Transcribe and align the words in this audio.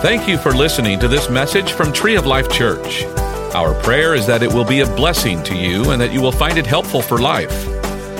Thank 0.00 0.28
you 0.28 0.38
for 0.38 0.52
listening 0.52 1.00
to 1.00 1.08
this 1.08 1.28
message 1.28 1.72
from 1.72 1.92
Tree 1.92 2.14
of 2.14 2.24
Life 2.24 2.48
Church. 2.52 3.02
Our 3.52 3.74
prayer 3.82 4.14
is 4.14 4.28
that 4.28 4.44
it 4.44 4.54
will 4.54 4.64
be 4.64 4.78
a 4.78 4.86
blessing 4.86 5.42
to 5.42 5.56
you 5.56 5.90
and 5.90 6.00
that 6.00 6.12
you 6.12 6.22
will 6.22 6.30
find 6.30 6.56
it 6.56 6.64
helpful 6.64 7.02
for 7.02 7.18
life. 7.18 7.50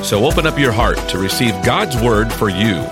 So 0.05 0.27
open 0.27 0.45
up 0.45 0.59
your 0.59 0.73
heart 0.73 0.99
to 1.11 1.19
receive 1.19 1.53
God's 1.65 1.97
word 2.03 2.33
for 2.33 2.49
you. 2.49 2.85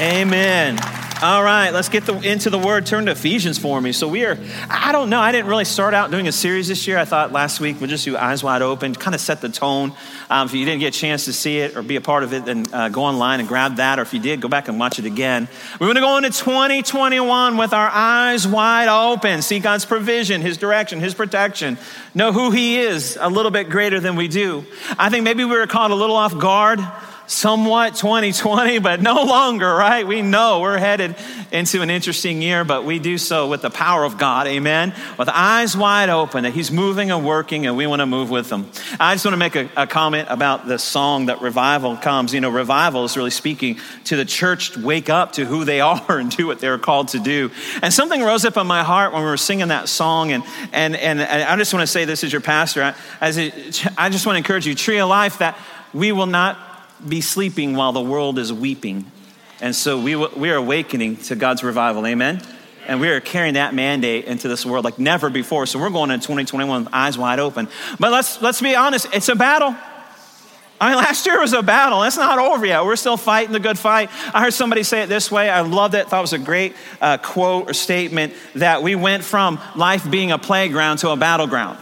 Amen. 0.00 0.78
All 1.24 1.42
right, 1.42 1.70
let's 1.70 1.88
get 1.88 2.04
the, 2.04 2.20
into 2.20 2.50
the 2.50 2.58
word. 2.58 2.84
Turn 2.84 3.06
to 3.06 3.12
Ephesians 3.12 3.56
for 3.56 3.80
me. 3.80 3.92
So, 3.92 4.06
we 4.08 4.26
are, 4.26 4.36
I 4.68 4.92
don't 4.92 5.08
know, 5.08 5.22
I 5.22 5.32
didn't 5.32 5.46
really 5.46 5.64
start 5.64 5.94
out 5.94 6.10
doing 6.10 6.28
a 6.28 6.32
series 6.32 6.68
this 6.68 6.86
year. 6.86 6.98
I 6.98 7.06
thought 7.06 7.32
last 7.32 7.60
week 7.60 7.80
we'd 7.80 7.88
just 7.88 8.04
do 8.04 8.14
Eyes 8.14 8.44
Wide 8.44 8.60
Open, 8.60 8.94
kind 8.94 9.14
of 9.14 9.22
set 9.22 9.40
the 9.40 9.48
tone. 9.48 9.94
Um, 10.28 10.48
if 10.48 10.52
you 10.52 10.66
didn't 10.66 10.80
get 10.80 10.94
a 10.94 10.98
chance 10.98 11.24
to 11.24 11.32
see 11.32 11.60
it 11.60 11.78
or 11.78 11.82
be 11.82 11.96
a 11.96 12.02
part 12.02 12.24
of 12.24 12.34
it, 12.34 12.44
then 12.44 12.66
uh, 12.74 12.90
go 12.90 13.04
online 13.04 13.40
and 13.40 13.48
grab 13.48 13.76
that. 13.76 13.98
Or 13.98 14.02
if 14.02 14.12
you 14.12 14.20
did, 14.20 14.42
go 14.42 14.48
back 14.48 14.68
and 14.68 14.78
watch 14.78 14.98
it 14.98 15.06
again. 15.06 15.48
We're 15.80 15.86
going 15.86 15.94
to 15.94 16.02
go 16.02 16.18
into 16.18 16.28
2021 16.28 17.56
with 17.56 17.72
our 17.72 17.88
eyes 17.88 18.46
wide 18.46 18.88
open, 18.88 19.40
see 19.40 19.60
God's 19.60 19.86
provision, 19.86 20.42
His 20.42 20.58
direction, 20.58 21.00
His 21.00 21.14
protection, 21.14 21.78
know 22.14 22.32
who 22.34 22.50
He 22.50 22.80
is 22.80 23.16
a 23.18 23.30
little 23.30 23.50
bit 23.50 23.70
greater 23.70 23.98
than 23.98 24.16
we 24.16 24.28
do. 24.28 24.66
I 24.98 25.08
think 25.08 25.24
maybe 25.24 25.42
we 25.46 25.56
were 25.56 25.66
caught 25.66 25.90
a 25.90 25.94
little 25.94 26.16
off 26.16 26.36
guard 26.38 26.80
somewhat 27.26 27.96
2020, 27.96 28.78
but 28.80 29.00
no 29.00 29.22
longer, 29.24 29.72
right? 29.74 30.06
We 30.06 30.22
know 30.22 30.60
we're 30.60 30.78
headed 30.78 31.16
into 31.50 31.82
an 31.82 31.90
interesting 31.90 32.42
year, 32.42 32.64
but 32.64 32.84
we 32.84 32.98
do 32.98 33.18
so 33.18 33.48
with 33.48 33.62
the 33.62 33.70
power 33.70 34.04
of 34.04 34.18
God, 34.18 34.46
amen? 34.46 34.94
With 35.18 35.28
eyes 35.28 35.76
wide 35.76 36.10
open 36.10 36.44
that 36.44 36.52
He's 36.52 36.70
moving 36.70 37.10
and 37.10 37.24
working, 37.24 37.66
and 37.66 37.76
we 37.76 37.86
want 37.86 38.00
to 38.00 38.06
move 38.06 38.30
with 38.30 38.50
Him. 38.50 38.68
I 38.98 39.14
just 39.14 39.24
want 39.24 39.32
to 39.34 39.38
make 39.38 39.56
a, 39.56 39.70
a 39.76 39.86
comment 39.86 40.28
about 40.30 40.66
the 40.66 40.78
song 40.78 41.26
that 41.26 41.40
revival 41.40 41.96
comes. 41.96 42.34
You 42.34 42.40
know, 42.40 42.50
revival 42.50 43.04
is 43.04 43.16
really 43.16 43.30
speaking 43.30 43.78
to 44.04 44.16
the 44.16 44.24
church 44.24 44.72
to 44.72 44.84
wake 44.84 45.08
up 45.08 45.32
to 45.32 45.44
who 45.44 45.64
they 45.64 45.80
are 45.82 46.18
and 46.18 46.30
do 46.30 46.46
what 46.46 46.60
they're 46.60 46.78
called 46.78 47.08
to 47.08 47.18
do. 47.18 47.50
And 47.82 47.92
something 47.92 48.22
rose 48.22 48.44
up 48.44 48.56
in 48.56 48.66
my 48.66 48.82
heart 48.82 49.12
when 49.12 49.22
we 49.22 49.28
were 49.28 49.36
singing 49.36 49.68
that 49.68 49.88
song, 49.88 50.32
and, 50.32 50.44
and, 50.72 50.96
and 50.96 51.20
I 51.20 51.56
just 51.56 51.72
want 51.72 51.82
to 51.82 51.86
say 51.86 52.04
this 52.04 52.24
as 52.24 52.32
your 52.32 52.40
pastor. 52.40 52.94
As 53.20 53.38
a, 53.38 53.52
I 53.96 54.10
just 54.10 54.26
want 54.26 54.34
to 54.34 54.38
encourage 54.38 54.66
you, 54.66 54.74
Tree 54.74 54.98
of 54.98 55.08
Life, 55.08 55.38
that 55.38 55.58
we 55.92 56.12
will 56.12 56.26
not 56.26 56.73
be 57.06 57.20
sleeping 57.20 57.76
while 57.76 57.92
the 57.92 58.00
world 58.00 58.38
is 58.38 58.52
weeping. 58.52 59.10
And 59.60 59.74
so 59.74 60.00
we, 60.00 60.16
we 60.16 60.50
are 60.50 60.56
awakening 60.56 61.16
to 61.18 61.36
God's 61.36 61.62
revival. 61.62 62.06
Amen? 62.06 62.42
And 62.86 63.00
we 63.00 63.08
are 63.08 63.20
carrying 63.20 63.54
that 63.54 63.74
mandate 63.74 64.26
into 64.26 64.48
this 64.48 64.66
world 64.66 64.84
like 64.84 64.98
never 64.98 65.30
before. 65.30 65.66
So 65.66 65.78
we're 65.78 65.90
going 65.90 66.10
into 66.10 66.26
2021 66.26 66.84
with 66.84 66.94
eyes 66.94 67.16
wide 67.16 67.38
open. 67.38 67.68
But 67.98 68.12
let's, 68.12 68.42
let's 68.42 68.60
be 68.60 68.74
honest, 68.74 69.06
it's 69.12 69.28
a 69.28 69.36
battle. 69.36 69.74
I 70.80 70.88
mean, 70.88 70.98
last 70.98 71.24
year 71.24 71.40
was 71.40 71.52
a 71.52 71.62
battle. 71.62 72.02
It's 72.02 72.16
not 72.16 72.38
over 72.38 72.66
yet. 72.66 72.84
We're 72.84 72.96
still 72.96 73.16
fighting 73.16 73.52
the 73.52 73.60
good 73.60 73.78
fight. 73.78 74.10
I 74.34 74.42
heard 74.42 74.52
somebody 74.52 74.82
say 74.82 75.02
it 75.02 75.08
this 75.08 75.30
way. 75.30 75.48
I 75.48 75.60
loved 75.60 75.94
it. 75.94 76.08
Thought 76.08 76.18
it 76.18 76.22
was 76.22 76.32
a 76.32 76.38
great 76.38 76.74
uh, 77.00 77.16
quote 77.18 77.70
or 77.70 77.72
statement 77.72 78.34
that 78.56 78.82
we 78.82 78.94
went 78.94 79.24
from 79.24 79.60
life 79.76 80.10
being 80.10 80.32
a 80.32 80.38
playground 80.38 80.98
to 80.98 81.10
a 81.10 81.16
battleground. 81.16 81.78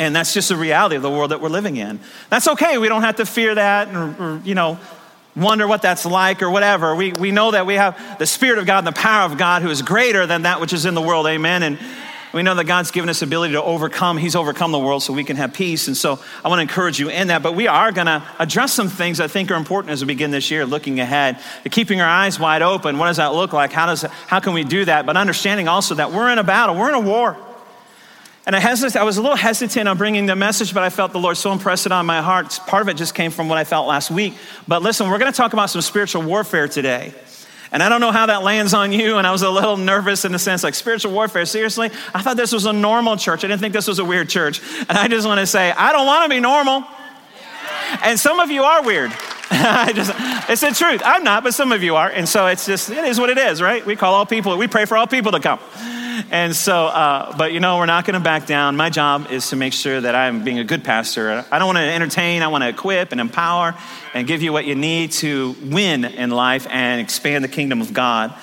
And 0.00 0.16
that's 0.16 0.32
just 0.32 0.48
the 0.48 0.56
reality 0.56 0.96
of 0.96 1.02
the 1.02 1.10
world 1.10 1.30
that 1.30 1.42
we're 1.42 1.50
living 1.50 1.76
in. 1.76 2.00
That's 2.30 2.48
okay. 2.48 2.78
We 2.78 2.88
don't 2.88 3.02
have 3.02 3.16
to 3.16 3.26
fear 3.26 3.54
that 3.54 3.94
or, 3.94 4.40
you 4.42 4.54
know, 4.54 4.78
wonder 5.36 5.68
what 5.68 5.82
that's 5.82 6.06
like 6.06 6.42
or 6.42 6.48
whatever. 6.48 6.96
We, 6.96 7.12
we 7.12 7.32
know 7.32 7.50
that 7.50 7.66
we 7.66 7.74
have 7.74 8.18
the 8.18 8.26
Spirit 8.26 8.58
of 8.58 8.64
God 8.64 8.78
and 8.78 8.86
the 8.86 8.98
power 8.98 9.30
of 9.30 9.36
God 9.36 9.60
who 9.60 9.68
is 9.68 9.82
greater 9.82 10.26
than 10.26 10.42
that 10.42 10.58
which 10.58 10.72
is 10.72 10.86
in 10.86 10.94
the 10.94 11.02
world. 11.02 11.26
Amen. 11.26 11.62
And 11.62 11.78
we 12.32 12.42
know 12.42 12.54
that 12.54 12.64
God's 12.64 12.92
given 12.92 13.10
us 13.10 13.20
ability 13.20 13.52
to 13.52 13.62
overcome. 13.62 14.16
He's 14.16 14.34
overcome 14.34 14.72
the 14.72 14.78
world 14.78 15.02
so 15.02 15.12
we 15.12 15.22
can 15.22 15.36
have 15.36 15.52
peace. 15.52 15.86
And 15.86 15.94
so 15.94 16.18
I 16.42 16.48
want 16.48 16.60
to 16.60 16.62
encourage 16.62 16.98
you 16.98 17.10
in 17.10 17.28
that. 17.28 17.42
But 17.42 17.54
we 17.54 17.68
are 17.68 17.92
going 17.92 18.06
to 18.06 18.26
address 18.38 18.72
some 18.72 18.88
things 18.88 19.20
I 19.20 19.28
think 19.28 19.50
are 19.50 19.56
important 19.56 19.92
as 19.92 20.00
we 20.00 20.06
begin 20.06 20.30
this 20.30 20.50
year, 20.50 20.64
looking 20.64 20.98
ahead, 20.98 21.38
keeping 21.70 22.00
our 22.00 22.08
eyes 22.08 22.40
wide 22.40 22.62
open. 22.62 22.96
What 22.96 23.08
does 23.08 23.18
that 23.18 23.34
look 23.34 23.52
like? 23.52 23.70
How, 23.70 23.84
does, 23.84 24.00
how 24.00 24.40
can 24.40 24.54
we 24.54 24.64
do 24.64 24.86
that? 24.86 25.04
But 25.04 25.18
understanding 25.18 25.68
also 25.68 25.96
that 25.96 26.10
we're 26.10 26.30
in 26.30 26.38
a 26.38 26.44
battle, 26.44 26.74
we're 26.74 26.88
in 26.88 26.94
a 26.94 27.00
war. 27.00 27.36
And 28.46 28.56
I, 28.56 28.60
I 28.60 29.02
was 29.02 29.16
a 29.18 29.22
little 29.22 29.36
hesitant 29.36 29.86
on 29.88 29.98
bringing 29.98 30.26
the 30.26 30.34
message, 30.34 30.72
but 30.72 30.82
I 30.82 30.90
felt 30.90 31.12
the 31.12 31.18
Lord 31.18 31.36
so 31.36 31.52
impressed 31.52 31.86
it 31.86 31.92
on 31.92 32.06
my 32.06 32.22
heart. 32.22 32.58
Part 32.66 32.82
of 32.82 32.88
it 32.88 32.96
just 32.96 33.14
came 33.14 33.30
from 33.30 33.48
what 33.48 33.58
I 33.58 33.64
felt 33.64 33.86
last 33.86 34.10
week. 34.10 34.34
But 34.66 34.82
listen, 34.82 35.10
we're 35.10 35.18
going 35.18 35.30
to 35.30 35.36
talk 35.36 35.52
about 35.52 35.70
some 35.70 35.82
spiritual 35.82 36.22
warfare 36.22 36.66
today. 36.66 37.14
And 37.72 37.82
I 37.82 37.88
don't 37.88 38.00
know 38.00 38.10
how 38.10 38.26
that 38.26 38.42
lands 38.42 38.74
on 38.74 38.92
you. 38.92 39.18
And 39.18 39.26
I 39.26 39.30
was 39.30 39.42
a 39.42 39.50
little 39.50 39.76
nervous 39.76 40.24
in 40.24 40.32
the 40.32 40.38
sense 40.38 40.64
like 40.64 40.74
spiritual 40.74 41.12
warfare. 41.12 41.44
Seriously, 41.44 41.90
I 42.14 42.22
thought 42.22 42.36
this 42.36 42.52
was 42.52 42.66
a 42.66 42.72
normal 42.72 43.16
church. 43.16 43.44
I 43.44 43.48
didn't 43.48 43.60
think 43.60 43.74
this 43.74 43.86
was 43.86 43.98
a 43.98 44.04
weird 44.04 44.28
church. 44.28 44.60
And 44.88 44.92
I 44.92 45.06
just 45.06 45.26
want 45.26 45.38
to 45.38 45.46
say, 45.46 45.70
I 45.70 45.92
don't 45.92 46.06
want 46.06 46.24
to 46.24 46.34
be 46.34 46.40
normal. 46.40 46.84
And 48.02 48.18
some 48.18 48.40
of 48.40 48.50
you 48.50 48.64
are 48.64 48.82
weird. 48.82 49.12
I 49.50 49.92
just, 49.92 50.12
it's 50.48 50.62
the 50.62 50.70
truth. 50.70 51.02
I'm 51.04 51.24
not, 51.24 51.42
but 51.42 51.54
some 51.54 51.72
of 51.72 51.82
you 51.82 51.96
are. 51.96 52.08
And 52.08 52.28
so 52.28 52.46
it's 52.46 52.66
just, 52.66 52.88
it 52.90 53.04
is 53.04 53.20
what 53.20 53.30
it 53.30 53.38
is, 53.38 53.60
right? 53.60 53.84
We 53.84 53.96
call 53.96 54.14
all 54.14 54.26
people, 54.26 54.56
we 54.56 54.68
pray 54.68 54.84
for 54.84 54.96
all 54.96 55.06
people 55.06 55.32
to 55.32 55.40
come. 55.40 55.58
And 56.30 56.54
so, 56.54 56.86
uh, 56.86 57.36
but 57.36 57.52
you 57.52 57.60
know, 57.60 57.78
we're 57.78 57.86
not 57.86 58.04
going 58.04 58.14
to 58.14 58.20
back 58.20 58.46
down. 58.46 58.76
My 58.76 58.90
job 58.90 59.30
is 59.30 59.48
to 59.50 59.56
make 59.56 59.72
sure 59.72 60.00
that 60.00 60.14
I'm 60.14 60.44
being 60.44 60.58
a 60.58 60.64
good 60.64 60.84
pastor. 60.84 61.44
I 61.50 61.58
don't 61.58 61.66
want 61.66 61.78
to 61.78 61.84
entertain, 61.84 62.42
I 62.42 62.48
want 62.48 62.62
to 62.62 62.68
equip 62.68 63.12
and 63.12 63.20
empower 63.20 63.74
and 64.14 64.26
give 64.26 64.42
you 64.42 64.52
what 64.52 64.64
you 64.64 64.74
need 64.74 65.12
to 65.12 65.56
win 65.62 66.04
in 66.04 66.30
life 66.30 66.66
and 66.68 67.00
expand 67.00 67.44
the 67.44 67.48
kingdom 67.48 67.80
of 67.80 67.92
God. 67.92 68.34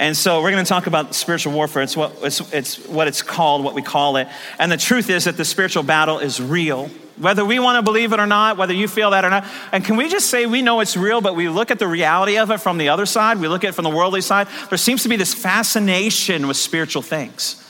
And 0.00 0.16
so 0.16 0.40
we're 0.40 0.50
going 0.50 0.64
to 0.64 0.68
talk 0.68 0.86
about 0.86 1.14
spiritual 1.14 1.52
warfare. 1.52 1.82
It's 1.82 1.94
what 1.94 2.16
it's, 2.22 2.40
it's 2.54 2.88
what 2.88 3.06
it's 3.06 3.20
called, 3.20 3.62
what 3.62 3.74
we 3.74 3.82
call 3.82 4.16
it. 4.16 4.28
And 4.58 4.72
the 4.72 4.78
truth 4.78 5.10
is 5.10 5.24
that 5.24 5.36
the 5.36 5.44
spiritual 5.44 5.82
battle 5.82 6.20
is 6.20 6.40
real. 6.40 6.88
Whether 7.18 7.44
we 7.44 7.58
want 7.58 7.76
to 7.76 7.82
believe 7.82 8.14
it 8.14 8.18
or 8.18 8.26
not, 8.26 8.56
whether 8.56 8.72
you 8.72 8.88
feel 8.88 9.10
that 9.10 9.26
or 9.26 9.30
not. 9.30 9.46
And 9.72 9.84
can 9.84 9.96
we 9.96 10.08
just 10.08 10.30
say 10.30 10.46
we 10.46 10.62
know 10.62 10.80
it's 10.80 10.96
real, 10.96 11.20
but 11.20 11.36
we 11.36 11.50
look 11.50 11.70
at 11.70 11.78
the 11.78 11.86
reality 11.86 12.38
of 12.38 12.50
it 12.50 12.62
from 12.62 12.78
the 12.78 12.88
other 12.88 13.04
side? 13.04 13.40
We 13.40 13.48
look 13.48 13.62
at 13.62 13.68
it 13.68 13.72
from 13.74 13.84
the 13.84 13.90
worldly 13.90 14.22
side. 14.22 14.48
There 14.70 14.78
seems 14.78 15.02
to 15.02 15.10
be 15.10 15.16
this 15.16 15.34
fascination 15.34 16.48
with 16.48 16.56
spiritual 16.56 17.02
things. 17.02 17.62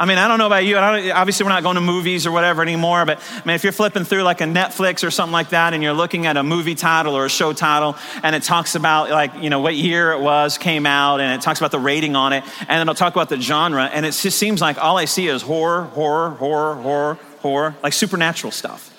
I 0.00 0.06
mean, 0.06 0.18
I 0.18 0.28
don't 0.28 0.38
know 0.38 0.46
about 0.46 0.64
you. 0.64 0.76
obviously, 0.76 1.42
we're 1.42 1.50
not 1.50 1.64
going 1.64 1.74
to 1.74 1.80
movies 1.80 2.24
or 2.24 2.30
whatever 2.30 2.62
anymore. 2.62 3.04
But 3.04 3.18
I 3.32 3.42
mean, 3.44 3.56
if 3.56 3.64
you're 3.64 3.72
flipping 3.72 4.04
through 4.04 4.22
like 4.22 4.40
a 4.40 4.44
Netflix 4.44 5.04
or 5.04 5.10
something 5.10 5.32
like 5.32 5.48
that, 5.48 5.74
and 5.74 5.82
you're 5.82 5.92
looking 5.92 6.26
at 6.26 6.36
a 6.36 6.44
movie 6.44 6.76
title 6.76 7.16
or 7.16 7.24
a 7.24 7.28
show 7.28 7.52
title, 7.52 7.96
and 8.22 8.36
it 8.36 8.44
talks 8.44 8.76
about 8.76 9.10
like 9.10 9.32
you 9.40 9.50
know 9.50 9.58
what 9.58 9.74
year 9.74 10.12
it 10.12 10.20
was, 10.20 10.56
came 10.56 10.86
out, 10.86 11.20
and 11.20 11.40
it 11.40 11.42
talks 11.42 11.58
about 11.58 11.72
the 11.72 11.80
rating 11.80 12.14
on 12.14 12.32
it, 12.32 12.44
and 12.68 12.80
it'll 12.80 12.94
talk 12.94 13.12
about 13.12 13.28
the 13.28 13.40
genre, 13.40 13.84
and 13.86 14.06
it 14.06 14.12
just 14.12 14.38
seems 14.38 14.60
like 14.60 14.78
all 14.78 14.96
I 14.96 15.06
see 15.06 15.26
is 15.26 15.42
horror, 15.42 15.82
horror, 15.82 16.30
horror, 16.30 16.76
horror, 16.76 17.18
horror, 17.40 17.76
like 17.82 17.92
supernatural 17.92 18.52
stuff. 18.52 18.94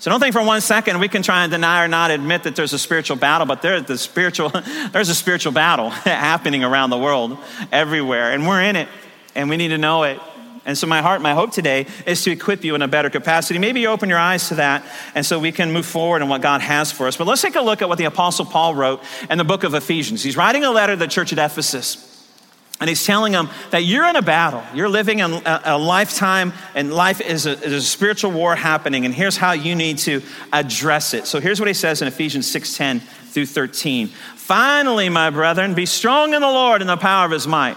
So 0.00 0.12
don't 0.12 0.20
think 0.20 0.32
for 0.32 0.44
one 0.44 0.60
second 0.60 1.00
we 1.00 1.08
can 1.08 1.22
try 1.24 1.42
and 1.42 1.50
deny 1.50 1.84
or 1.84 1.88
not 1.88 2.12
admit 2.12 2.44
that 2.44 2.54
there's 2.54 2.72
a 2.72 2.78
spiritual 2.78 3.16
battle, 3.16 3.48
but 3.48 3.62
there's 3.62 3.82
the 3.86 3.98
spiritual, 3.98 4.50
there's 4.92 5.08
a 5.08 5.14
spiritual 5.16 5.50
battle 5.50 5.90
happening 5.90 6.62
around 6.62 6.90
the 6.90 6.98
world, 6.98 7.36
everywhere, 7.72 8.30
and 8.30 8.46
we're 8.46 8.62
in 8.62 8.76
it, 8.76 8.88
and 9.38 9.48
we 9.48 9.56
need 9.56 9.68
to 9.68 9.78
know 9.78 10.02
it. 10.02 10.20
And 10.66 10.76
so, 10.76 10.86
my 10.86 11.00
heart, 11.00 11.22
my 11.22 11.32
hope 11.32 11.52
today 11.52 11.86
is 12.04 12.22
to 12.24 12.30
equip 12.30 12.62
you 12.62 12.74
in 12.74 12.82
a 12.82 12.88
better 12.88 13.08
capacity. 13.08 13.58
Maybe 13.58 13.80
you 13.80 13.88
open 13.88 14.10
your 14.10 14.18
eyes 14.18 14.48
to 14.48 14.56
that, 14.56 14.84
and 15.14 15.24
so 15.24 15.38
we 15.38 15.50
can 15.50 15.72
move 15.72 15.86
forward 15.86 16.20
in 16.20 16.28
what 16.28 16.42
God 16.42 16.60
has 16.60 16.92
for 16.92 17.06
us. 17.06 17.16
But 17.16 17.26
let's 17.26 17.40
take 17.40 17.54
a 17.56 17.62
look 17.62 17.80
at 17.80 17.88
what 17.88 17.96
the 17.96 18.04
Apostle 18.04 18.44
Paul 18.44 18.74
wrote 18.74 19.02
in 19.30 19.38
the 19.38 19.44
book 19.44 19.64
of 19.64 19.72
Ephesians. 19.72 20.22
He's 20.22 20.36
writing 20.36 20.64
a 20.64 20.70
letter 20.70 20.92
to 20.92 20.98
the 20.98 21.06
church 21.06 21.32
at 21.32 21.38
Ephesus. 21.38 22.04
And 22.80 22.88
he's 22.88 23.04
telling 23.04 23.32
them 23.32 23.48
that 23.70 23.84
you're 23.84 24.06
in 24.06 24.14
a 24.14 24.22
battle. 24.22 24.62
You're 24.72 24.88
living 24.88 25.18
in 25.18 25.32
a, 25.32 25.62
a 25.64 25.78
lifetime, 25.78 26.52
and 26.74 26.92
life 26.92 27.20
is 27.20 27.46
a, 27.46 27.52
is 27.64 27.72
a, 27.72 27.80
spiritual 27.80 28.30
war 28.30 28.54
happening. 28.54 29.04
And 29.04 29.12
here's 29.12 29.36
how 29.36 29.52
you 29.52 29.74
need 29.74 29.98
to 29.98 30.22
address 30.52 31.12
it. 31.14 31.26
So 31.26 31.40
here's 31.40 31.58
what 31.58 31.66
he 31.66 31.74
says 31.74 32.02
in 32.02 32.08
Ephesians 32.08 32.46
6:10 32.54 33.00
through 33.00 33.46
13. 33.46 34.08
Finally, 34.08 35.08
my 35.08 35.30
brethren, 35.30 35.74
be 35.74 35.86
strong 35.86 36.34
in 36.34 36.40
the 36.40 36.46
Lord 36.46 36.82
and 36.82 36.88
the 36.88 36.96
power 36.96 37.24
of 37.24 37.32
his 37.32 37.48
might. 37.48 37.76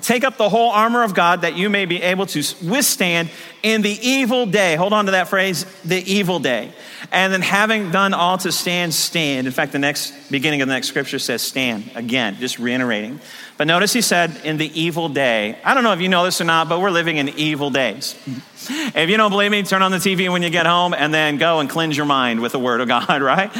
take 0.00 0.24
up 0.24 0.36
the 0.36 0.48
whole 0.48 0.70
armor 0.70 1.02
of 1.02 1.14
God 1.14 1.42
that 1.42 1.56
you 1.56 1.70
may 1.70 1.86
be 1.86 2.02
able 2.02 2.26
to 2.26 2.42
withstand 2.64 3.30
in 3.62 3.82
the 3.82 3.98
evil 4.06 4.46
day. 4.46 4.76
Hold 4.76 4.92
on 4.92 5.06
to 5.06 5.12
that 5.12 5.28
phrase, 5.28 5.64
the 5.84 5.98
evil 5.98 6.38
day. 6.38 6.72
And 7.12 7.32
then 7.32 7.42
having 7.42 7.90
done 7.90 8.14
all 8.14 8.38
to 8.38 8.52
stand, 8.52 8.94
stand. 8.94 9.46
In 9.46 9.52
fact, 9.52 9.72
the 9.72 9.78
next 9.78 10.30
beginning 10.30 10.62
of 10.62 10.68
the 10.68 10.74
next 10.74 10.88
scripture 10.88 11.18
says 11.18 11.42
stand 11.42 11.90
again, 11.94 12.36
just 12.36 12.58
reiterating. 12.58 13.20
But 13.56 13.66
notice 13.66 13.92
he 13.92 14.02
said 14.02 14.40
in 14.44 14.56
the 14.56 14.80
evil 14.80 15.08
day. 15.08 15.58
I 15.64 15.74
don't 15.74 15.82
know 15.82 15.92
if 15.92 16.00
you 16.00 16.08
know 16.08 16.24
this 16.24 16.40
or 16.40 16.44
not, 16.44 16.68
but 16.68 16.80
we're 16.80 16.90
living 16.90 17.16
in 17.16 17.28
evil 17.30 17.70
days. 17.70 18.14
If 18.68 19.10
you 19.10 19.16
don't 19.16 19.30
believe 19.30 19.52
me, 19.52 19.62
turn 19.62 19.82
on 19.82 19.92
the 19.92 19.98
TV 19.98 20.28
when 20.28 20.42
you 20.42 20.50
get 20.50 20.66
home 20.66 20.92
and 20.92 21.14
then 21.14 21.36
go 21.36 21.60
and 21.60 21.70
cleanse 21.70 21.96
your 21.96 22.06
mind 22.06 22.40
with 22.40 22.50
the 22.50 22.58
word 22.58 22.80
of 22.80 22.88
God, 23.06 23.22
right? 23.22 23.52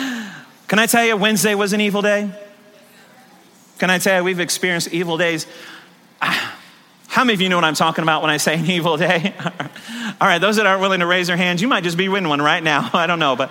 Can 0.67 0.81
I 0.81 0.87
tell 0.87 1.05
you 1.05 1.17
Wednesday 1.17 1.55
was 1.55 1.73
an 1.73 1.81
evil 1.81 2.03
day? 2.03 2.29
Can 3.79 3.89
I 3.89 3.99
tell 3.99 4.19
you 4.19 4.25
we've 4.25 4.41
experienced 4.41 4.93
evil 4.93 5.17
days? 5.17 5.47
How 6.21 7.25
many 7.25 7.35
of 7.35 7.41
you 7.41 7.49
know 7.49 7.57
what 7.57 7.65
I'm 7.65 7.75
talking 7.75 8.03
about 8.03 8.23
when 8.23 8.31
I 8.31 8.37
say 8.37 8.59
an 8.59 8.67
evil 8.67 8.97
day? 8.97 9.35
All 10.21 10.29
right, 10.29 10.39
those 10.39 10.57
that 10.57 10.67
aren't 10.67 10.81
willing 10.81 11.01
to 11.01 11.07
raise 11.07 11.27
their 11.27 11.37
hands, 11.37 11.63
you 11.63 11.69
might 11.69 11.83
just 11.83 11.97
be 11.97 12.09
winning 12.09 12.29
one 12.29 12.43
right 12.43 12.63
now. 12.63 12.91
I 12.95 13.07
don't 13.07 13.19
know, 13.19 13.37
but 13.37 13.51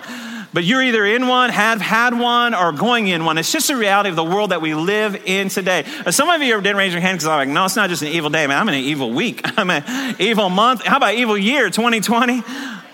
but 0.52 0.64
you're 0.64 0.82
either 0.82 1.04
in 1.04 1.26
one, 1.26 1.50
have 1.50 1.82
had 1.82 2.18
one, 2.18 2.54
or 2.54 2.72
going 2.72 3.08
in 3.08 3.26
one. 3.26 3.36
It's 3.36 3.52
just 3.52 3.68
a 3.68 3.76
reality 3.76 4.08
of 4.08 4.16
the 4.16 4.24
world 4.24 4.52
that 4.52 4.62
we 4.62 4.74
live 4.74 5.14
in 5.26 5.50
today. 5.50 5.84
Uh, 6.06 6.10
some 6.10 6.30
of 6.30 6.40
you 6.40 6.58
didn't 6.62 6.78
raise 6.78 6.92
your 6.92 7.02
hand 7.02 7.18
because 7.18 7.28
I'm 7.28 7.48
like, 7.48 7.54
no, 7.54 7.66
it's 7.66 7.76
not 7.76 7.90
just 7.90 8.00
an 8.00 8.08
evil 8.08 8.30
day, 8.30 8.46
man. 8.46 8.58
I'm 8.58 8.68
in 8.70 8.74
an 8.76 8.80
evil 8.80 9.10
week. 9.10 9.42
I'm 9.58 9.68
an 9.68 10.16
evil 10.18 10.48
month. 10.48 10.82
How 10.82 10.96
about 10.96 11.14
evil 11.14 11.36
year, 11.36 11.68
2020? 11.68 12.42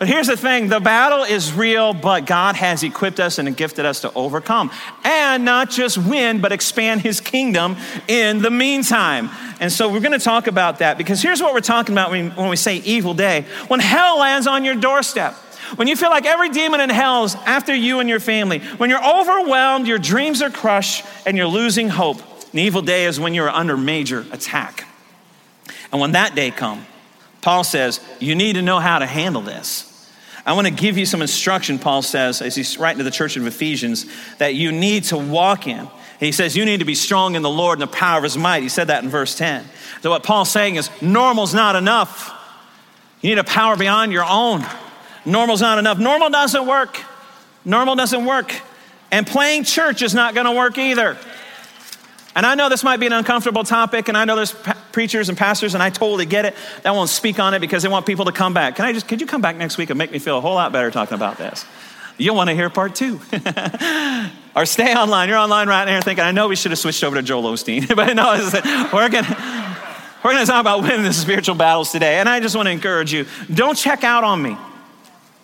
But 0.03 0.09
here's 0.09 0.27
the 0.27 0.37
thing 0.37 0.67
the 0.69 0.81
battle 0.81 1.23
is 1.23 1.53
real, 1.53 1.95
but 1.95 2.27
God 2.27 2.57
has 2.57 2.83
equipped 2.83 3.21
us 3.21 3.39
and 3.39 3.57
gifted 3.57 3.85
us 3.85 4.01
to 4.01 4.13
overcome. 4.15 4.73
And 5.05 5.45
not 5.45 5.71
just 5.71 5.97
win, 5.97 6.41
but 6.41 6.51
expand 6.51 7.03
his 7.03 7.21
kingdom 7.21 7.77
in 8.09 8.43
the 8.43 8.51
meantime. 8.51 9.31
And 9.61 9.71
so 9.71 9.89
we're 9.89 10.01
going 10.01 10.11
to 10.11 10.19
talk 10.19 10.49
about 10.49 10.81
that 10.81 10.99
because 10.99 11.23
here's 11.23 11.41
what 11.41 11.55
we're 11.55 11.61
talking 11.61 11.95
about 11.95 12.11
when, 12.11 12.49
we 12.49 12.57
say 12.57 12.79
evil 12.79 13.15
day. 13.15 13.43
When 13.69 13.79
hell 13.79 14.19
lands 14.19 14.49
on 14.49 14.65
your 14.65 14.75
doorstep, 14.75 15.35
when 15.77 15.87
you 15.87 15.95
feel 15.95 16.11
like 16.11 16.27
every 16.27 16.49
demon 16.49 16.81
in 16.81 16.91
hell's 16.91 17.37
after 17.37 17.73
you 17.73 18.01
and 18.01 18.09
your 18.09 18.19
family, 18.19 18.59
when 18.59 18.91
you're 18.91 19.09
overwhelmed, 19.09 19.87
your 19.87 20.01
dreams 20.01 20.43
are 20.43 20.51
crushed, 20.51 21.05
and 21.25 21.37
you're 21.37 21.47
losing 21.47 21.89
hope. 21.89 22.21
An 22.53 22.59
evil 22.59 22.83
day 22.83 23.05
is 23.05 23.21
when 23.21 23.35
you're 23.35 23.49
under 23.49 23.77
major 23.77 24.27
attack. 24.33 24.85
And 25.93 26.01
when 26.01 26.11
that 26.11 26.35
day 26.35 26.51
comes, 26.51 26.87
Paul 27.41 27.63
says, 27.63 28.01
you 28.19 28.35
need 28.35 28.55
to 28.55 28.63
know 28.63 28.81
how 28.81 28.99
to 28.99 29.07
handle 29.07 29.43
this. 29.43 29.91
I 30.45 30.55
want 30.55 30.67
to 30.67 30.73
give 30.73 30.99
you 30.99 31.07
some 31.07 31.23
instruction, 31.23 31.79
Paul 31.79 32.03
says, 32.03 32.43
as 32.43 32.57
he's 32.57 32.77
writing 32.77 32.99
to 32.99 33.05
the 33.05 33.13
church 33.13 33.37
of 33.37 33.47
Ephesians, 33.47 34.07
that 34.39 34.55
you 34.55 34.73
need 34.73 35.05
to 35.05 35.17
walk 35.17 35.69
in. 35.69 35.89
He 36.19 36.33
says, 36.33 36.57
You 36.57 36.65
need 36.65 36.79
to 36.79 36.85
be 36.85 36.95
strong 36.95 37.35
in 37.35 37.43
the 37.43 37.51
Lord 37.51 37.81
and 37.81 37.89
the 37.89 37.93
power 37.93 38.19
of 38.19 38.25
his 38.25 38.37
might. 38.37 38.63
He 38.63 38.69
said 38.69 38.89
that 38.89 39.05
in 39.05 39.11
verse 39.11 39.37
10. 39.37 39.65
So, 40.03 40.11
what 40.11 40.25
Paul's 40.25 40.51
saying 40.51 40.77
is, 40.77 40.91
normal's 41.01 41.55
not 41.55 41.77
enough. 41.77 42.33
You 43.21 43.31
need 43.31 43.39
a 43.39 43.45
power 43.45 43.77
beyond 43.77 44.13
your 44.13 44.25
own. 44.25 44.65
Normal's 45.25 45.61
not 45.61 45.79
enough. 45.79 45.99
Normal 45.99 46.31
doesn't 46.31 46.67
work. 46.67 47.01
Normal 47.65 47.95
doesn't 47.95 48.25
work. 48.25 48.53
And 49.13 49.27
playing 49.27 49.65
church 49.65 50.03
is 50.03 50.15
not 50.15 50.35
going 50.35 50.47
to 50.47 50.53
work 50.53 50.79
either. 50.79 51.19
And 52.35 52.47
I 52.47 52.55
know 52.55 52.69
this 52.69 52.83
might 52.83 52.99
be 52.99 53.07
an 53.07 53.13
uncomfortable 53.13 53.65
topic, 53.65 54.09
and 54.09 54.17
I 54.17 54.25
know 54.25 54.37
there's 54.37 54.55
preachers 54.93 55.29
and 55.29 55.37
pastors, 55.37 55.75
and 55.75 55.83
I 55.83 55.91
totally 55.91 56.27
get 56.27 56.45
it. 56.45 56.55
That 56.83 56.95
won't 56.95 57.11
speak 57.11 57.39
on 57.39 57.55
it 57.55 57.61
because 57.61 57.83
they 57.83 57.89
want 57.89 58.07
people 58.07 58.25
to 58.25 58.33
come 58.33 58.55
back. 58.55 58.77
Can 58.77 58.85
I 58.85 58.93
just, 58.93 59.07
could 59.07 59.21
you 59.21 59.27
come 59.27 59.43
back 59.43 59.57
next 59.57 59.77
week 59.77 59.91
and 59.91 59.99
make 59.99 60.13
me 60.13 60.19
feel 60.19 60.39
a 60.39 60.41
whole 60.41 60.55
lot 60.55 60.73
better 60.73 60.91
talking 60.91 61.15
about 61.15 61.37
this? 61.37 61.65
You'll 62.19 62.37
want 62.37 62.49
to 62.51 62.55
hear 62.55 62.71
part 62.71 62.95
two. 62.95 63.21
or 64.55 64.67
stay 64.67 64.95
online. 64.95 65.29
You're 65.29 65.39
online 65.39 65.69
right 65.69 65.85
now 65.85 66.01
thinking, 66.01 66.25
I 66.25 66.31
know 66.31 66.49
we 66.49 66.57
should 66.57 66.71
have 66.71 66.79
switched 66.79 67.03
over 67.05 67.17
to 67.17 67.23
Joel 67.23 67.53
Osteen. 67.53 67.89
but 67.97 68.15
no, 68.15 68.33
we're 68.93 69.09
going 69.09 69.25
to 69.25 69.73
we're 70.25 70.33
going 70.35 70.47
to 70.47 70.51
talk 70.51 70.61
about 70.61 70.83
winning 70.83 71.03
the 71.03 71.13
spiritual 71.13 71.57
battles 71.57 71.91
today. 71.91 72.21
And 72.21 72.29
I 72.29 72.39
just 72.39 72.55
want 72.55 72.67
to 72.67 72.71
encourage 72.71 73.13
you 73.13 73.27
don't 73.53 73.77
check 73.77 74.05
out 74.05 74.23
on 74.23 74.41
me. 74.41 74.57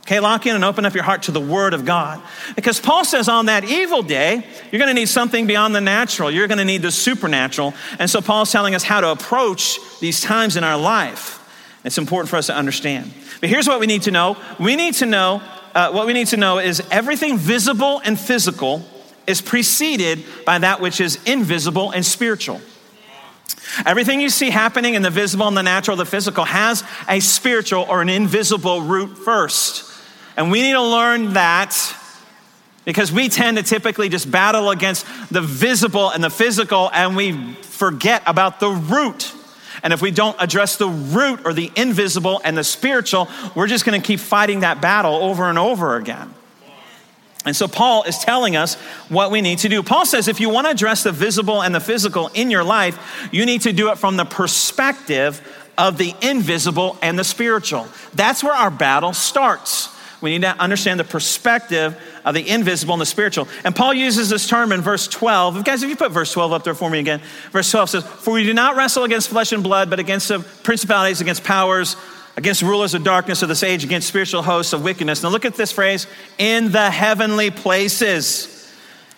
Okay, 0.08 0.20
lock 0.20 0.46
in 0.46 0.54
and 0.54 0.64
open 0.64 0.86
up 0.86 0.94
your 0.94 1.04
heart 1.04 1.24
to 1.24 1.32
the 1.32 1.40
Word 1.40 1.74
of 1.74 1.84
God. 1.84 2.22
Because 2.56 2.80
Paul 2.80 3.04
says 3.04 3.28
on 3.28 3.44
that 3.44 3.64
evil 3.64 4.00
day, 4.00 4.42
you're 4.72 4.78
going 4.78 4.88
to 4.88 4.94
need 4.94 5.10
something 5.10 5.46
beyond 5.46 5.74
the 5.74 5.82
natural. 5.82 6.30
You're 6.30 6.48
going 6.48 6.56
to 6.56 6.64
need 6.64 6.80
the 6.80 6.90
supernatural. 6.90 7.74
And 7.98 8.08
so 8.08 8.22
Paul's 8.22 8.50
telling 8.50 8.74
us 8.74 8.82
how 8.82 9.02
to 9.02 9.10
approach 9.10 9.78
these 10.00 10.22
times 10.22 10.56
in 10.56 10.64
our 10.64 10.78
life. 10.78 11.44
It's 11.84 11.98
important 11.98 12.30
for 12.30 12.36
us 12.36 12.46
to 12.46 12.56
understand. 12.56 13.12
But 13.42 13.50
here's 13.50 13.68
what 13.68 13.80
we 13.80 13.86
need 13.86 14.00
to 14.04 14.10
know 14.10 14.38
we 14.58 14.76
need 14.76 14.94
to 14.94 15.04
know, 15.04 15.42
uh, 15.74 15.90
what 15.90 16.06
we 16.06 16.14
need 16.14 16.28
to 16.28 16.38
know 16.38 16.58
is 16.58 16.82
everything 16.90 17.36
visible 17.36 18.00
and 18.02 18.18
physical 18.18 18.82
is 19.26 19.42
preceded 19.42 20.24
by 20.46 20.56
that 20.60 20.80
which 20.80 21.02
is 21.02 21.22
invisible 21.26 21.90
and 21.90 22.02
spiritual. 22.02 22.62
Everything 23.84 24.22
you 24.22 24.30
see 24.30 24.48
happening 24.48 24.94
in 24.94 25.02
the 25.02 25.10
visible 25.10 25.48
and 25.48 25.56
the 25.56 25.62
natural, 25.62 25.98
the 25.98 26.06
physical, 26.06 26.46
has 26.46 26.82
a 27.10 27.20
spiritual 27.20 27.84
or 27.90 28.00
an 28.00 28.08
invisible 28.08 28.80
root 28.80 29.18
first. 29.18 29.84
And 30.38 30.52
we 30.52 30.62
need 30.62 30.74
to 30.74 30.82
learn 30.82 31.32
that 31.32 31.76
because 32.84 33.10
we 33.10 33.28
tend 33.28 33.56
to 33.56 33.64
typically 33.64 34.08
just 34.08 34.30
battle 34.30 34.70
against 34.70 35.04
the 35.32 35.40
visible 35.40 36.10
and 36.10 36.22
the 36.22 36.30
physical 36.30 36.90
and 36.94 37.16
we 37.16 37.54
forget 37.54 38.22
about 38.24 38.60
the 38.60 38.70
root. 38.70 39.32
And 39.82 39.92
if 39.92 40.00
we 40.00 40.12
don't 40.12 40.36
address 40.38 40.76
the 40.76 40.88
root 40.88 41.40
or 41.44 41.52
the 41.52 41.72
invisible 41.74 42.40
and 42.44 42.56
the 42.56 42.62
spiritual, 42.62 43.28
we're 43.56 43.66
just 43.66 43.84
going 43.84 44.00
to 44.00 44.06
keep 44.06 44.20
fighting 44.20 44.60
that 44.60 44.80
battle 44.80 45.16
over 45.16 45.48
and 45.48 45.58
over 45.58 45.96
again. 45.96 46.32
And 47.44 47.56
so 47.56 47.66
Paul 47.66 48.04
is 48.04 48.18
telling 48.18 48.54
us 48.54 48.76
what 49.08 49.32
we 49.32 49.40
need 49.40 49.58
to 49.58 49.68
do. 49.68 49.82
Paul 49.82 50.06
says 50.06 50.28
if 50.28 50.38
you 50.38 50.50
want 50.50 50.68
to 50.68 50.70
address 50.70 51.02
the 51.02 51.10
visible 51.10 51.62
and 51.62 51.74
the 51.74 51.80
physical 51.80 52.30
in 52.32 52.48
your 52.48 52.62
life, 52.62 53.28
you 53.32 53.44
need 53.44 53.62
to 53.62 53.72
do 53.72 53.90
it 53.90 53.98
from 53.98 54.16
the 54.16 54.24
perspective 54.24 55.42
of 55.76 55.98
the 55.98 56.14
invisible 56.22 56.96
and 57.02 57.18
the 57.18 57.24
spiritual. 57.24 57.88
That's 58.14 58.44
where 58.44 58.54
our 58.54 58.70
battle 58.70 59.12
starts. 59.12 59.97
We 60.20 60.30
need 60.30 60.42
to 60.42 60.60
understand 60.60 60.98
the 60.98 61.04
perspective 61.04 61.96
of 62.24 62.34
the 62.34 62.48
invisible 62.48 62.94
and 62.94 63.00
the 63.00 63.06
spiritual. 63.06 63.48
And 63.64 63.74
Paul 63.74 63.94
uses 63.94 64.28
this 64.28 64.48
term 64.48 64.72
in 64.72 64.80
verse 64.80 65.06
12. 65.06 65.64
Guys, 65.64 65.82
if 65.82 65.88
you 65.88 65.96
put 65.96 66.10
verse 66.10 66.32
12 66.32 66.52
up 66.52 66.64
there 66.64 66.74
for 66.74 66.90
me 66.90 66.98
again, 66.98 67.20
verse 67.52 67.70
12 67.70 67.90
says, 67.90 68.04
For 68.04 68.34
we 68.34 68.44
do 68.44 68.52
not 68.52 68.76
wrestle 68.76 69.04
against 69.04 69.28
flesh 69.28 69.52
and 69.52 69.62
blood, 69.62 69.90
but 69.90 70.00
against 70.00 70.28
the 70.28 70.40
principalities, 70.40 71.20
against 71.20 71.44
powers, 71.44 71.96
against 72.36 72.62
rulers 72.62 72.94
of 72.94 73.04
darkness 73.04 73.42
of 73.42 73.48
this 73.48 73.62
age, 73.62 73.84
against 73.84 74.08
spiritual 74.08 74.42
hosts 74.42 74.72
of 74.72 74.82
wickedness. 74.82 75.22
Now 75.22 75.28
look 75.28 75.44
at 75.44 75.54
this 75.54 75.70
phrase 75.70 76.08
in 76.36 76.72
the 76.72 76.90
heavenly 76.90 77.50
places. 77.50 78.54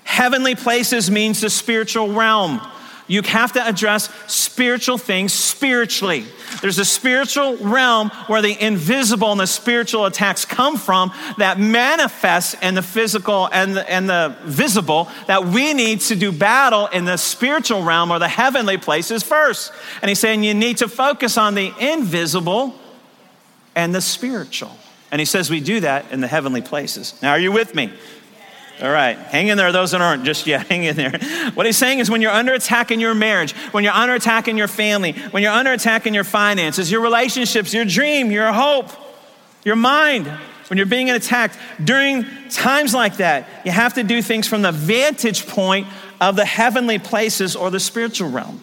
Heavenly 0.05 0.55
places 0.55 1.11
means 1.11 1.41
the 1.41 1.51
spiritual 1.51 2.13
realm. 2.13 2.61
You 3.11 3.23
have 3.23 3.55
to 3.55 3.69
address 3.69 4.09
spiritual 4.29 4.97
things 4.97 5.33
spiritually. 5.33 6.27
There's 6.63 6.79
a 6.79 6.85
spiritual 6.85 7.57
realm 7.57 8.11
where 8.29 8.41
the 8.41 8.57
invisible 8.65 9.33
and 9.33 9.41
the 9.41 9.49
spiritual 9.49 10.07
attacks 10.07 10.45
come 10.45 10.77
from 10.77 11.11
that 11.37 11.59
manifests 11.59 12.55
in 12.63 12.77
the 12.77 12.83
physical 12.83 13.49
and 13.51 13.77
the, 13.77 13.91
and 13.91 14.09
the 14.09 14.37
visible 14.45 15.09
that 15.27 15.45
we 15.45 15.75
need 15.75 16.03
to 16.03 16.15
do 16.15 16.31
battle 16.31 16.87
in 16.87 17.05
the 17.05 17.17
spiritual 17.17 17.83
realm 17.83 18.13
or 18.13 18.21
the 18.21 18.29
heavenly 18.29 18.79
places 18.79 19.25
first. 19.25 19.73
And 20.03 20.09
he's 20.09 20.21
saying 20.21 20.45
you 20.45 20.55
need 20.55 20.77
to 20.77 20.87
focus 20.87 21.37
on 21.37 21.57
the 21.57 21.73
invisible 21.81 22.79
and 23.75 23.93
the 23.93 24.01
spiritual. 24.01 24.71
And 25.11 25.19
he 25.19 25.25
says 25.25 25.51
we 25.51 25.59
do 25.59 25.81
that 25.81 26.13
in 26.13 26.21
the 26.21 26.29
heavenly 26.29 26.63
places. 26.63 27.21
Now, 27.21 27.33
are 27.33 27.41
you 27.41 27.51
with 27.51 27.75
me? 27.75 27.93
All 28.83 28.91
right, 28.91 29.17
hang 29.19 29.49
in 29.49 29.59
there, 29.59 29.73
those 29.73 29.91
that 29.91 30.01
aren't 30.01 30.25
just 30.25 30.47
yet, 30.47 30.67
hang 30.69 30.85
in 30.85 30.97
there. 30.97 31.19
What 31.55 31.67
he's 31.67 31.77
saying 31.77 31.99
is 31.99 32.11
when 32.11 32.23
you're 32.23 32.31
under 32.31 32.55
attack 32.55 32.91
in 32.91 33.01
your 33.01 33.15
marriage, 33.15 33.53
when 33.73 33.85
you're 33.85 33.93
under 33.93 34.15
attack 34.15 34.49
in 34.49 34.57
your 34.57 34.69
family, 34.69 35.13
when 35.33 35.43
you're 35.43 35.53
under 35.53 35.73
attack 35.73 36.07
in 36.07 36.15
your 36.15 36.25
finances, 36.25 36.91
your 36.91 37.03
relationships, 37.03 37.75
your 37.75 37.85
dream, 37.85 38.31
your 38.31 38.53
hope, 38.53 38.89
your 39.65 39.77
mind, 39.77 40.27
when 40.69 40.77
you're 40.77 40.87
being 40.87 41.11
attacked, 41.11 41.59
during 41.83 42.25
times 42.49 42.95
like 42.95 43.19
that, 43.19 43.49
you 43.65 43.73
have 43.73 43.95
to 43.95 44.05
do 44.05 44.23
things 44.23 44.47
from 44.47 44.63
the 44.63 44.73
vantage 44.73 45.47
point 45.47 45.87
of 46.21 46.37
the 46.37 46.45
heavenly 46.45 46.99
places 46.99 47.57
or 47.57 47.71
the 47.71 47.81
spiritual 47.81 48.31
realm. 48.31 48.61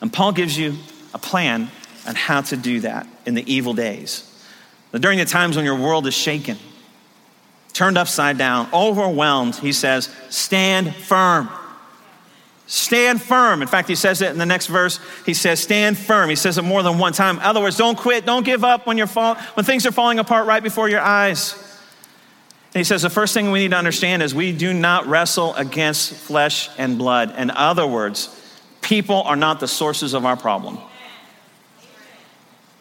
And 0.00 0.12
Paul 0.12 0.32
gives 0.32 0.56
you 0.56 0.76
a 1.14 1.18
plan 1.18 1.70
on 2.06 2.14
how 2.14 2.42
to 2.42 2.56
do 2.56 2.80
that 2.80 3.06
in 3.24 3.34
the 3.34 3.52
evil 3.52 3.72
days. 3.72 4.28
During 4.92 5.18
the 5.18 5.24
times 5.24 5.56
when 5.56 5.64
your 5.64 5.76
world 5.76 6.06
is 6.06 6.14
shaken, 6.14 6.58
turned 7.72 7.98
upside 7.98 8.38
down, 8.38 8.68
overwhelmed, 8.72 9.56
he 9.56 9.72
says, 9.72 10.14
Stand 10.28 10.94
firm. 10.94 11.48
Stand 12.66 13.20
firm. 13.20 13.60
In 13.60 13.68
fact, 13.68 13.88
he 13.88 13.94
says 13.94 14.22
it 14.22 14.30
in 14.30 14.38
the 14.38 14.46
next 14.46 14.66
verse. 14.68 14.98
He 15.26 15.34
says, 15.34 15.60
Stand 15.60 15.98
firm. 15.98 16.30
He 16.30 16.36
says 16.36 16.58
it 16.58 16.62
more 16.62 16.82
than 16.82 16.98
one 16.98 17.12
time. 17.12 17.36
In 17.36 17.42
other 17.42 17.60
words, 17.60 17.76
don't 17.76 17.98
quit. 17.98 18.24
Don't 18.24 18.44
give 18.44 18.64
up 18.64 18.86
when, 18.86 18.96
you're 18.96 19.06
fall- 19.06 19.34
when 19.54 19.64
things 19.64 19.84
are 19.84 19.92
falling 19.92 20.18
apart 20.18 20.46
right 20.46 20.62
before 20.62 20.88
your 20.88 21.00
eyes. 21.00 21.54
And 22.74 22.80
he 22.80 22.84
says, 22.84 23.02
The 23.02 23.10
first 23.10 23.34
thing 23.34 23.50
we 23.50 23.60
need 23.60 23.72
to 23.72 23.76
understand 23.76 24.22
is 24.22 24.34
we 24.34 24.52
do 24.52 24.72
not 24.72 25.06
wrestle 25.06 25.54
against 25.54 26.14
flesh 26.14 26.70
and 26.78 26.96
blood. 26.96 27.34
In 27.36 27.50
other 27.50 27.86
words, 27.86 28.34
people 28.80 29.22
are 29.22 29.36
not 29.36 29.60
the 29.60 29.68
sources 29.68 30.14
of 30.14 30.24
our 30.24 30.36
problem. 30.36 30.78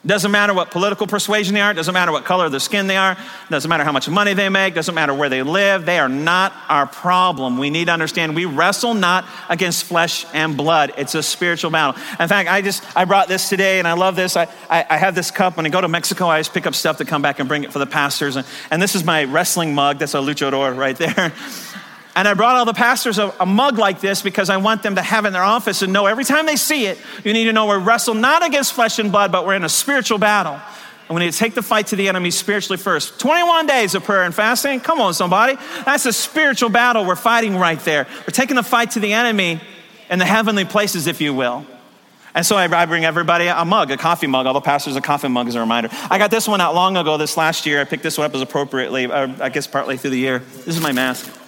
Doesn't 0.03 0.31
matter 0.31 0.55
what 0.55 0.71
political 0.71 1.05
persuasion 1.05 1.53
they 1.53 1.61
are, 1.61 1.75
doesn't 1.75 1.93
matter 1.93 2.11
what 2.11 2.25
color 2.25 2.47
of 2.47 2.51
the 2.51 2.59
skin 2.59 2.87
they 2.87 2.97
are, 2.97 3.15
doesn't 3.51 3.69
matter 3.69 3.83
how 3.83 3.91
much 3.91 4.09
money 4.09 4.33
they 4.33 4.49
make, 4.49 4.73
doesn't 4.73 4.95
matter 4.95 5.13
where 5.13 5.29
they 5.29 5.43
live, 5.43 5.85
they 5.85 5.99
are 5.99 6.09
not 6.09 6.53
our 6.69 6.87
problem. 6.87 7.59
We 7.59 7.69
need 7.69 7.85
to 7.85 7.91
understand 7.91 8.35
we 8.35 8.45
wrestle 8.45 8.95
not 8.95 9.25
against 9.47 9.83
flesh 9.83 10.25
and 10.33 10.57
blood. 10.57 10.93
It's 10.97 11.13
a 11.13 11.21
spiritual 11.21 11.69
battle. 11.69 12.01
In 12.19 12.27
fact, 12.27 12.49
I 12.49 12.63
just 12.63 12.83
I 12.97 13.05
brought 13.05 13.27
this 13.27 13.47
today 13.47 13.77
and 13.77 13.87
I 13.87 13.93
love 13.93 14.15
this. 14.15 14.35
I, 14.35 14.47
I, 14.71 14.85
I 14.89 14.97
have 14.97 15.13
this 15.13 15.29
cup. 15.29 15.57
When 15.57 15.67
I 15.67 15.69
go 15.69 15.81
to 15.81 15.87
Mexico, 15.87 16.27
I 16.27 16.39
just 16.39 16.53
pick 16.53 16.65
up 16.65 16.73
stuff 16.73 16.97
to 16.97 17.05
come 17.05 17.21
back 17.21 17.39
and 17.39 17.47
bring 17.47 17.63
it 17.63 17.71
for 17.71 17.77
the 17.79 17.85
pastors. 17.85 18.37
And, 18.37 18.47
and 18.71 18.81
this 18.81 18.95
is 18.95 19.03
my 19.03 19.25
wrestling 19.25 19.75
mug. 19.75 19.99
That's 19.99 20.15
a 20.15 20.17
luchador 20.17 20.75
right 20.75 20.97
there. 20.97 21.31
And 22.15 22.27
I 22.27 22.33
brought 22.33 22.57
all 22.57 22.65
the 22.65 22.73
pastors 22.73 23.17
a, 23.19 23.33
a, 23.39 23.45
mug 23.45 23.77
like 23.77 24.01
this 24.01 24.21
because 24.21 24.49
I 24.49 24.57
want 24.57 24.83
them 24.83 24.95
to 24.95 25.01
have 25.01 25.25
in 25.25 25.31
their 25.31 25.43
office 25.43 25.81
and 25.81 25.93
know 25.93 26.07
every 26.07 26.25
time 26.25 26.45
they 26.45 26.57
see 26.57 26.85
it, 26.85 26.97
you 27.23 27.31
need 27.31 27.45
to 27.45 27.53
know 27.53 27.67
we 27.67 27.77
wrestle 27.83 28.15
not 28.15 28.45
against 28.45 28.73
flesh 28.73 28.99
and 28.99 29.11
blood, 29.11 29.31
but 29.31 29.45
we're 29.45 29.55
in 29.55 29.63
a 29.63 29.69
spiritual 29.69 30.17
battle. 30.17 30.59
And 31.07 31.15
we 31.15 31.25
need 31.25 31.31
to 31.31 31.37
take 31.37 31.55
the 31.55 31.61
fight 31.61 31.87
to 31.87 31.95
the 31.95 32.09
enemy 32.09 32.31
spiritually 32.31 32.77
first. 32.77 33.19
21 33.19 33.65
days 33.67 33.95
of 33.95 34.03
prayer 34.03 34.23
and 34.23 34.35
fasting. 34.35 34.79
Come 34.81 34.99
on, 34.99 35.13
somebody. 35.13 35.57
That's 35.85 36.05
a 36.05 36.13
spiritual 36.13 36.69
battle 36.69 37.05
we're 37.05 37.15
fighting 37.15 37.57
right 37.57 37.79
there. 37.79 38.07
We're 38.19 38.33
taking 38.33 38.55
the 38.55 38.63
fight 38.63 38.91
to 38.91 38.99
the 38.99 39.13
enemy 39.13 39.61
in 40.09 40.19
the 40.19 40.25
heavenly 40.25 40.65
places, 40.65 41.07
if 41.07 41.21
you 41.21 41.33
will. 41.33 41.65
And 42.33 42.45
so 42.45 42.55
I, 42.55 42.63
I 42.65 42.85
bring 42.85 43.03
everybody 43.03 43.47
a 43.47 43.65
mug, 43.65 43.91
a 43.91 43.97
coffee 43.97 44.27
mug. 44.27 44.45
All 44.45 44.53
the 44.53 44.61
pastors 44.61 44.95
a 44.95 45.01
coffee 45.01 45.27
mug 45.27 45.47
as 45.47 45.55
a 45.55 45.59
reminder. 45.59 45.89
I 46.09 46.17
got 46.17 46.31
this 46.31 46.47
one 46.47 46.61
out 46.61 46.75
long 46.75 46.95
ago, 46.95 47.17
this 47.17 47.35
last 47.35 47.65
year. 47.65 47.81
I 47.81 47.83
picked 47.83 48.03
this 48.03 48.17
one 48.17 48.25
up 48.25 48.35
as 48.35 48.41
appropriately, 48.41 49.05
uh, 49.05 49.33
I 49.41 49.49
guess 49.49 49.67
partly 49.67 49.97
through 49.97 50.11
the 50.11 50.19
year. 50.19 50.39
This 50.39 50.75
is 50.75 50.81
my 50.81 50.91
mask. 50.91 51.40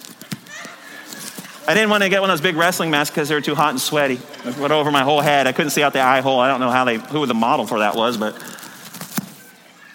I 1.66 1.72
didn't 1.72 1.88
want 1.88 2.02
to 2.02 2.08
get 2.08 2.20
one 2.20 2.28
of 2.28 2.34
those 2.34 2.42
big 2.42 2.56
wrestling 2.56 2.90
masks 2.90 3.14
because 3.14 3.28
they 3.28 3.34
were 3.34 3.40
too 3.40 3.54
hot 3.54 3.70
and 3.70 3.80
sweaty. 3.80 4.20
It 4.44 4.58
went 4.58 4.72
over 4.72 4.90
my 4.90 5.02
whole 5.02 5.20
head. 5.20 5.46
I 5.46 5.52
couldn't 5.52 5.70
see 5.70 5.82
out 5.82 5.94
the 5.94 6.00
eye 6.00 6.20
hole. 6.20 6.38
I 6.38 6.48
don't 6.48 6.60
know 6.60 6.70
how 6.70 6.84
they, 6.84 6.98
who 6.98 7.24
the 7.24 7.34
model 7.34 7.66
for 7.66 7.78
that 7.78 7.94
was, 7.94 8.16
but. 8.16 8.34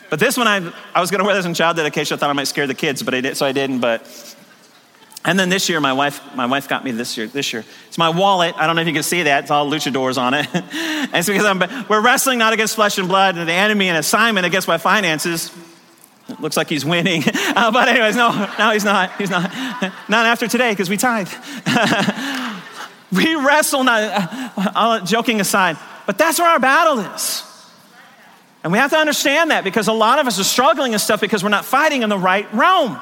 But 0.09 0.19
this 0.19 0.37
one, 0.37 0.47
I, 0.47 0.73
I 0.95 1.01
was 1.01 1.11
going 1.11 1.19
to 1.19 1.25
wear 1.25 1.35
this 1.35 1.45
in 1.45 1.53
child 1.53 1.77
dedication. 1.77 2.15
I 2.15 2.17
thought 2.19 2.31
I 2.31 2.33
might 2.33 2.47
scare 2.47 2.65
the 2.65 2.73
kids, 2.73 3.03
but 3.03 3.13
I 3.13 3.21
did, 3.21 3.37
so 3.37 3.45
I 3.45 3.51
didn't. 3.51 3.79
But 3.79 4.03
and 5.25 5.37
then 5.37 5.49
this 5.49 5.69
year, 5.69 5.79
my 5.79 5.93
wife, 5.93 6.21
my 6.35 6.45
wife 6.45 6.67
got 6.67 6.83
me 6.83 6.91
this 6.91 7.17
year. 7.17 7.27
This 7.27 7.53
year, 7.53 7.63
it's 7.87 7.97
my 7.97 8.09
wallet. 8.09 8.55
I 8.57 8.65
don't 8.65 8.75
know 8.75 8.81
if 8.81 8.87
you 8.87 8.93
can 8.93 9.03
see 9.03 9.23
that. 9.23 9.43
It's 9.43 9.51
all 9.51 9.69
luchadors 9.69 10.17
on 10.17 10.33
it. 10.33 10.47
and 10.53 10.65
it's 11.13 11.27
because 11.27 11.45
I'm, 11.45 11.59
we're 11.87 12.01
wrestling 12.01 12.39
not 12.39 12.53
against 12.53 12.75
flesh 12.75 12.97
and 12.97 13.07
blood, 13.07 13.37
and 13.37 13.47
the 13.47 13.53
enemy, 13.53 13.89
and 13.89 13.97
assignment 13.97 14.47
against 14.47 14.67
my 14.67 14.77
finances. 14.77 15.51
It 16.29 16.39
looks 16.39 16.57
like 16.57 16.69
he's 16.69 16.85
winning. 16.85 17.23
Uh, 17.49 17.71
but, 17.71 17.89
anyways, 17.89 18.15
no, 18.15 18.29
no, 18.57 18.71
he's 18.71 18.85
not. 18.85 19.11
He's 19.17 19.29
not. 19.29 19.51
Not 20.09 20.25
after 20.25 20.47
today, 20.47 20.71
because 20.71 20.89
we 20.89 20.97
tithe. 20.97 21.29
we 23.11 23.35
wrestle, 23.35 23.83
not, 23.83 24.53
uh, 24.55 25.05
joking 25.05 25.41
aside, 25.41 25.77
but 26.05 26.17
that's 26.17 26.39
where 26.39 26.47
our 26.47 26.59
battle 26.59 26.99
is. 26.99 27.43
And 28.63 28.71
we 28.71 28.77
have 28.77 28.91
to 28.91 28.97
understand 28.97 29.51
that 29.51 29.63
because 29.63 29.87
a 29.87 29.93
lot 29.93 30.19
of 30.19 30.27
us 30.27 30.39
are 30.39 30.43
struggling 30.43 30.93
and 30.93 31.01
stuff 31.01 31.19
because 31.19 31.43
we're 31.43 31.49
not 31.49 31.65
fighting 31.65 32.03
in 32.03 32.09
the 32.09 32.17
right 32.17 32.51
realm. 32.53 32.99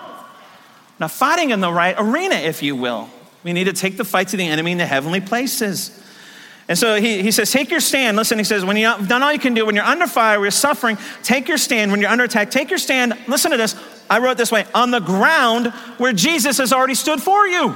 Not 1.00 1.12
fighting 1.12 1.51
in 1.51 1.60
the 1.60 1.72
right 1.72 1.96
arena, 1.98 2.36
if 2.36 2.63
you 2.63 2.75
will. 2.75 3.10
We 3.43 3.53
need 3.53 3.65
to 3.65 3.74
take 3.74 3.98
the 3.98 4.05
fight 4.05 4.29
to 4.29 4.38
the 4.38 4.48
enemy 4.48 4.72
in 4.72 4.77
the 4.77 4.86
heavenly 4.86 5.22
places. 5.22 5.91
And 6.69 6.77
so 6.77 7.00
he, 7.00 7.21
he 7.21 7.31
says, 7.31 7.51
Take 7.51 7.71
your 7.71 7.79
stand. 7.79 8.17
Listen, 8.17 8.38
he 8.38 8.43
says, 8.43 8.65
When 8.65 8.75
you've 8.77 9.07
done 9.07 9.24
all 9.24 9.31
you 9.31 9.39
can 9.39 9.53
do, 9.53 9.65
when 9.65 9.75
you're 9.75 9.86
under 9.86 10.07
fire, 10.07 10.41
you're 10.41 10.51
suffering, 10.51 10.97
take 11.24 11.47
your 11.47 11.57
stand. 11.57 11.91
When 11.91 12.01
you're 12.01 12.09
under 12.09 12.25
attack, 12.25 12.51
take 12.51 12.69
your 12.69 12.79
stand. 12.79 13.17
Listen 13.27 13.51
to 13.51 13.57
this. 13.57 13.75
I 14.09 14.19
wrote 14.19 14.38
this 14.38 14.51
way 14.51 14.65
on 14.74 14.91
the 14.91 15.00
ground 15.00 15.67
where 15.97 16.13
Jesus 16.13 16.57
has 16.57 16.74
already 16.74 16.95
stood 16.95 17.21
for 17.21 17.47
you. 17.47 17.75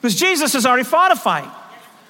Because 0.00 0.14
Jesus 0.14 0.52
has 0.52 0.66
already 0.66 0.84
fought 0.84 1.12
a 1.12 1.16
fight. 1.16 1.50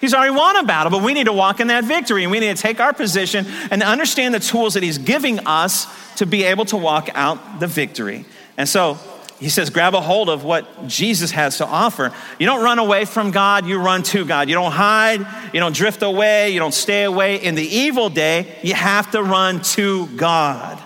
He's 0.00 0.12
already 0.12 0.34
won 0.34 0.56
a 0.56 0.64
battle, 0.64 0.90
but 0.90 1.02
we 1.02 1.14
need 1.14 1.24
to 1.24 1.32
walk 1.32 1.60
in 1.60 1.68
that 1.68 1.84
victory 1.84 2.24
and 2.24 2.30
we 2.30 2.40
need 2.40 2.54
to 2.54 2.62
take 2.62 2.78
our 2.78 2.92
position 2.92 3.46
and 3.70 3.82
understand 3.82 4.34
the 4.34 4.40
tools 4.40 4.74
that 4.74 4.82
He's 4.82 4.98
giving 4.98 5.38
us 5.46 5.86
to 6.16 6.26
be 6.26 6.42
able 6.42 6.66
to 6.66 6.76
walk 6.76 7.08
out 7.14 7.60
the 7.60 7.66
victory. 7.66 8.26
And 8.58 8.68
so 8.68 8.98
he 9.44 9.50
says, 9.50 9.68
grab 9.68 9.94
a 9.94 10.00
hold 10.00 10.30
of 10.30 10.42
what 10.42 10.88
Jesus 10.88 11.30
has 11.32 11.58
to 11.58 11.66
offer. 11.66 12.14
You 12.38 12.46
don't 12.46 12.64
run 12.64 12.78
away 12.78 13.04
from 13.04 13.30
God, 13.30 13.66
you 13.66 13.78
run 13.78 14.02
to 14.04 14.24
God. 14.24 14.48
You 14.48 14.54
don't 14.54 14.72
hide, 14.72 15.20
you 15.52 15.60
don't 15.60 15.76
drift 15.76 16.02
away, 16.02 16.48
you 16.48 16.58
don't 16.58 16.72
stay 16.72 17.04
away. 17.04 17.36
In 17.36 17.54
the 17.54 17.62
evil 17.62 18.08
day, 18.08 18.58
you 18.62 18.72
have 18.72 19.10
to 19.10 19.22
run 19.22 19.60
to 19.60 20.06
God. 20.16 20.82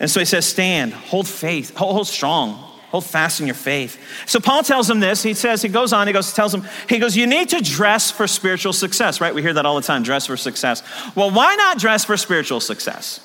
And 0.00 0.10
so 0.10 0.18
he 0.18 0.24
says, 0.24 0.46
stand, 0.46 0.94
hold 0.94 1.28
faith, 1.28 1.76
hold, 1.76 2.06
strong, 2.06 2.54
hold 2.54 3.04
fast 3.04 3.38
in 3.40 3.46
your 3.46 3.54
faith. 3.54 4.00
So 4.24 4.40
Paul 4.40 4.62
tells 4.62 4.88
him 4.88 5.00
this. 5.00 5.22
He 5.22 5.34
says, 5.34 5.60
he 5.60 5.68
goes 5.68 5.92
on, 5.92 6.06
he 6.06 6.14
goes, 6.14 6.32
tells 6.32 6.54
him, 6.54 6.64
he 6.88 6.98
goes, 6.98 7.18
you 7.18 7.26
need 7.26 7.50
to 7.50 7.60
dress 7.60 8.10
for 8.10 8.26
spiritual 8.26 8.72
success, 8.72 9.20
right? 9.20 9.34
We 9.34 9.42
hear 9.42 9.52
that 9.52 9.66
all 9.66 9.76
the 9.76 9.82
time, 9.82 10.02
dress 10.02 10.24
for 10.24 10.38
success. 10.38 10.82
Well, 11.14 11.30
why 11.30 11.54
not 11.56 11.76
dress 11.76 12.06
for 12.06 12.16
spiritual 12.16 12.60
success? 12.60 13.20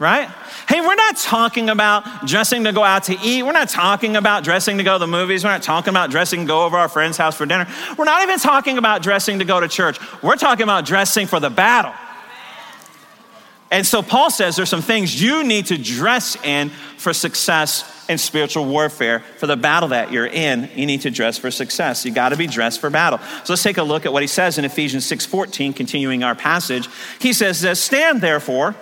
Right? 0.00 0.28
Hey, 0.66 0.80
we're 0.80 0.94
not 0.94 1.16
talking 1.18 1.68
about 1.68 2.26
dressing 2.26 2.64
to 2.64 2.72
go 2.72 2.82
out 2.82 3.04
to 3.04 3.16
eat. 3.22 3.42
We're 3.42 3.52
not 3.52 3.68
talking 3.68 4.16
about 4.16 4.42
dressing 4.42 4.78
to 4.78 4.82
go 4.82 4.94
to 4.94 4.98
the 4.98 5.06
movies. 5.06 5.44
We're 5.44 5.50
not 5.50 5.62
talking 5.62 5.90
about 5.90 6.10
dressing 6.10 6.40
to 6.40 6.46
go 6.46 6.64
over 6.64 6.78
our 6.78 6.88
friend's 6.88 7.18
house 7.18 7.36
for 7.36 7.44
dinner. 7.44 7.68
We're 7.98 8.06
not 8.06 8.22
even 8.22 8.38
talking 8.38 8.78
about 8.78 9.02
dressing 9.02 9.38
to 9.40 9.44
go 9.44 9.60
to 9.60 9.68
church. 9.68 9.98
We're 10.22 10.36
talking 10.36 10.64
about 10.64 10.86
dressing 10.86 11.26
for 11.26 11.38
the 11.38 11.50
battle. 11.50 11.92
And 13.70 13.86
so 13.86 14.02
Paul 14.02 14.30
says 14.30 14.56
there's 14.56 14.70
some 14.70 14.82
things 14.82 15.22
you 15.22 15.44
need 15.44 15.66
to 15.66 15.76
dress 15.76 16.34
in 16.44 16.70
for 16.96 17.12
success 17.12 17.84
in 18.08 18.18
spiritual 18.18 18.64
warfare. 18.64 19.20
For 19.36 19.46
the 19.46 19.56
battle 19.56 19.90
that 19.90 20.10
you're 20.10 20.26
in, 20.26 20.68
you 20.74 20.86
need 20.86 21.02
to 21.02 21.10
dress 21.10 21.38
for 21.38 21.50
success. 21.50 22.04
You 22.04 22.10
got 22.10 22.30
to 22.30 22.36
be 22.36 22.48
dressed 22.48 22.80
for 22.80 22.90
battle. 22.90 23.18
So 23.44 23.52
let's 23.52 23.62
take 23.62 23.76
a 23.78 23.82
look 23.82 24.06
at 24.06 24.12
what 24.12 24.22
he 24.22 24.26
says 24.26 24.58
in 24.58 24.64
Ephesians 24.64 25.04
6:14, 25.04 25.72
continuing 25.72 26.24
our 26.24 26.34
passage. 26.34 26.88
He 27.20 27.32
says, 27.32 27.78
"Stand 27.78 28.22
therefore, 28.22 28.74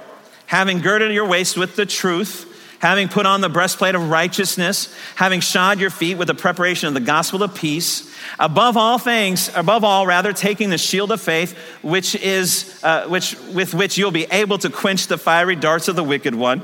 having 0.49 0.81
girded 0.81 1.13
your 1.13 1.27
waist 1.27 1.59
with 1.59 1.77
the 1.77 1.87
truth, 1.87 2.47
having 2.81 3.07
put 3.07 3.27
on 3.27 3.43
the 3.43 3.49
breastplate 3.51 3.95
of 3.95 4.09
righteousness, 4.09 4.95
having 5.15 5.41
shod 5.41 5.79
your 5.79 5.91
feet 5.91 6.17
with 6.17 6.27
the 6.27 6.35
preparation 6.35 6.89
of 6.89 6.95
the 6.95 7.01
gospel 7.01 7.43
of 7.43 7.55
peace, 7.55 8.11
above 8.39 8.77
all 8.77 8.99
things, 8.99 9.51
above 9.55 9.85
all, 9.85 10.07
rather, 10.07 10.33
taking 10.33 10.71
the 10.71 10.79
shield 10.79 11.13
of 11.13 11.21
faith, 11.21 11.57
which 11.83 12.15
is, 12.15 12.81
uh, 12.83 13.07
which, 13.09 13.37
with 13.53 13.75
which 13.75 13.99
you'll 13.99 14.11
be 14.11 14.27
able 14.31 14.57
to 14.57 14.71
quench 14.71 15.07
the 15.07 15.19
fiery 15.19 15.55
darts 15.55 15.87
of 15.87 15.97
the 15.97 16.05
wicked 16.05 16.35
one. 16.35 16.63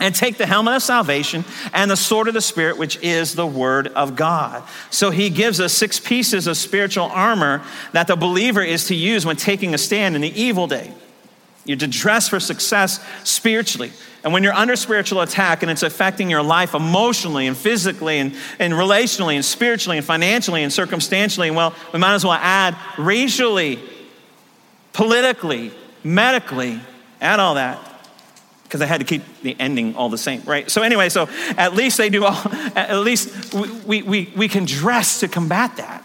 And 0.00 0.14
take 0.14 0.36
the 0.36 0.46
helmet 0.46 0.74
of 0.74 0.82
salvation 0.82 1.44
and 1.74 1.90
the 1.90 1.96
sword 1.96 2.28
of 2.28 2.34
the 2.34 2.40
Spirit, 2.40 2.78
which 2.78 3.02
is 3.02 3.34
the 3.34 3.46
Word 3.46 3.88
of 3.88 4.14
God. 4.14 4.62
So 4.90 5.10
he 5.10 5.28
gives 5.28 5.60
us 5.60 5.72
six 5.72 5.98
pieces 5.98 6.46
of 6.46 6.56
spiritual 6.56 7.06
armor 7.06 7.62
that 7.90 8.06
the 8.06 8.14
believer 8.14 8.62
is 8.62 8.86
to 8.86 8.94
use 8.94 9.26
when 9.26 9.34
taking 9.34 9.74
a 9.74 9.78
stand 9.78 10.14
in 10.14 10.22
the 10.22 10.40
evil 10.40 10.68
day. 10.68 10.92
You're 11.68 11.76
to 11.76 11.86
dress 11.86 12.30
for 12.30 12.40
success 12.40 12.98
spiritually. 13.24 13.92
And 14.24 14.32
when 14.32 14.42
you're 14.42 14.54
under 14.54 14.74
spiritual 14.74 15.20
attack 15.20 15.62
and 15.62 15.70
it's 15.70 15.82
affecting 15.82 16.30
your 16.30 16.42
life 16.42 16.74
emotionally 16.74 17.46
and 17.46 17.54
physically 17.54 18.16
and, 18.16 18.34
and 18.58 18.72
relationally 18.72 19.34
and 19.34 19.44
spiritually 19.44 19.98
and 19.98 20.06
financially 20.06 20.62
and 20.62 20.72
circumstantially, 20.72 21.50
well, 21.50 21.74
we 21.92 21.98
might 21.98 22.14
as 22.14 22.24
well 22.24 22.38
add 22.40 22.74
racially, 22.96 23.78
politically, 24.94 25.70
medically, 26.02 26.80
add 27.20 27.38
all 27.38 27.56
that. 27.56 27.78
Because 28.62 28.80
I 28.80 28.86
had 28.86 29.00
to 29.00 29.06
keep 29.06 29.22
the 29.42 29.54
ending 29.60 29.94
all 29.94 30.08
the 30.08 30.16
same, 30.16 30.42
right? 30.44 30.70
So, 30.70 30.80
anyway, 30.80 31.10
so 31.10 31.28
at 31.58 31.74
least 31.74 31.98
they 31.98 32.08
do 32.08 32.24
all, 32.24 32.50
at 32.76 32.96
least 33.00 33.52
we, 33.84 34.00
we, 34.00 34.32
we 34.34 34.48
can 34.48 34.64
dress 34.64 35.20
to 35.20 35.28
combat 35.28 35.76
that 35.76 36.02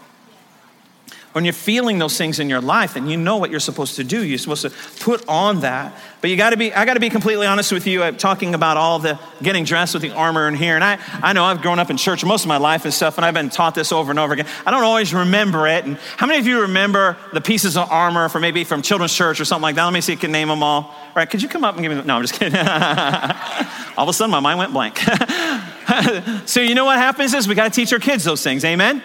when 1.34 1.44
you're 1.44 1.52
feeling 1.52 1.98
those 1.98 2.16
things 2.16 2.38
in 2.38 2.48
your 2.48 2.60
life 2.60 2.94
and 2.94 3.10
you 3.10 3.16
know 3.16 3.38
what 3.38 3.50
you're 3.50 3.58
supposed 3.58 3.96
to 3.96 4.04
do, 4.04 4.24
you're 4.24 4.38
supposed 4.38 4.62
to 4.62 4.70
put 5.00 5.28
on 5.28 5.60
that. 5.62 5.92
But 6.20 6.30
you 6.30 6.36
gotta 6.36 6.56
be, 6.56 6.72
I 6.72 6.84
gotta 6.84 7.00
be 7.00 7.10
completely 7.10 7.44
honest 7.44 7.72
with 7.72 7.88
you, 7.88 8.04
I'm 8.04 8.16
talking 8.16 8.54
about 8.54 8.76
all 8.76 9.00
the 9.00 9.18
getting 9.42 9.64
dressed 9.64 9.94
with 9.94 10.04
the 10.04 10.12
armor 10.12 10.46
in 10.46 10.54
here. 10.54 10.76
And 10.76 10.84
I, 10.84 11.00
I 11.20 11.32
know 11.32 11.44
I've 11.44 11.60
grown 11.60 11.80
up 11.80 11.90
in 11.90 11.96
church 11.96 12.24
most 12.24 12.44
of 12.44 12.48
my 12.48 12.58
life 12.58 12.84
and 12.84 12.94
stuff, 12.94 13.18
and 13.18 13.24
I've 13.24 13.34
been 13.34 13.50
taught 13.50 13.74
this 13.74 13.90
over 13.90 14.12
and 14.12 14.20
over 14.20 14.32
again. 14.32 14.46
I 14.64 14.70
don't 14.70 14.84
always 14.84 15.12
remember 15.12 15.66
it. 15.66 15.84
And 15.84 15.96
how 16.16 16.28
many 16.28 16.38
of 16.38 16.46
you 16.46 16.60
remember 16.60 17.16
the 17.32 17.40
pieces 17.40 17.76
of 17.76 17.90
armor 17.90 18.28
from 18.28 18.42
maybe 18.42 18.62
from 18.62 18.80
children's 18.80 19.12
church 19.12 19.40
or 19.40 19.44
something 19.44 19.62
like 19.62 19.74
that? 19.74 19.84
Let 19.84 19.92
me 19.92 20.02
see 20.02 20.12
if 20.12 20.18
you 20.18 20.28
can 20.28 20.32
name 20.32 20.46
them 20.46 20.62
all. 20.62 20.82
All 20.82 21.12
right, 21.16 21.28
could 21.28 21.42
you 21.42 21.48
come 21.48 21.64
up 21.64 21.74
and 21.74 21.82
give 21.82 21.90
me, 21.90 22.00
no, 22.04 22.14
I'm 22.14 22.22
just 22.22 22.34
kidding. 22.34 22.56
all 23.96 24.04
of 24.04 24.08
a 24.08 24.12
sudden 24.12 24.30
my 24.30 24.38
mind 24.38 24.60
went 24.60 24.72
blank. 24.72 24.98
so 26.46 26.60
you 26.60 26.76
know 26.76 26.84
what 26.84 26.98
happens 26.98 27.34
is 27.34 27.48
we 27.48 27.56
gotta 27.56 27.70
teach 27.70 27.92
our 27.92 27.98
kids 27.98 28.22
those 28.22 28.44
things, 28.44 28.64
amen? 28.64 29.02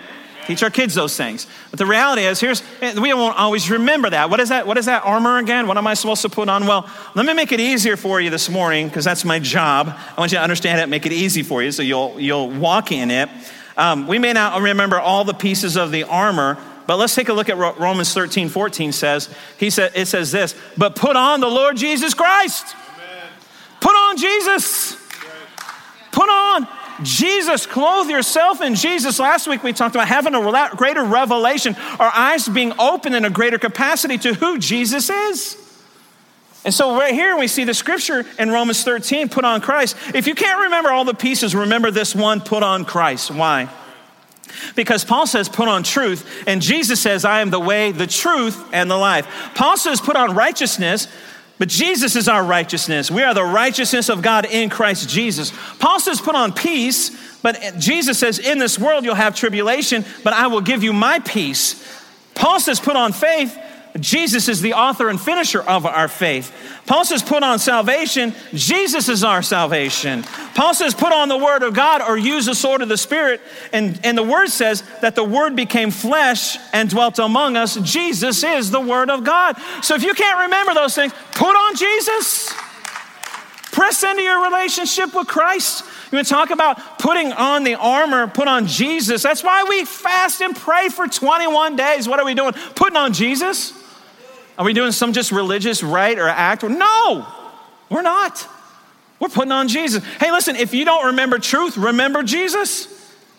Teach 0.50 0.64
our 0.64 0.72
kids 0.72 0.96
those 0.96 1.16
things. 1.16 1.46
But 1.70 1.78
the 1.78 1.86
reality 1.86 2.24
is, 2.24 2.40
here's 2.40 2.64
we 2.82 3.14
won't 3.14 3.38
always 3.38 3.70
remember 3.70 4.10
that. 4.10 4.32
What 4.32 4.40
is 4.40 4.50
that? 4.50 4.66
What 4.66 4.80
is 4.80 4.88
that 4.88 5.06
armor 5.06 5.38
again? 5.38 5.68
What 5.68 5.78
am 5.78 5.86
I 5.86 5.94
supposed 5.94 6.24
to 6.24 6.30
put 6.30 6.50
on? 6.50 6.66
Well, 6.66 6.90
let 7.14 7.28
me 7.28 7.36
make 7.36 7.52
it 7.52 7.60
easier 7.60 7.96
for 7.96 8.20
you 8.20 8.32
this 8.32 8.50
morning 8.50 8.88
because 8.88 9.06
that's 9.06 9.24
my 9.24 9.38
job. 9.38 9.90
I 9.90 10.20
want 10.20 10.32
you 10.32 10.40
to 10.40 10.42
understand 10.42 10.82
it, 10.82 10.90
make 10.90 11.06
it 11.06 11.12
easy 11.12 11.44
for 11.44 11.62
you, 11.62 11.72
so 11.72 11.84
you'll 11.84 12.20
you'll 12.20 12.50
walk 12.50 12.92
in 12.92 13.12
it. 13.12 13.30
Um, 13.78 14.08
we 14.08 14.18
may 14.18 14.34
not 14.34 14.60
remember 14.60 15.00
all 15.00 15.24
the 15.24 15.36
pieces 15.36 15.78
of 15.78 15.92
the 15.92 16.06
armor, 16.06 16.58
but 16.88 16.98
let's 16.98 17.14
take 17.14 17.30
a 17.30 17.34
look 17.34 17.50
at 17.50 17.58
what 17.60 17.80
Romans 17.80 18.12
13, 18.12 18.50
14 18.50 18.92
says. 18.92 19.30
He 19.60 19.70
said 19.70 19.92
it 19.94 20.08
says 20.08 20.32
this, 20.32 20.56
but 20.76 20.96
put 20.96 21.16
on 21.16 21.42
the 21.42 21.48
Lord 21.48 21.78
Jesus 21.78 22.16
Christ. 22.16 22.76
Amen. 22.96 23.30
Put 23.82 23.94
on 23.94 24.18
Jesus. 24.18 24.98
Put 26.12 26.28
on 26.28 26.68
Jesus, 27.04 27.66
clothe 27.66 28.10
yourself 28.10 28.62
in 28.62 28.76
Jesus. 28.76 29.20
Last 29.20 29.48
week 29.48 29.64
we 29.64 29.74
talked 29.74 29.96
about 29.96 30.08
having 30.08 30.36
a 30.36 30.70
greater 30.76 31.04
revelation, 31.04 31.76
our 32.00 32.12
eyes 32.14 32.48
being 32.48 32.74
open 32.80 33.14
in 33.14 33.26
a 33.26 33.30
greater 33.30 33.58
capacity 33.58 34.18
to 34.20 34.34
who 34.34 34.60
Jesus 34.60 35.10
is. 35.10 35.58
And 36.66 36.74
so, 36.74 36.98
right 36.98 37.14
here, 37.14 37.38
we 37.38 37.48
see 37.48 37.64
the 37.64 37.74
scripture 37.74 38.26
in 38.38 38.52
Romans 38.52 38.84
13 38.84 39.30
put 39.30 39.46
on 39.46 39.62
Christ. 39.62 39.96
If 40.14 40.28
you 40.28 40.36
can't 40.36 40.64
remember 40.64 40.90
all 40.90 41.06
the 41.06 41.14
pieces, 41.14 41.56
remember 41.56 41.90
this 41.90 42.14
one 42.14 42.42
put 42.42 42.64
on 42.64 42.84
Christ. 42.84 43.32
Why? 43.32 43.70
Because 44.76 45.06
Paul 45.06 45.26
says, 45.26 45.48
put 45.48 45.70
on 45.70 45.84
truth, 45.84 46.44
and 46.48 46.62
Jesus 46.62 47.00
says, 47.00 47.24
I 47.24 47.42
am 47.42 47.50
the 47.50 47.60
way, 47.60 47.92
the 47.92 48.08
truth, 48.08 48.62
and 48.74 48.92
the 48.92 48.98
life. 48.98 49.26
Paul 49.56 49.78
says, 49.78 50.02
put 50.02 50.18
on 50.18 50.36
righteousness, 50.36 51.08
but 51.60 51.68
Jesus 51.68 52.16
is 52.16 52.28
our 52.28 52.44
righteousness. 52.44 53.12
We 53.12 53.22
are 53.22 53.36
the 53.36 53.44
righteousness 53.44 54.10
of 54.10 54.24
God 54.24 54.46
in 54.46 54.70
Christ 54.70 55.08
Jesus. 55.08 55.54
Paul 55.78 56.00
says, 56.00 56.20
put 56.20 56.34
on 56.36 56.54
peace, 56.54 57.12
but 57.42 57.62
Jesus 57.78 58.18
says, 58.18 58.40
in 58.40 58.58
this 58.58 58.80
world 58.80 59.06
you'll 59.06 59.14
have 59.14 59.36
tribulation, 59.36 60.04
but 60.24 60.34
I 60.34 60.48
will 60.48 60.62
give 60.62 60.84
you 60.84 60.94
my 60.94 61.20
peace. 61.20 61.86
Paul 62.34 62.60
says, 62.60 62.80
put 62.80 62.96
on 62.96 63.12
faith, 63.12 63.56
Jesus 64.00 64.48
is 64.48 64.62
the 64.62 64.74
author 64.74 65.10
and 65.10 65.20
finisher 65.20 65.62
of 65.62 65.86
our 65.86 66.08
faith. 66.08 66.54
Paul 66.86 67.06
says, 67.06 67.24
put 67.24 67.44
on 67.44 67.60
salvation. 67.60 68.34
Jesus 68.54 69.10
is 69.10 69.24
our 69.24 69.42
salvation. 69.42 70.24
Paul 70.54 70.74
says, 70.74 70.94
put 70.94 71.12
on 71.12 71.30
the 71.30 71.38
word 71.38 71.64
of 71.64 71.74
God 71.74 72.02
or 72.02 72.18
use 72.18 72.46
the 72.46 72.56
sword 72.56 72.82
of 72.82 72.90
the 72.90 72.98
Spirit. 72.98 73.42
And, 73.74 74.00
and 74.04 74.18
the 74.18 74.24
word 74.24 74.48
says 74.48 74.84
that 75.02 75.16
the 75.16 75.24
word 75.24 75.56
became 75.56 75.92
flesh 75.92 76.58
and 76.74 76.90
dwelt 76.90 77.20
among 77.20 77.58
us. 77.58 77.76
Jesus 77.78 78.44
is 78.44 78.72
the 78.72 78.80
word 78.80 79.10
of 79.10 79.24
God. 79.24 79.58
So 79.82 79.96
if 79.96 80.04
you 80.04 80.14
can't 80.14 80.40
remember 80.44 80.74
those 80.74 80.96
things, 80.96 81.14
put 81.32 81.56
on 81.56 81.76
Jesus. 81.76 82.54
Press 83.72 84.04
into 84.04 84.22
your 84.24 84.44
relationship 84.44 85.14
with 85.14 85.28
Christ. 85.28 85.84
You 86.12 86.24
to 86.24 86.24
talk 86.24 86.50
about 86.50 87.00
putting 87.00 87.32
on 87.34 87.64
the 87.64 87.76
armor, 87.76 88.28
put 88.28 88.48
on 88.48 88.66
Jesus. 88.66 89.22
That's 89.22 89.44
why 89.44 89.64
we 89.64 89.86
fast 89.86 90.42
and 90.42 90.56
pray 90.56 90.90
for 90.90 91.08
21 91.08 91.76
days. 91.76 92.08
What 92.08 92.20
are 92.20 92.26
we 92.26 92.34
doing? 92.34 92.54
Putting 92.76 92.98
on 92.98 93.14
Jesus? 93.14 93.74
Are 94.58 94.66
we 94.66 94.74
doing 94.74 94.92
some 94.92 95.14
just 95.14 95.32
religious 95.32 95.84
rite 95.84 96.18
or 96.18 96.28
act? 96.28 96.64
No, 96.64 97.28
we're 97.90 98.02
not. 98.02 98.48
We're 99.20 99.30
putting 99.30 99.52
on 99.52 99.68
Jesus. 99.68 100.04
Hey, 100.20 100.32
listen, 100.32 100.56
if 100.56 100.74
you 100.74 100.84
don't 100.84 101.08
remember 101.08 101.38
truth, 101.38 101.78
remember 101.78 102.24
Jesus. 102.24 102.88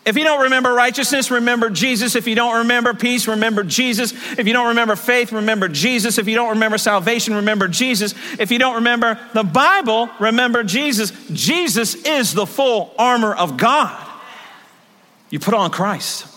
If 0.03 0.17
you 0.17 0.23
don't 0.23 0.41
remember 0.41 0.73
righteousness, 0.73 1.29
remember 1.29 1.69
Jesus. 1.69 2.15
If 2.15 2.25
you 2.25 2.33
don't 2.33 2.59
remember 2.59 2.95
peace, 2.95 3.27
remember 3.27 3.63
Jesus. 3.63 4.13
If 4.37 4.47
you 4.47 4.53
don't 4.53 4.69
remember 4.69 4.95
faith, 4.95 5.31
remember 5.31 5.67
Jesus. 5.67 6.17
If 6.17 6.27
you 6.27 6.33
don't 6.33 6.49
remember 6.49 6.79
salvation, 6.79 7.35
remember 7.35 7.67
Jesus. 7.67 8.15
If 8.39 8.49
you 8.49 8.57
don't 8.57 8.75
remember 8.75 9.19
the 9.33 9.43
Bible, 9.43 10.09
remember 10.19 10.63
Jesus. 10.63 11.11
Jesus 11.31 11.93
is 11.93 12.33
the 12.33 12.47
full 12.47 12.95
armor 12.97 13.33
of 13.33 13.57
God. 13.57 14.07
You 15.29 15.39
put 15.39 15.53
on 15.53 15.69
Christ. 15.69 16.27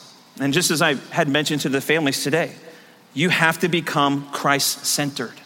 And 0.41 0.53
just 0.53 0.71
as 0.71 0.83
I 0.83 0.95
had 0.95 1.29
mentioned 1.29 1.63
to 1.63 1.71
the 1.71 1.81
families 1.81 2.23
today, 2.23 2.53
you 3.15 3.31
have 3.31 3.61
to 3.61 3.69
become 3.69 4.29
Christ 4.31 4.85
centered. 4.85 5.41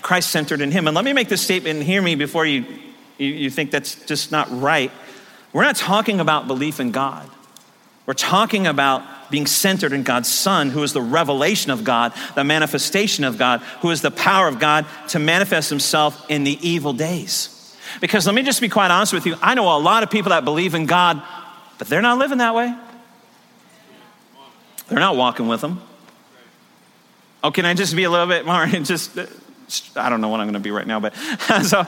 Christ 0.00 0.30
centered 0.30 0.62
in 0.62 0.70
Him. 0.70 0.86
And 0.86 0.94
let 0.94 1.04
me 1.04 1.12
make 1.12 1.28
this 1.28 1.42
statement 1.42 1.78
and 1.78 1.86
hear 1.86 2.00
me 2.00 2.14
before 2.14 2.46
you, 2.46 2.64
you, 3.18 3.26
you 3.26 3.50
think 3.50 3.72
that's 3.72 3.94
just 4.06 4.32
not 4.32 4.48
right. 4.50 4.90
We're 5.52 5.64
not 5.64 5.76
talking 5.76 6.20
about 6.20 6.46
belief 6.46 6.80
in 6.80 6.92
God. 6.92 7.28
We're 8.08 8.14
talking 8.14 8.66
about 8.66 9.02
being 9.30 9.46
centered 9.46 9.92
in 9.92 10.02
God's 10.02 10.32
Son, 10.32 10.70
who 10.70 10.82
is 10.82 10.94
the 10.94 11.02
revelation 11.02 11.70
of 11.70 11.84
God, 11.84 12.14
the 12.34 12.42
manifestation 12.42 13.22
of 13.22 13.36
God, 13.36 13.60
who 13.82 13.90
is 13.90 14.00
the 14.00 14.10
power 14.10 14.48
of 14.48 14.58
God 14.58 14.86
to 15.08 15.18
manifest 15.18 15.68
Himself 15.68 16.24
in 16.30 16.42
the 16.42 16.58
evil 16.66 16.94
days. 16.94 17.76
Because 18.00 18.24
let 18.24 18.34
me 18.34 18.42
just 18.44 18.62
be 18.62 18.70
quite 18.70 18.90
honest 18.90 19.12
with 19.12 19.26
you 19.26 19.36
I 19.42 19.52
know 19.52 19.76
a 19.76 19.78
lot 19.78 20.02
of 20.02 20.10
people 20.10 20.30
that 20.30 20.46
believe 20.46 20.74
in 20.74 20.86
God, 20.86 21.22
but 21.76 21.88
they're 21.88 22.00
not 22.00 22.16
living 22.16 22.38
that 22.38 22.54
way. 22.54 22.74
They're 24.88 24.98
not 24.98 25.16
walking 25.16 25.46
with 25.46 25.62
Him. 25.62 25.78
Oh, 27.44 27.50
can 27.50 27.66
I 27.66 27.74
just 27.74 27.94
be 27.94 28.04
a 28.04 28.10
little 28.10 28.26
bit 28.26 28.46
more 28.46 28.62
and 28.62 28.86
just 28.86 29.18
I 29.96 30.08
don't 30.08 30.22
know 30.22 30.28
what 30.28 30.40
I'm 30.40 30.46
going 30.46 30.54
to 30.54 30.60
be 30.60 30.70
right 30.70 30.86
now, 30.86 30.98
but 30.98 31.14
so 31.62 31.84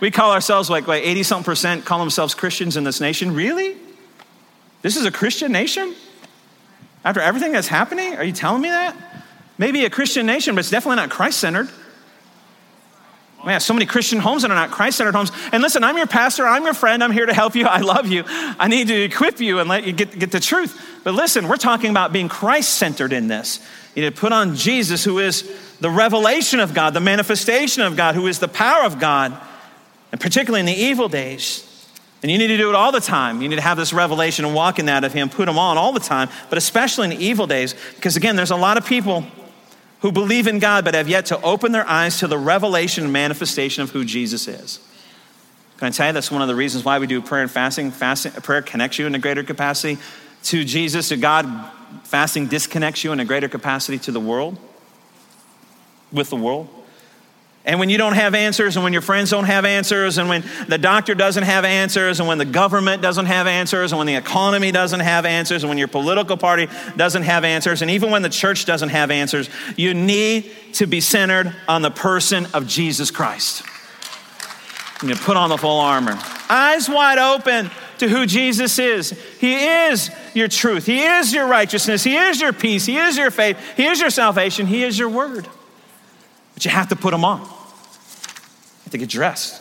we 0.00 0.10
call 0.10 0.32
ourselves 0.32 0.68
like 0.68 0.86
like 0.86 1.02
80 1.02 1.22
something 1.22 1.44
percent 1.44 1.86
call 1.86 1.98
themselves 1.98 2.34
Christians 2.34 2.76
in 2.76 2.84
this 2.84 3.00
nation. 3.00 3.34
Really? 3.34 3.78
This 4.82 4.96
is 4.96 5.04
a 5.04 5.10
Christian 5.10 5.52
nation? 5.52 5.94
After 7.04 7.20
everything 7.20 7.52
that's 7.52 7.68
happening? 7.68 8.16
Are 8.16 8.24
you 8.24 8.32
telling 8.32 8.62
me 8.62 8.68
that? 8.68 8.96
Maybe 9.58 9.84
a 9.84 9.90
Christian 9.90 10.26
nation, 10.26 10.54
but 10.54 10.60
it's 10.60 10.70
definitely 10.70 10.96
not 10.96 11.10
Christ 11.10 11.38
centered. 11.38 11.68
Have 13.44 13.62
so 13.62 13.74
many 13.74 13.86
Christian 13.86 14.20
homes 14.20 14.42
that 14.42 14.52
are 14.52 14.54
not 14.54 14.70
Christ 14.70 14.98
centered 14.98 15.14
homes. 15.14 15.32
And 15.50 15.62
listen, 15.62 15.82
I'm 15.82 15.96
your 15.96 16.06
pastor, 16.06 16.46
I'm 16.46 16.62
your 16.62 16.74
friend, 16.74 17.02
I'm 17.02 17.10
here 17.10 17.26
to 17.26 17.34
help 17.34 17.56
you, 17.56 17.66
I 17.66 17.78
love 17.78 18.06
you. 18.06 18.22
I 18.26 18.68
need 18.68 18.86
to 18.86 19.02
equip 19.02 19.40
you 19.40 19.58
and 19.58 19.68
let 19.68 19.84
you 19.84 19.92
get, 19.92 20.16
get 20.16 20.30
the 20.30 20.38
truth. 20.38 20.80
But 21.02 21.14
listen, 21.14 21.48
we're 21.48 21.56
talking 21.56 21.90
about 21.90 22.12
being 22.12 22.28
Christ 22.28 22.74
centered 22.74 23.12
in 23.12 23.26
this. 23.26 23.58
You 23.96 24.02
need 24.02 24.14
to 24.14 24.20
put 24.20 24.32
on 24.32 24.54
Jesus, 24.54 25.02
who 25.02 25.18
is 25.18 25.42
the 25.80 25.90
revelation 25.90 26.60
of 26.60 26.72
God, 26.72 26.94
the 26.94 27.00
manifestation 27.00 27.82
of 27.82 27.96
God, 27.96 28.14
who 28.14 28.28
is 28.28 28.38
the 28.38 28.48
power 28.48 28.84
of 28.84 29.00
God, 29.00 29.36
and 30.12 30.20
particularly 30.20 30.60
in 30.60 30.66
the 30.66 30.72
evil 30.72 31.08
days. 31.08 31.68
And 32.22 32.30
you 32.30 32.38
need 32.38 32.48
to 32.48 32.56
do 32.56 32.68
it 32.68 32.76
all 32.76 32.92
the 32.92 33.00
time. 33.00 33.42
You 33.42 33.48
need 33.48 33.56
to 33.56 33.62
have 33.62 33.76
this 33.76 33.92
revelation 33.92 34.44
and 34.44 34.54
walk 34.54 34.78
in 34.78 34.86
that 34.86 35.02
of 35.02 35.12
Him, 35.12 35.28
put 35.28 35.48
Him 35.48 35.58
on 35.58 35.76
all 35.76 35.92
the 35.92 36.00
time, 36.00 36.28
but 36.48 36.56
especially 36.56 37.12
in 37.12 37.20
evil 37.20 37.46
days, 37.46 37.74
because 37.96 38.16
again, 38.16 38.36
there's 38.36 38.52
a 38.52 38.56
lot 38.56 38.76
of 38.76 38.86
people 38.86 39.24
who 40.00 40.12
believe 40.12 40.46
in 40.46 40.58
God 40.58 40.84
but 40.84 40.94
have 40.94 41.08
yet 41.08 41.26
to 41.26 41.40
open 41.42 41.72
their 41.72 41.88
eyes 41.88 42.18
to 42.20 42.28
the 42.28 42.38
revelation 42.38 43.04
and 43.04 43.12
manifestation 43.12 43.82
of 43.82 43.90
who 43.90 44.04
Jesus 44.04 44.46
is. 44.46 44.78
Can 45.78 45.88
I 45.88 45.90
tell 45.90 46.06
you 46.06 46.12
that's 46.12 46.30
one 46.30 46.42
of 46.42 46.48
the 46.48 46.54
reasons 46.54 46.84
why 46.84 47.00
we 47.00 47.08
do 47.08 47.20
prayer 47.20 47.42
and 47.42 47.50
fasting? 47.50 47.90
Fasting, 47.90 48.32
prayer 48.32 48.62
connects 48.62 49.00
you 49.00 49.06
in 49.06 49.14
a 49.16 49.18
greater 49.18 49.42
capacity 49.42 50.00
to 50.44 50.64
Jesus, 50.64 51.08
to 51.08 51.16
God 51.16 51.70
fasting 52.04 52.46
disconnects 52.46 53.04
you 53.04 53.12
in 53.12 53.20
a 53.20 53.24
greater 53.24 53.48
capacity 53.48 53.98
to 53.98 54.12
the 54.12 54.20
world, 54.20 54.58
with 56.12 56.30
the 56.30 56.36
world. 56.36 56.68
And 57.64 57.78
when 57.78 57.90
you 57.90 57.98
don't 57.98 58.14
have 58.14 58.34
answers, 58.34 58.74
and 58.76 58.82
when 58.82 58.92
your 58.92 59.02
friends 59.02 59.30
don't 59.30 59.44
have 59.44 59.64
answers, 59.64 60.18
and 60.18 60.28
when 60.28 60.42
the 60.66 60.78
doctor 60.78 61.14
doesn't 61.14 61.44
have 61.44 61.64
answers, 61.64 62.18
and 62.18 62.28
when 62.28 62.38
the 62.38 62.44
government 62.44 63.02
doesn't 63.02 63.26
have 63.26 63.46
answers, 63.46 63.92
and 63.92 63.98
when 63.98 64.08
the 64.08 64.16
economy 64.16 64.72
doesn't 64.72 64.98
have 64.98 65.24
answers, 65.24 65.62
and 65.62 65.68
when 65.68 65.78
your 65.78 65.86
political 65.86 66.36
party 66.36 66.68
doesn't 66.96 67.22
have 67.22 67.44
answers, 67.44 67.80
and 67.80 67.90
even 67.92 68.10
when 68.10 68.22
the 68.22 68.28
church 68.28 68.64
doesn't 68.64 68.88
have 68.88 69.12
answers, 69.12 69.48
you 69.76 69.94
need 69.94 70.50
to 70.72 70.86
be 70.86 71.00
centered 71.00 71.54
on 71.68 71.82
the 71.82 71.90
person 71.90 72.48
of 72.52 72.66
Jesus 72.66 73.12
Christ. 73.12 73.62
You 75.04 75.14
put 75.14 75.36
on 75.36 75.48
the 75.48 75.58
full 75.58 75.78
armor, 75.80 76.18
eyes 76.48 76.88
wide 76.88 77.18
open 77.18 77.70
to 77.98 78.08
who 78.08 78.26
Jesus 78.26 78.80
is. 78.80 79.10
He 79.38 79.54
is 79.54 80.10
your 80.34 80.48
truth. 80.48 80.86
He 80.86 81.02
is 81.02 81.32
your 81.32 81.46
righteousness. 81.46 82.02
He 82.02 82.16
is 82.16 82.40
your 82.40 82.52
peace. 82.52 82.86
He 82.86 82.96
is 82.96 83.16
your 83.16 83.30
faith. 83.30 83.56
He 83.76 83.86
is 83.86 84.00
your 84.00 84.10
salvation. 84.10 84.66
He 84.66 84.82
is 84.82 84.98
your 84.98 85.08
word. 85.08 85.46
But 86.54 86.64
you 86.64 86.70
have 86.70 86.88
to 86.88 86.96
put 86.96 87.10
them 87.10 87.24
on. 87.24 87.40
You 87.40 87.46
have 88.84 88.92
to 88.92 88.98
get 88.98 89.08
dressed. 89.08 89.60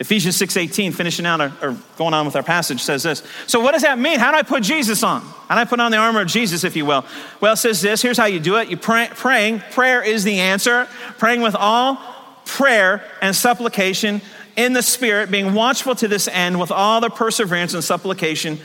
Ephesians 0.00 0.36
6:18, 0.36 0.92
finishing 0.92 1.26
out 1.26 1.40
or 1.40 1.76
going 1.96 2.12
on 2.12 2.26
with 2.26 2.34
our 2.34 2.42
passage, 2.42 2.82
says 2.82 3.04
this. 3.04 3.22
So 3.46 3.60
what 3.60 3.72
does 3.72 3.82
that 3.82 3.98
mean? 3.98 4.18
How 4.18 4.32
do 4.32 4.36
I 4.36 4.42
put 4.42 4.64
Jesus 4.64 5.04
on? 5.04 5.20
How 5.20 5.54
do 5.54 5.60
I 5.60 5.64
put 5.64 5.78
on 5.78 5.92
the 5.92 5.98
armor 5.98 6.22
of 6.22 6.26
Jesus, 6.26 6.64
if 6.64 6.74
you 6.74 6.84
will? 6.84 7.04
Well, 7.40 7.52
it 7.52 7.58
says 7.58 7.80
this. 7.82 8.02
Here's 8.02 8.18
how 8.18 8.24
you 8.24 8.40
do 8.40 8.56
it. 8.56 8.68
You 8.68 8.76
pray, 8.76 9.08
praying. 9.14 9.60
Prayer 9.70 10.02
is 10.02 10.24
the 10.24 10.40
answer. 10.40 10.88
Praying 11.18 11.42
with 11.42 11.54
all 11.54 12.00
prayer 12.44 13.04
and 13.20 13.36
supplication 13.36 14.22
in 14.56 14.72
the 14.72 14.82
Spirit, 14.82 15.30
being 15.30 15.54
watchful 15.54 15.94
to 15.94 16.08
this 16.08 16.26
end 16.26 16.58
with 16.58 16.72
all 16.72 17.00
the 17.00 17.08
perseverance 17.08 17.72
and 17.72 17.84
supplication 17.84 18.60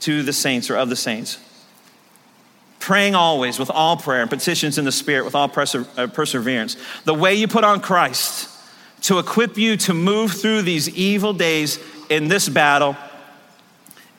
to 0.00 0.22
the 0.24 0.32
saints 0.32 0.68
or 0.68 0.76
of 0.76 0.88
the 0.88 0.96
saints. 0.96 1.38
Praying 2.82 3.14
always 3.14 3.60
with 3.60 3.70
all 3.70 3.96
prayer 3.96 4.22
and 4.22 4.28
petitions 4.28 4.76
in 4.76 4.84
the 4.84 4.90
Spirit 4.90 5.24
with 5.24 5.36
all 5.36 5.48
perse- 5.48 5.76
uh, 5.76 6.08
perseverance. 6.08 6.76
The 7.04 7.14
way 7.14 7.32
you 7.36 7.46
put 7.46 7.62
on 7.62 7.80
Christ 7.80 8.50
to 9.02 9.20
equip 9.20 9.56
you 9.56 9.76
to 9.76 9.94
move 9.94 10.32
through 10.32 10.62
these 10.62 10.88
evil 10.88 11.32
days 11.32 11.78
in 12.10 12.26
this 12.26 12.48
battle 12.48 12.96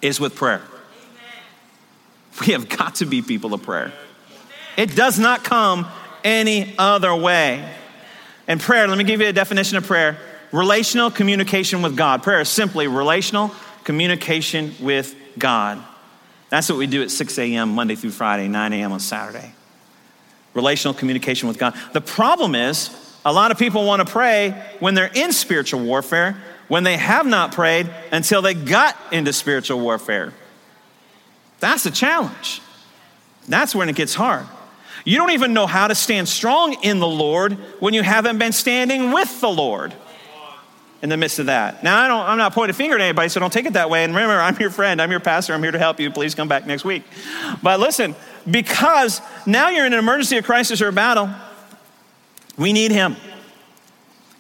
is 0.02 0.18
with 0.18 0.36
prayer. 0.36 0.62
We 2.40 2.54
have 2.54 2.70
got 2.70 2.96
to 2.96 3.06
be 3.06 3.22
people 3.22 3.54
of 3.54 3.64
prayer. 3.64 3.92
It 4.78 4.96
does 4.96 5.20
not 5.20 5.44
come 5.44 5.86
any 6.24 6.74
other 6.78 7.14
way. 7.14 7.70
And 8.48 8.62
prayer, 8.62 8.88
let 8.88 8.98
me 8.98 9.04
give 9.04 9.20
you 9.20 9.28
a 9.28 9.34
definition 9.34 9.76
of 9.76 9.86
prayer 9.86 10.18
relational 10.54 11.12
communication 11.12 11.82
with 11.82 11.98
God. 11.98 12.24
Prayer 12.24 12.40
is 12.40 12.48
simply 12.48 12.88
relational 12.88 13.52
communication 13.84 14.74
with 14.80 15.16
God. 15.38 15.84
That's 16.54 16.70
what 16.70 16.78
we 16.78 16.86
do 16.86 17.02
at 17.02 17.10
6 17.10 17.40
a.m. 17.40 17.70
Monday 17.70 17.96
through 17.96 18.12
Friday, 18.12 18.48
9 18.48 18.74
a.m. 18.74 18.92
on 18.92 19.00
Saturday. 19.00 19.56
Relational 20.54 20.94
communication 20.94 21.48
with 21.48 21.58
God. 21.58 21.74
The 21.94 22.00
problem 22.00 22.54
is, 22.54 22.92
a 23.26 23.34
lot 23.34 23.50
of 23.50 23.58
people 23.58 23.84
want 23.88 24.06
to 24.06 24.12
pray 24.14 24.52
when 24.80 24.94
they're 24.94 25.10
in 25.16 25.34
spiritual 25.34 25.84
warfare, 25.84 26.38
when 26.68 26.84
they 26.84 26.96
have 26.96 27.26
not 27.26 27.54
prayed 27.54 27.90
until 28.12 28.44
they 28.44 28.54
got 28.54 28.96
into 29.12 29.34
spiritual 29.34 29.80
warfare. 29.80 30.32
That's 31.60 31.88
a 31.88 31.92
challenge. 31.92 32.62
That's 33.48 33.74
when 33.74 33.90
it 33.90 33.96
gets 33.96 34.14
hard. 34.14 34.46
You 35.06 35.18
don't 35.18 35.32
even 35.32 35.56
know 35.56 35.66
how 35.66 35.88
to 35.88 35.96
stand 35.96 36.30
strong 36.30 36.76
in 36.84 37.00
the 37.00 37.08
Lord 37.08 37.54
when 37.80 37.96
you 37.96 38.04
haven't 38.04 38.38
been 38.38 38.52
standing 38.52 39.12
with 39.12 39.42
the 39.42 39.50
Lord 39.50 39.92
in 41.04 41.10
the 41.10 41.18
midst 41.18 41.38
of 41.38 41.48
that. 41.48 41.84
Now, 41.84 42.02
I 42.02 42.08
don't, 42.08 42.22
I'm 42.22 42.38
not 42.38 42.54
pointing 42.54 42.72
a 42.72 42.78
finger 42.78 42.96
at 42.96 43.02
anybody, 43.02 43.28
so 43.28 43.42
don't 43.42 43.52
take 43.52 43.66
it 43.66 43.74
that 43.74 43.90
way. 43.90 44.06
And 44.06 44.16
remember, 44.16 44.40
I'm 44.42 44.56
your 44.58 44.70
friend, 44.70 45.02
I'm 45.02 45.12
your 45.12 45.20
pastor, 45.20 45.54
I'm 45.54 45.62
here 45.62 45.74
to 45.74 45.78
help 45.78 46.00
you. 46.00 46.10
Please 46.10 46.34
come 46.34 46.48
back 46.48 46.66
next 46.66 46.86
week. 46.86 47.04
But 47.62 47.82
listen, 47.82 48.16
because 48.50 49.22
now 49.46 49.68
you're 49.68 49.86
in 49.86 49.92
an 49.92 50.00
emergency, 50.00 50.38
a 50.38 50.42
crisis, 50.42 50.82
or 50.82 50.88
a 50.88 50.94
battle, 50.94 51.30
we 52.58 52.72
need 52.72 52.92
Him. 52.92 53.18
You 53.18 53.20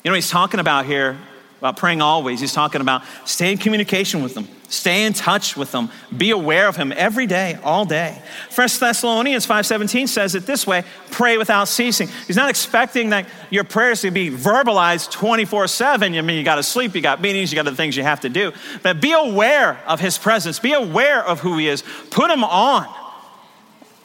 know, 0.06 0.12
what 0.12 0.15
He's 0.15 0.30
talking 0.30 0.62
about 0.62 0.86
here 0.86 1.17
about 1.63 1.78
praying 1.78 2.02
always. 2.02 2.41
He's 2.41 2.52
talking 2.52 2.82
about 2.82 3.04
stay 3.23 3.54
in 3.54 3.58
communication 3.58 4.21
with 4.21 4.34
them, 4.34 4.49
stay 4.67 5.06
in 5.06 5.13
touch 5.13 5.56
with 5.56 5.71
them, 5.71 5.89
be 6.15 6.32
aware 6.32 6.67
of 6.67 6.76
him 6.76 6.91
every 6.93 7.26
day, 7.26 7.58
all 7.63 7.86
day. 7.86 8.21
First 8.49 8.82
Thessalonians 8.82 9.47
5:17 9.47 10.10
says 10.10 10.36
it 10.36 10.45
this 10.45 10.67
way: 10.67 10.84
pray 11.12 11.38
without 11.38 11.69
ceasing. 11.69 12.10
He's 12.28 12.36
not 12.36 12.49
expecting 12.49 13.12
that 13.12 13.30
your 13.49 13.63
prayers 13.63 14.02
to 14.02 14.12
be 14.12 14.30
verbalized 14.30 15.13
24-7. 15.13 16.17
I 16.17 16.21
mean, 16.21 16.38
you 16.38 16.43
got 16.43 16.56
to 16.56 16.63
sleep, 16.63 16.95
you 16.95 17.02
got 17.02 17.21
meetings, 17.21 17.49
you 17.49 17.56
got 17.56 17.63
the 17.63 17.73
things 17.73 17.95
you 17.95 18.04
have 18.04 18.19
to 18.21 18.30
do. 18.30 18.52
But 18.82 18.99
be 18.99 19.13
aware 19.13 19.82
of 19.88 20.02
his 20.02 20.17
presence, 20.17 20.60
be 20.60 20.73
aware 20.73 21.23
of 21.26 21.39
who 21.39 21.58
he 21.58 21.69
is, 21.69 21.82
put 22.10 22.30
him 22.30 22.43
on. 22.43 22.93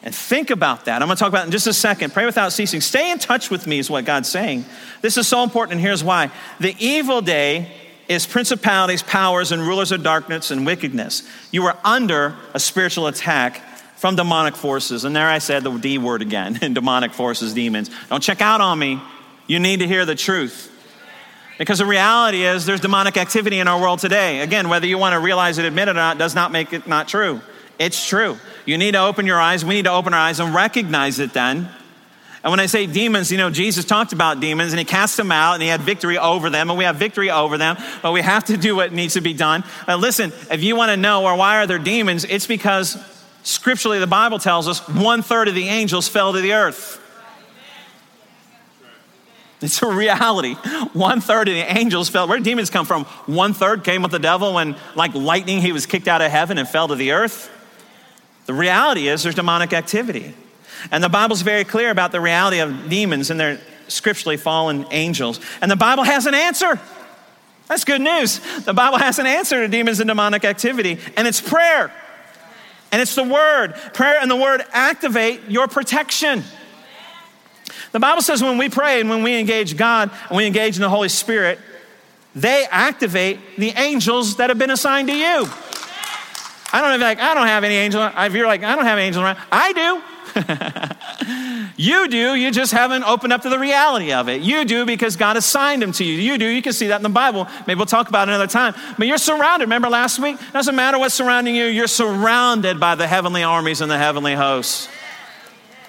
And 0.02 0.14
think 0.14 0.50
about 0.50 0.84
that. 0.84 1.02
I'm 1.02 1.08
going 1.08 1.16
to 1.16 1.20
talk 1.20 1.28
about 1.28 1.42
it 1.42 1.46
in 1.46 1.50
just 1.50 1.66
a 1.66 1.72
second. 1.72 2.12
Pray 2.12 2.24
without 2.24 2.52
ceasing. 2.52 2.80
Stay 2.80 3.10
in 3.10 3.18
touch 3.18 3.50
with 3.50 3.66
me, 3.66 3.78
is 3.78 3.90
what 3.90 4.04
God's 4.04 4.28
saying. 4.28 4.64
This 5.02 5.16
is 5.16 5.26
so 5.26 5.42
important, 5.42 5.72
and 5.72 5.80
here's 5.80 6.04
why. 6.04 6.30
The 6.60 6.74
evil 6.78 7.20
day 7.20 7.70
is 8.08 8.26
principalities, 8.26 9.02
powers, 9.02 9.52
and 9.52 9.60
rulers 9.60 9.92
of 9.92 10.02
darkness 10.02 10.50
and 10.50 10.64
wickedness. 10.64 11.28
You 11.50 11.66
are 11.66 11.76
under 11.84 12.36
a 12.54 12.60
spiritual 12.60 13.06
attack 13.06 13.62
from 13.96 14.14
demonic 14.14 14.54
forces. 14.56 15.04
And 15.04 15.14
there 15.14 15.28
I 15.28 15.38
said 15.38 15.64
the 15.64 15.76
D 15.76 15.98
word 15.98 16.22
again 16.22 16.54
demonic 16.74 17.12
forces, 17.12 17.52
demons. 17.52 17.90
Don't 18.08 18.22
check 18.22 18.40
out 18.40 18.60
on 18.60 18.78
me. 18.78 19.00
You 19.46 19.58
need 19.58 19.80
to 19.80 19.86
hear 19.86 20.04
the 20.04 20.14
truth. 20.14 20.72
Because 21.58 21.78
the 21.78 21.86
reality 21.86 22.44
is 22.44 22.66
there's 22.66 22.80
demonic 22.80 23.16
activity 23.16 23.58
in 23.58 23.66
our 23.66 23.80
world 23.80 23.98
today. 23.98 24.40
Again, 24.40 24.68
whether 24.68 24.86
you 24.86 24.96
want 24.96 25.14
to 25.14 25.18
realize 25.18 25.58
it, 25.58 25.64
admit 25.64 25.88
it 25.88 25.92
or 25.92 25.94
not, 25.94 26.16
does 26.16 26.34
not 26.36 26.52
make 26.52 26.72
it 26.72 26.86
not 26.86 27.08
true. 27.08 27.40
It's 27.78 28.06
true. 28.06 28.38
You 28.66 28.76
need 28.76 28.92
to 28.92 29.00
open 29.00 29.26
your 29.26 29.40
eyes. 29.40 29.64
We 29.64 29.74
need 29.74 29.84
to 29.84 29.92
open 29.92 30.12
our 30.12 30.20
eyes 30.20 30.40
and 30.40 30.54
recognize 30.54 31.18
it 31.18 31.32
then. 31.32 31.68
And 32.44 32.50
when 32.52 32.60
I 32.60 32.66
say 32.66 32.86
demons, 32.86 33.32
you 33.32 33.38
know, 33.38 33.50
Jesus 33.50 33.84
talked 33.84 34.12
about 34.12 34.40
demons 34.40 34.72
and 34.72 34.78
he 34.78 34.84
cast 34.84 35.16
them 35.16 35.32
out 35.32 35.54
and 35.54 35.62
he 35.62 35.68
had 35.68 35.80
victory 35.80 36.18
over 36.18 36.50
them, 36.50 36.70
and 36.70 36.78
we 36.78 36.84
have 36.84 36.96
victory 36.96 37.30
over 37.30 37.58
them, 37.58 37.76
but 38.00 38.12
we 38.12 38.22
have 38.22 38.44
to 38.44 38.56
do 38.56 38.76
what 38.76 38.92
needs 38.92 39.14
to 39.14 39.20
be 39.20 39.34
done. 39.34 39.64
Uh, 39.86 39.96
listen, 39.96 40.32
if 40.50 40.62
you 40.62 40.76
want 40.76 40.90
to 40.90 40.96
know, 40.96 41.24
or 41.24 41.36
why 41.36 41.56
are 41.56 41.66
there 41.66 41.78
demons, 41.78 42.24
it's 42.24 42.46
because 42.46 42.96
scripturally 43.42 43.98
the 43.98 44.06
Bible 44.06 44.38
tells 44.38 44.68
us 44.68 44.86
one 44.88 45.22
third 45.22 45.48
of 45.48 45.54
the 45.54 45.68
angels 45.68 46.08
fell 46.08 46.32
to 46.32 46.40
the 46.40 46.52
earth. 46.52 47.00
It's 49.60 49.82
a 49.82 49.88
reality. 49.88 50.54
One 50.92 51.20
third 51.20 51.48
of 51.48 51.54
the 51.54 51.78
angels 51.78 52.08
fell. 52.08 52.28
Where 52.28 52.38
did 52.38 52.44
demons 52.44 52.70
come 52.70 52.86
from? 52.86 53.04
One 53.26 53.52
third 53.54 53.82
came 53.82 54.02
with 54.02 54.12
the 54.12 54.20
devil 54.20 54.54
when, 54.54 54.76
like 54.94 55.14
lightning, 55.14 55.60
he 55.60 55.72
was 55.72 55.86
kicked 55.86 56.06
out 56.06 56.22
of 56.22 56.30
heaven 56.30 56.58
and 56.58 56.68
fell 56.68 56.86
to 56.86 56.94
the 56.94 57.10
earth. 57.10 57.50
The 58.48 58.54
reality 58.54 59.08
is 59.08 59.22
there's 59.22 59.34
demonic 59.34 59.74
activity. 59.74 60.32
And 60.90 61.04
the 61.04 61.10
Bible's 61.10 61.42
very 61.42 61.64
clear 61.64 61.90
about 61.90 62.12
the 62.12 62.20
reality 62.20 62.60
of 62.60 62.88
demons 62.88 63.28
and 63.28 63.38
their 63.38 63.60
scripturally 63.88 64.38
fallen 64.38 64.86
angels. 64.90 65.38
And 65.60 65.70
the 65.70 65.76
Bible 65.76 66.02
has 66.02 66.24
an 66.24 66.32
answer. 66.32 66.80
That's 67.66 67.84
good 67.84 68.00
news. 68.00 68.40
The 68.64 68.72
Bible 68.72 68.96
has 68.96 69.18
an 69.18 69.26
answer 69.26 69.60
to 69.60 69.68
demons 69.68 70.00
and 70.00 70.08
demonic 70.08 70.46
activity, 70.46 70.98
and 71.14 71.28
it's 71.28 71.42
prayer. 71.42 71.92
And 72.90 73.02
it's 73.02 73.14
the 73.14 73.22
word. 73.22 73.74
Prayer 73.92 74.18
and 74.18 74.30
the 74.30 74.36
word 74.36 74.62
activate 74.72 75.42
your 75.48 75.68
protection. 75.68 76.42
The 77.92 78.00
Bible 78.00 78.22
says 78.22 78.42
when 78.42 78.56
we 78.56 78.70
pray 78.70 78.98
and 78.98 79.10
when 79.10 79.22
we 79.22 79.38
engage 79.38 79.76
God 79.76 80.10
and 80.30 80.38
we 80.38 80.46
engage 80.46 80.76
in 80.76 80.80
the 80.80 80.88
Holy 80.88 81.10
Spirit, 81.10 81.58
they 82.34 82.66
activate 82.70 83.58
the 83.58 83.72
angels 83.72 84.36
that 84.36 84.48
have 84.48 84.58
been 84.58 84.70
assigned 84.70 85.08
to 85.08 85.14
you. 85.14 85.46
I 86.72 86.80
don't 86.80 86.90
know 86.90 86.96
if 86.96 87.00
like, 87.00 87.20
I 87.20 87.34
don't 87.34 87.46
have 87.46 87.64
any 87.64 87.76
angel. 87.76 88.02
If 88.02 88.34
you're 88.34 88.46
like, 88.46 88.62
I 88.62 88.76
don't 88.76 88.84
have 88.84 88.98
angels 88.98 89.24
around, 89.24 89.38
I 89.50 89.72
do. 89.72 90.02
you 91.76 92.08
do, 92.08 92.34
you 92.34 92.50
just 92.50 92.72
haven't 92.72 93.04
opened 93.04 93.32
up 93.32 93.42
to 93.42 93.48
the 93.48 93.58
reality 93.58 94.12
of 94.12 94.28
it. 94.28 94.42
You 94.42 94.64
do 94.64 94.84
because 94.84 95.16
God 95.16 95.36
assigned 95.36 95.82
them 95.82 95.92
to 95.92 96.04
you. 96.04 96.12
You 96.12 96.38
do, 96.38 96.46
you 96.46 96.62
can 96.62 96.72
see 96.72 96.88
that 96.88 96.96
in 96.96 97.02
the 97.02 97.08
Bible. 97.08 97.46
Maybe 97.66 97.78
we'll 97.78 97.86
talk 97.86 98.08
about 98.08 98.28
it 98.28 98.32
another 98.32 98.46
time. 98.46 98.74
But 98.98 99.06
you're 99.06 99.18
surrounded. 99.18 99.64
Remember 99.64 99.88
last 99.88 100.18
week? 100.18 100.36
Doesn't 100.52 100.76
matter 100.76 100.98
what's 100.98 101.14
surrounding 101.14 101.54
you, 101.54 101.64
you're 101.64 101.86
surrounded 101.86 102.78
by 102.78 102.94
the 102.94 103.06
heavenly 103.06 103.42
armies 103.42 103.80
and 103.80 103.90
the 103.90 103.98
heavenly 103.98 104.34
hosts. 104.34 104.88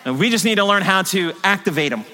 And 0.06 0.18
we 0.18 0.30
just 0.30 0.46
need 0.46 0.56
to 0.56 0.66
learn 0.66 0.82
how 0.82 1.02
to 1.04 1.34
activate 1.44 1.90
them, 1.90 2.06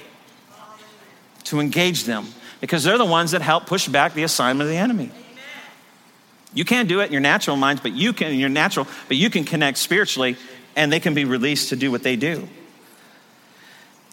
to 1.45 1.59
engage 1.59 2.05
them, 2.05 2.25
because 2.59 2.83
they're 2.83 2.97
the 2.97 3.05
ones 3.05 3.31
that 3.31 3.41
help 3.41 3.67
push 3.67 3.87
back 3.87 4.13
the 4.13 4.23
assignment 4.23 4.67
of 4.67 4.69
the 4.69 4.77
enemy. 4.77 5.11
You 6.55 6.65
can't 6.65 6.89
do 6.89 7.01
it 7.01 7.07
in 7.07 7.11
your 7.11 7.21
natural 7.21 7.57
minds, 7.57 7.81
but 7.81 7.91
you 7.91 8.13
can 8.13 8.31
in 8.31 8.39
your 8.39 8.49
natural, 8.49 8.87
but 9.07 9.17
you 9.17 9.29
can 9.29 9.43
connect 9.43 9.77
spiritually 9.77 10.37
and 10.75 10.91
they 10.91 10.99
can 10.99 11.13
be 11.13 11.25
released 11.25 11.69
to 11.69 11.75
do 11.75 11.91
what 11.91 12.01
they 12.01 12.15
do. 12.15 12.47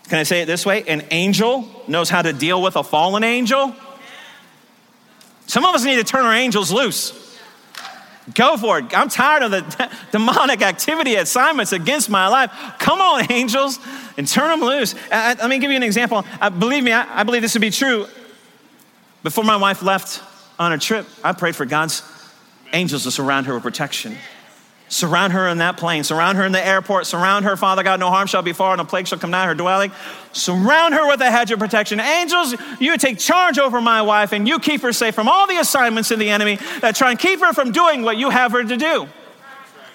Can 0.09 0.19
I 0.19 0.25
say 0.25 0.43
it 0.43 0.47
this 0.47 0.67
way? 0.67 0.83
An 0.83 1.05
angel 1.13 1.69
knows 1.87 2.11
how 2.11 2.21
to 2.21 2.33
deal 2.33 2.61
with 2.61 2.77
a 2.77 2.83
fallen 2.83 3.23
angel. 3.23 3.75
Some 5.47 5.65
of 5.65 5.75
us 5.75 5.85
need 5.85 5.97
to 5.97 6.05
turn 6.05 6.25
our 6.25 6.35
angels 6.35 6.73
loose. 6.73 7.19
Go 8.35 8.57
for 8.57 8.79
it. 8.79 8.97
I'm 8.97 9.09
tired 9.09 9.45
of 9.45 9.51
the 9.51 9.91
demonic 10.13 10.63
activity 10.63 11.15
assignments 11.15 11.73
against 11.73 12.11
my 12.11 12.29
life. 12.29 12.51
Come 12.79 13.01
on, 13.01 13.27
angels, 13.31 13.79
and 14.17 14.27
turn 14.27 14.51
them 14.51 14.69
loose. 14.69 14.95
I, 15.11 15.35
let 15.35 15.49
me 15.49 15.59
give 15.59 15.71
you 15.71 15.77
an 15.77 15.83
example. 15.83 16.25
I, 16.41 16.49
believe 16.49 16.83
me, 16.83 16.93
I, 16.93 17.21
I 17.21 17.23
believe 17.23 17.43
this 17.43 17.53
to 17.55 17.61
be 17.61 17.71
true. 17.71 18.07
Before 19.23 19.45
my 19.45 19.57
wife 19.57 19.83
left 19.83 20.23
on 20.59 20.73
a 20.73 20.79
trip, 20.79 21.07
I 21.23 21.33
prayed 21.33 21.57
for 21.57 21.65
God's 21.65 22.03
angels 22.73 23.05
to 23.05 23.11
surround 23.11 23.47
her 23.47 23.55
with 23.55 23.63
protection. 23.63 24.17
Surround 24.89 25.33
her 25.33 25.49
in 25.49 25.59
that 25.59 25.79
plane. 25.79 26.05
Surround 26.05 26.37
her 26.37 26.45
in 26.45 26.53
the 26.53 26.65
airport. 26.65 27.07
Surround 27.07 27.47
her, 27.47 27.57
Father 27.57 27.83
God. 27.83 27.99
No 27.99 28.11
harm 28.11 28.27
shall 28.27 28.43
befall, 28.43 28.77
no 28.77 28.85
plague 28.85 29.07
shall 29.07 29.19
come 29.19 29.31
nigh 29.31 29.47
her 29.47 29.55
dwelling. 29.55 29.91
Surround 30.33 30.93
her 30.93 31.09
with 31.09 31.21
a 31.23 31.31
hedge 31.31 31.51
of 31.51 31.59
protection. 31.59 31.99
Angels, 31.99 32.55
you 32.79 32.99
take 32.99 33.19
charge 33.19 33.59
over 33.59 33.81
my 33.81 34.03
wife 34.03 34.33
and 34.33 34.47
you 34.47 34.59
keep 34.59 34.83
her 34.83 34.93
safe 34.93 35.15
from 35.15 35.31
all 35.31 35.47
the 35.47 35.57
assignments 35.57 36.11
of 36.11 36.19
the 36.19 36.29
enemy 36.29 36.59
that 36.81 36.95
try 36.95 37.11
and 37.11 37.19
keep 37.19 37.41
her 37.41 37.55
from 37.55 37.73
doing 37.73 38.03
what 38.03 38.19
you 38.19 38.29
have 38.29 38.53
her 38.53 38.63
to 38.63 38.77
do. 38.77 39.09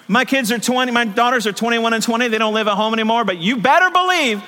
My 0.08 0.24
kids 0.24 0.50
are 0.50 0.58
20, 0.58 0.90
my 0.90 1.04
daughters 1.04 1.46
are 1.46 1.52
21 1.52 1.94
and 1.94 2.02
20. 2.02 2.28
They 2.28 2.38
don't 2.38 2.54
live 2.54 2.66
at 2.66 2.74
home 2.74 2.92
anymore, 2.92 3.24
but 3.24 3.36
you 3.38 3.58
better 3.58 3.90
believe 3.90 4.42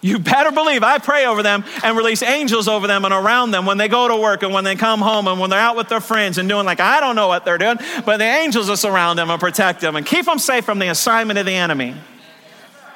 you 0.00 0.18
better 0.18 0.52
believe 0.52 0.82
I 0.82 0.98
pray 0.98 1.26
over 1.26 1.42
them 1.42 1.64
and 1.82 1.96
release 1.96 2.22
angels 2.22 2.68
over 2.68 2.86
them 2.86 3.04
and 3.04 3.12
around 3.12 3.50
them 3.50 3.66
when 3.66 3.78
they 3.78 3.88
go 3.88 4.06
to 4.06 4.16
work 4.16 4.42
and 4.42 4.52
when 4.52 4.62
they 4.62 4.76
come 4.76 5.00
home 5.00 5.26
and 5.26 5.40
when 5.40 5.50
they're 5.50 5.58
out 5.58 5.76
with 5.76 5.88
their 5.88 6.00
friends 6.00 6.38
and 6.38 6.48
doing 6.48 6.64
like 6.64 6.78
I 6.78 7.00
don't 7.00 7.16
know 7.16 7.26
what 7.26 7.44
they're 7.44 7.58
doing, 7.58 7.78
but 8.04 8.18
the 8.18 8.24
angels 8.24 8.68
will 8.68 8.76
surround 8.76 9.18
them 9.18 9.30
and 9.30 9.40
protect 9.40 9.80
them 9.80 9.96
and 9.96 10.06
keep 10.06 10.26
them 10.26 10.38
safe 10.38 10.64
from 10.64 10.78
the 10.78 10.88
assignment 10.88 11.38
of 11.38 11.46
the 11.46 11.54
enemy. 11.54 11.94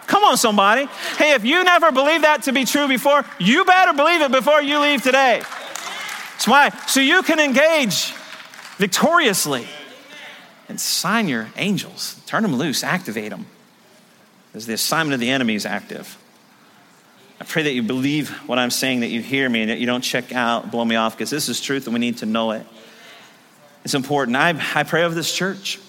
Come 0.06 0.24
on, 0.24 0.36
somebody. 0.36 0.86
Hey, 1.16 1.32
if 1.32 1.44
you 1.44 1.64
never 1.64 1.90
believed 1.90 2.24
that 2.24 2.44
to 2.44 2.52
be 2.52 2.64
true 2.64 2.86
before, 2.86 3.24
you 3.38 3.64
better 3.64 3.92
believe 3.92 4.20
it 4.20 4.30
before 4.30 4.60
you 4.62 4.78
leave 4.78 5.02
today. 5.02 5.42
That's 6.32 6.46
why. 6.46 6.70
So 6.86 7.00
you 7.00 7.22
can 7.22 7.40
engage 7.40 8.12
victoriously 8.76 9.66
and 10.68 10.80
sign 10.80 11.28
your 11.28 11.48
angels, 11.56 12.20
turn 12.26 12.42
them 12.42 12.56
loose, 12.56 12.84
activate 12.84 13.30
them 13.30 13.46
as 14.54 14.66
the 14.66 14.74
assignment 14.74 15.14
of 15.14 15.20
the 15.20 15.30
enemy 15.30 15.54
is 15.54 15.66
active. 15.66 16.18
I 17.42 17.44
pray 17.44 17.64
that 17.64 17.72
you 17.72 17.82
believe 17.82 18.30
what 18.46 18.60
I'm 18.60 18.70
saying, 18.70 19.00
that 19.00 19.08
you 19.08 19.20
hear 19.20 19.48
me, 19.48 19.62
and 19.62 19.70
that 19.70 19.80
you 19.80 19.86
don't 19.86 20.00
check 20.00 20.32
out, 20.32 20.70
blow 20.70 20.84
me 20.84 20.94
off, 20.94 21.16
because 21.16 21.28
this 21.28 21.48
is 21.48 21.60
truth 21.60 21.88
and 21.88 21.92
we 21.92 21.98
need 21.98 22.18
to 22.18 22.26
know 22.26 22.52
it. 22.52 22.64
It's 23.84 23.94
important. 23.94 24.36
I, 24.36 24.54
I 24.76 24.84
pray 24.84 25.02
over 25.02 25.12
this 25.12 25.34
church. 25.34 25.80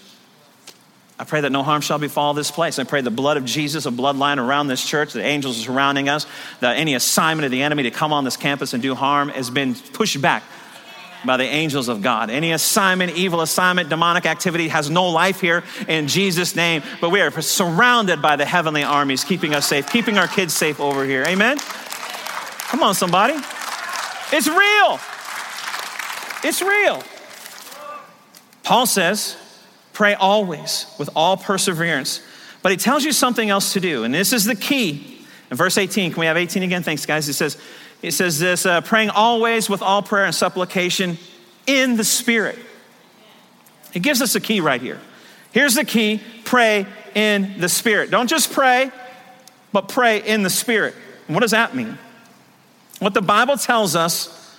I 1.20 1.26
pray 1.26 1.42
that 1.42 1.52
no 1.52 1.62
harm 1.62 1.82
shall 1.82 2.00
befall 2.00 2.34
this 2.34 2.50
place. 2.50 2.80
I 2.80 2.86
pray 2.86 3.02
the 3.02 3.12
blood 3.12 3.38
of 3.38 3.46
Jesus, 3.46 3.86
a 3.86 3.92
bloodline 3.92 4.40
around 4.40 4.66
this 4.66 4.84
church, 4.84 5.14
the 5.14 5.22
angels 5.22 5.58
surrounding 5.58 6.10
us, 6.10 6.26
that 6.60 6.78
any 6.78 6.96
assignment 6.96 7.46
of 7.46 7.52
the 7.52 7.62
enemy 7.62 7.84
to 7.84 7.92
come 7.92 8.14
on 8.14 8.24
this 8.24 8.36
campus 8.36 8.74
and 8.74 8.82
do 8.82 8.96
harm 8.96 9.30
has 9.30 9.52
been 9.52 9.76
pushed 9.76 10.20
back 10.20 10.42
by 11.26 11.38
the 11.38 11.44
angels 11.44 11.88
of 11.88 12.02
God. 12.02 12.30
Any 12.30 12.52
assignment, 12.52 13.16
evil 13.16 13.42
assignment, 13.42 13.90
demonic 13.90 14.26
activity 14.26 14.68
has 14.68 14.90
no 14.90 15.10
life 15.10 15.42
here 15.42 15.64
in 15.88 16.08
Jesus' 16.08 16.56
name. 16.56 16.84
But 17.02 17.10
we 17.10 17.22
are 17.22 17.32
surrounded 17.42 18.22
by 18.22 18.36
the 18.36 18.46
heavenly 18.46 18.84
armies, 18.84 19.24
keeping 19.24 19.54
us 19.54 19.68
safe, 19.68 19.90
keeping 19.90 20.18
our 20.18 20.28
kids 20.28 20.54
safe 20.54 20.80
over 20.80 21.06
here. 21.06 21.24
Amen? 21.28 21.58
Come 21.60 22.84
on, 22.84 22.96
somebody. 22.96 23.36
It's 24.32 24.48
real. 24.48 25.00
It's 26.44 26.62
real. 26.62 27.04
Paul 28.64 28.86
says, 28.86 29.38
pray 29.94 30.16
always 30.16 30.88
with 30.98 31.10
all 31.16 31.38
perseverance. 31.38 32.22
But 32.62 32.72
he 32.72 32.78
tells 32.78 33.04
you 33.04 33.12
something 33.12 33.50
else 33.50 33.74
to 33.74 33.80
do. 33.80 34.04
And 34.04 34.14
this 34.14 34.34
is 34.34 34.46
the 34.46 34.56
key. 34.56 35.20
In 35.52 35.58
verse 35.58 35.78
18, 35.78 36.14
can 36.14 36.20
we 36.20 36.26
have 36.26 36.38
18 36.38 36.64
again? 36.64 36.82
Thanks, 36.82 37.06
guys. 37.06 37.28
He 37.28 37.34
says, 37.34 37.58
it 38.04 38.12
says 38.12 38.38
this 38.38 38.66
uh, 38.66 38.82
praying 38.82 39.10
always 39.10 39.70
with 39.70 39.82
all 39.82 40.04
prayer 40.04 40.26
and 40.26 40.36
supplication 40.36 41.18
in 41.66 41.96
the 41.96 42.04
Spirit. 42.04 42.60
It 43.94 44.02
gives 44.02 44.22
us 44.22 44.36
a 44.36 44.42
key 44.42 44.60
right 44.60 44.82
here. 44.82 45.00
Here's 45.54 45.76
the 45.76 45.86
key 45.86 46.22
pray 46.44 46.86
in 47.16 47.60
the 47.60 47.70
Spirit. 47.70 48.12
Don't 48.12 48.28
just 48.28 48.52
pray, 48.52 48.92
but 49.72 49.88
pray 49.88 50.22
in 50.22 50.44
the 50.44 50.50
Spirit. 50.50 50.94
what 51.28 51.40
does 51.40 51.52
that 51.52 51.76
mean? 51.76 51.98
What 53.00 53.14
the 53.14 53.22
Bible 53.22 53.58
tells 53.58 53.96
us 53.96 54.58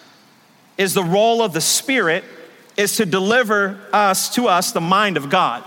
is 0.78 0.94
the 0.94 1.04
role 1.04 1.42
of 1.42 1.52
the 1.52 1.60
Spirit 1.60 2.24
is 2.76 2.96
to 2.96 3.06
deliver 3.06 3.78
us 3.92 4.34
to 4.34 4.48
us 4.48 4.72
the 4.72 4.80
mind 4.80 5.16
of 5.16 5.28
God. 5.28 5.62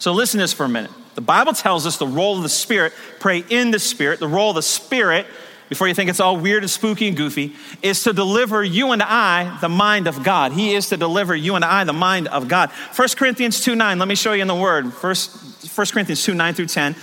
So 0.00 0.12
listen 0.12 0.38
to 0.38 0.44
this 0.44 0.52
for 0.52 0.64
a 0.64 0.68
minute. 0.68 0.90
The 1.14 1.20
Bible 1.20 1.52
tells 1.52 1.86
us 1.86 1.96
the 1.96 2.06
role 2.06 2.36
of 2.36 2.42
the 2.42 2.48
Spirit, 2.48 2.92
pray 3.20 3.44
in 3.48 3.70
the 3.70 3.78
Spirit. 3.78 4.20
The 4.20 4.28
role 4.28 4.50
of 4.50 4.56
the 4.56 4.62
Spirit 4.62 5.26
before 5.68 5.88
you 5.88 5.94
think 5.94 6.08
it's 6.10 6.20
all 6.20 6.36
weird 6.36 6.62
and 6.62 6.70
spooky 6.70 7.08
and 7.08 7.16
goofy, 7.16 7.54
is 7.82 8.02
to 8.04 8.12
deliver 8.12 8.62
you 8.64 8.92
and 8.92 9.02
I 9.02 9.58
the 9.60 9.68
mind 9.68 10.06
of 10.06 10.22
God. 10.22 10.52
He 10.52 10.74
is 10.74 10.88
to 10.88 10.96
deliver 10.96 11.34
you 11.34 11.56
and 11.56 11.64
I 11.64 11.84
the 11.84 11.92
mind 11.92 12.28
of 12.28 12.48
God. 12.48 12.70
1 12.70 13.08
Corinthians 13.16 13.60
2 13.60 13.74
9, 13.74 13.98
let 13.98 14.08
me 14.08 14.14
show 14.14 14.32
you 14.32 14.42
in 14.42 14.48
the 14.48 14.54
word. 14.54 14.92
First, 14.92 15.76
1 15.76 15.86
Corinthians 15.88 16.22
2 16.24 16.34
9 16.34 16.54
through 16.54 16.66
10. 16.66 16.96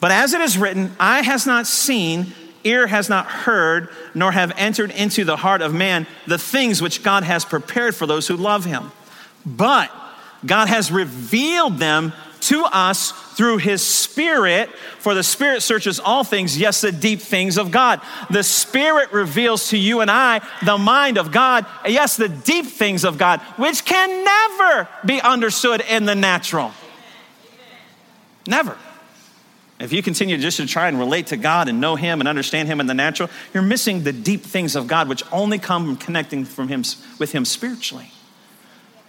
But 0.00 0.10
as 0.10 0.34
it 0.34 0.40
is 0.40 0.58
written, 0.58 0.94
eye 1.00 1.22
has 1.22 1.46
not 1.46 1.66
seen, 1.66 2.32
ear 2.64 2.86
has 2.86 3.08
not 3.08 3.26
heard, 3.26 3.88
nor 4.14 4.32
have 4.32 4.52
entered 4.56 4.90
into 4.90 5.24
the 5.24 5.36
heart 5.36 5.62
of 5.62 5.74
man 5.74 6.06
the 6.26 6.38
things 6.38 6.82
which 6.82 7.02
God 7.02 7.24
has 7.24 7.44
prepared 7.44 7.94
for 7.94 8.06
those 8.06 8.28
who 8.28 8.36
love 8.36 8.64
him. 8.64 8.92
But 9.44 9.90
God 10.44 10.68
has 10.68 10.92
revealed 10.92 11.78
them 11.78 12.12
to 12.48 12.64
us 12.64 13.12
through 13.36 13.58
his 13.58 13.84
spirit, 13.84 14.70
for 14.98 15.14
the 15.14 15.22
spirit 15.22 15.62
searches 15.62 16.00
all 16.00 16.24
things, 16.24 16.58
yes, 16.58 16.80
the 16.80 16.92
deep 16.92 17.20
things 17.20 17.58
of 17.58 17.70
God. 17.70 18.00
The 18.30 18.42
spirit 18.42 19.12
reveals 19.12 19.70
to 19.70 19.78
you 19.78 20.00
and 20.00 20.10
I 20.10 20.40
the 20.64 20.78
mind 20.78 21.18
of 21.18 21.32
God, 21.32 21.66
yes, 21.86 22.16
the 22.16 22.28
deep 22.28 22.66
things 22.66 23.04
of 23.04 23.18
God, 23.18 23.40
which 23.56 23.84
can 23.84 24.24
never 24.24 24.88
be 25.04 25.20
understood 25.20 25.82
in 25.88 26.04
the 26.04 26.14
natural. 26.14 26.72
Never. 28.46 28.76
If 29.78 29.92
you 29.92 30.02
continue 30.02 30.38
just 30.38 30.56
to 30.56 30.66
try 30.66 30.88
and 30.88 30.98
relate 30.98 31.26
to 31.28 31.36
God 31.36 31.68
and 31.68 31.80
know 31.80 31.96
Him 31.96 32.20
and 32.20 32.28
understand 32.28 32.68
Him 32.68 32.80
in 32.80 32.86
the 32.86 32.94
natural, 32.94 33.28
you're 33.52 33.62
missing 33.62 34.04
the 34.04 34.12
deep 34.12 34.42
things 34.42 34.74
of 34.74 34.86
God, 34.86 35.08
which 35.08 35.22
only 35.30 35.58
come 35.58 35.84
from 35.84 35.96
connecting 35.96 36.44
from 36.44 36.68
Him 36.68 36.82
with 37.18 37.32
Him 37.32 37.44
spiritually. 37.44 38.10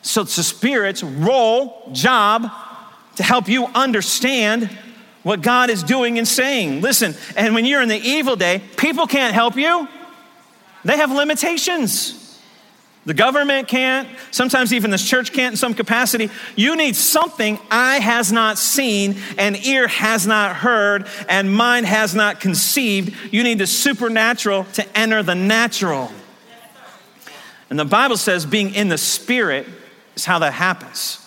So 0.02 0.22
it's 0.22 0.36
the 0.36 0.44
Spirit's 0.44 1.04
role, 1.04 1.90
job, 1.94 2.52
to 3.18 3.24
help 3.24 3.50
you 3.50 3.66
understand 3.68 4.70
what 5.24 5.42
God 5.42 5.70
is 5.70 5.84
doing 5.84 6.18
and 6.18 6.28
saying. 6.28 6.82
Listen, 6.82 7.14
and 7.36 7.54
when 7.54 7.66
you're 7.66 7.82
in 7.82 7.90
the 7.90 8.00
evil 8.00 8.36
day, 8.36 8.62
people 8.78 9.06
can't 9.08 9.34
help 9.34 9.58
you. 9.58 9.88
They 10.86 10.98
have 10.98 11.12
limitations. 11.12 12.40
The 13.06 13.14
government 13.14 13.68
can't, 13.68 14.08
sometimes 14.32 14.74
even 14.74 14.92
this 14.92 15.08
church 15.08 15.32
can't 15.34 15.54
in 15.54 15.58
some 15.58 15.74
capacity. 15.74 16.30
You 16.56 16.76
need 16.76 16.96
something 16.96 17.58
eye 17.72 18.00
has 18.00 18.32
not 18.32 18.58
seen, 18.58 19.18
and 19.38 19.56
ear 19.66 19.88
has 19.88 20.28
not 20.28 20.58
heard, 20.58 21.08
and 21.28 21.54
mind 21.54 21.86
has 21.86 22.14
not 22.14 22.40
conceived. 22.40 23.16
You 23.34 23.44
need 23.44 23.60
the 23.60 23.68
supernatural 23.68 24.66
to 24.74 24.98
enter 24.98 25.24
the 25.24 25.36
natural. 25.36 26.12
And 27.70 27.80
the 27.80 27.86
Bible 27.86 28.18
says 28.18 28.46
being 28.46 28.74
in 28.74 28.90
the 28.90 28.98
spirit 28.98 29.68
is 30.16 30.26
how 30.26 30.40
that 30.40 30.54
happens. 30.54 31.27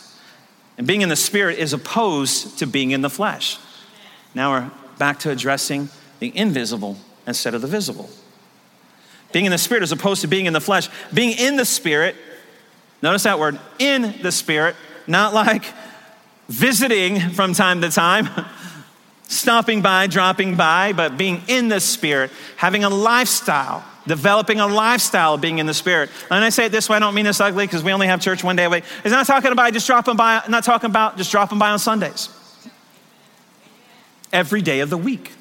And 0.80 0.86
being 0.86 1.02
in 1.02 1.10
the 1.10 1.16
spirit 1.16 1.58
is 1.58 1.74
opposed 1.74 2.58
to 2.60 2.66
being 2.66 2.92
in 2.92 3.02
the 3.02 3.10
flesh. 3.10 3.58
Now 4.34 4.52
we're 4.52 4.70
back 4.96 5.18
to 5.18 5.30
addressing 5.30 5.90
the 6.20 6.34
invisible 6.34 6.96
instead 7.26 7.52
of 7.52 7.60
the 7.60 7.68
visible. 7.68 8.08
Being 9.30 9.44
in 9.44 9.52
the 9.52 9.58
Spirit 9.58 9.82
as 9.82 9.92
opposed 9.92 10.22
to 10.22 10.26
being 10.26 10.46
in 10.46 10.54
the 10.54 10.60
flesh. 10.60 10.88
Being 11.12 11.38
in 11.38 11.56
the 11.56 11.66
Spirit, 11.66 12.16
notice 13.02 13.24
that 13.24 13.38
word, 13.38 13.60
in 13.78 14.14
the 14.22 14.32
Spirit, 14.32 14.74
not 15.06 15.34
like 15.34 15.66
visiting 16.48 17.20
from 17.20 17.52
time 17.52 17.82
to 17.82 17.90
time, 17.90 18.30
stopping 19.28 19.82
by, 19.82 20.06
dropping 20.06 20.56
by, 20.56 20.94
but 20.94 21.18
being 21.18 21.42
in 21.46 21.68
the 21.68 21.80
Spirit, 21.80 22.30
having 22.56 22.84
a 22.84 22.88
lifestyle, 22.88 23.84
developing 24.06 24.60
a 24.60 24.66
lifestyle 24.66 25.34
of 25.34 25.40
being 25.40 25.58
in 25.58 25.66
the 25.66 25.74
Spirit. 25.74 26.10
And 26.30 26.44
I 26.44 26.50
say 26.50 26.66
it 26.66 26.72
this 26.72 26.88
way, 26.88 26.96
I 26.96 27.00
don't 27.00 27.14
mean 27.14 27.24
this 27.24 27.40
ugly 27.40 27.66
because 27.66 27.82
we 27.82 27.92
only 27.92 28.06
have 28.06 28.20
church 28.20 28.42
one 28.42 28.56
day 28.56 28.64
a 28.64 28.70
week. 28.70 28.84
It's 29.04 29.12
not 29.12 29.26
talking 29.26 29.52
about 29.52 29.72
just 29.72 29.86
dropping 29.86 30.16
by, 30.16 30.42
not 30.48 30.64
talking 30.64 30.90
about 30.90 31.16
just 31.16 31.30
dropping 31.30 31.58
by 31.58 31.70
on 31.70 31.78
Sundays. 31.78 32.28
Every 34.32 34.62
day 34.62 34.80
of 34.80 34.90
the 34.90 34.96
week 34.96 35.32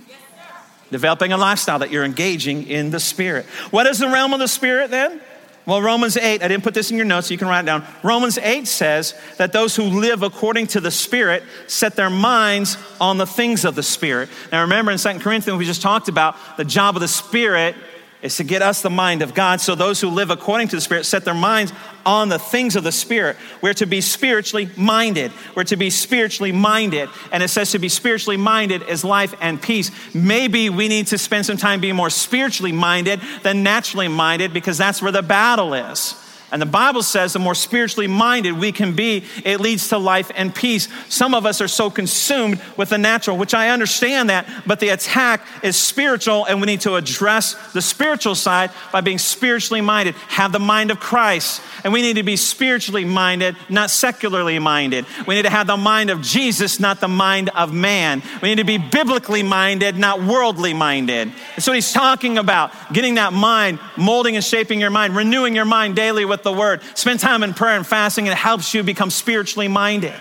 developing 0.92 1.32
a 1.32 1.38
lifestyle 1.38 1.80
that 1.80 1.92
you're 1.92 2.04
engaging 2.04 2.68
in 2.68 2.90
the 2.90 3.00
Spirit. 3.00 3.46
What 3.72 3.88
is 3.88 4.00
the 4.00 4.10
realm 4.10 4.34
of 4.34 4.40
the 4.40 4.48
Spirit 4.48 4.92
then? 4.92 5.22
Well, 5.66 5.84
Romans 5.84 6.18
8, 6.18 6.42
I 6.42 6.48
didn't 6.48 6.64
put 6.64 6.74
this 6.74 6.90
in 6.90 6.98
your 6.98 7.06
notes, 7.06 7.28
so 7.28 7.32
you 7.32 7.38
can 7.38 7.48
write 7.48 7.60
it 7.60 7.66
down. 7.68 7.86
Romans 8.02 8.40
8 8.40 8.68
says 8.68 9.14
that 9.38 9.54
those 9.54 9.76
who 9.76 9.84
live 9.84 10.24
according 10.24 10.66
to 10.68 10.82
the 10.82 10.90
Spirit 10.90 11.44
set 11.68 11.96
their 11.96 12.10
minds 12.10 12.76
on 13.00 13.18
the 13.18 13.28
things 13.28 13.66
of 13.66 13.76
the 13.76 13.84
Spirit. 13.84 14.30
Now, 14.52 14.62
remember 14.62 14.92
in 14.92 14.98
2 14.98 15.20
Corinthians, 15.20 15.60
we 15.60 15.66
just 15.66 15.84
talked 15.84 16.08
about 16.08 16.36
the 16.58 16.66
job 16.66 16.96
of 16.96 17.02
the 17.02 17.08
Spirit 17.08 17.76
is 18.22 18.36
to 18.38 18.44
get 18.44 18.62
us 18.62 18.82
the 18.82 18.90
mind 18.90 19.22
of 19.22 19.34
God. 19.34 19.62
So 19.62 19.76
those 19.76 20.02
who 20.02 20.10
live 20.10 20.30
according 20.30 20.68
to 20.70 20.76
the 20.76 20.82
Spirit 20.82 21.06
set 21.06 21.24
their 21.24 21.34
minds 21.34 21.72
on 22.06 22.30
the 22.30 22.40
things 22.40 22.76
of 22.76 22.84
the 22.84 22.92
Spirit. 22.92 23.38
We're 23.62 23.74
to 23.76 23.86
be 23.86 24.02
spiritually 24.02 24.70
minded. 24.76 25.32
We're 25.56 25.64
to 25.66 25.78
be 25.78 25.90
spiritually 25.90 26.52
minded. 26.52 27.10
And 27.32 27.42
it 27.42 27.48
says 27.48 27.72
to 27.72 27.80
be 27.80 27.90
spiritually 27.90 28.38
minded 28.38 28.84
is 28.84 29.04
life 29.04 29.34
and 29.40 29.62
peace. 29.62 29.92
Maybe 30.14 30.70
we 30.70 30.88
need 30.88 31.08
to 31.08 31.18
spend 31.18 31.46
some 31.46 31.58
time 31.58 31.80
being 31.80 31.96
more 31.96 32.10
spiritually 32.10 32.74
minded 32.74 33.22
than 33.44 33.64
naturally 33.64 34.08
minded 34.08 34.54
because 34.54 34.78
that's 34.78 35.02
where 35.02 35.12
the 35.12 35.24
battle 35.24 35.74
is. 35.74 36.16
And 36.52 36.62
the 36.62 36.66
Bible 36.66 37.04
says 37.04 37.34
the 37.34 37.40
more 37.40 37.56
spiritually 37.56 38.08
minded 38.08 38.54
we 38.54 38.72
can 38.72 38.96
be, 38.96 39.24
it 39.46 39.60
leads 39.60 39.90
to 39.90 39.98
life 39.98 40.32
and 40.36 40.54
peace. 40.54 40.88
Some 41.08 41.34
of 41.34 41.46
us 41.46 41.62
are 41.62 41.68
so 41.68 41.90
consumed 41.90 42.62
with 42.78 42.90
the 42.90 42.98
natural, 42.98 43.38
which 43.38 43.54
I 43.54 43.70
understand 43.70 44.30
that, 44.30 44.48
but 44.66 44.80
the 44.80 44.90
attack 44.90 45.46
is 45.64 45.76
spiritual, 45.76 46.46
and 46.46 46.60
we 46.60 46.66
need 46.66 46.82
to 46.82 46.96
address 46.96 47.54
the 47.74 47.82
spiritual 47.82 48.36
side 48.36 48.72
by 48.92 49.02
being 49.02 49.18
spiritually 49.18 49.82
minded. 49.82 50.16
Have 50.30 50.52
the 50.52 50.60
mind 50.60 50.92
of 50.92 51.00
Christ. 51.00 51.62
And 51.84 51.94
we 51.94 52.02
need 52.02 52.16
to 52.16 52.24
be 52.24 52.36
spiritually 52.36 53.06
minded, 53.06 53.56
not 53.70 53.90
secularly 53.90 54.60
minded. 54.60 55.06
We 55.28 55.36
need 55.36 55.44
to 55.44 55.50
have 55.50 55.68
the 55.68 55.78
mind 55.78 56.10
of 56.10 56.22
Jesus, 56.22 56.80
not 56.80 57.00
the 57.00 57.08
mind 57.08 57.50
of 57.50 57.74
man. 57.74 58.22
We 58.42 58.50
need 58.50 58.58
to 58.58 58.64
be 58.64 58.78
biblically 58.78 59.44
minded, 59.44 59.98
not 59.98 60.22
worldly 60.22 60.74
minded. 60.74 61.32
That's 61.56 61.68
what 61.68 61.76
he's 61.76 61.94
talking 61.94 62.38
about 62.38 62.72
getting 62.92 63.16
that 63.16 63.34
mind, 63.34 63.80
molding 63.98 64.36
and 64.36 64.44
shaping 64.44 64.80
your 64.80 64.90
mind, 64.90 65.16
renewing 65.16 65.56
your 65.56 65.66
mind 65.66 65.96
daily 65.96 66.26
with 66.26 66.39
with 66.40 66.54
the 66.54 66.58
word. 66.58 66.82
Spend 66.96 67.20
time 67.20 67.44
in 67.44 67.54
prayer 67.54 67.76
and 67.76 67.86
fasting, 67.86 68.28
and 68.28 68.34
it 68.34 68.38
helps 68.38 68.74
you 68.74 68.84
become 68.84 69.10
spiritually 69.10 69.68
minded. 69.68 70.14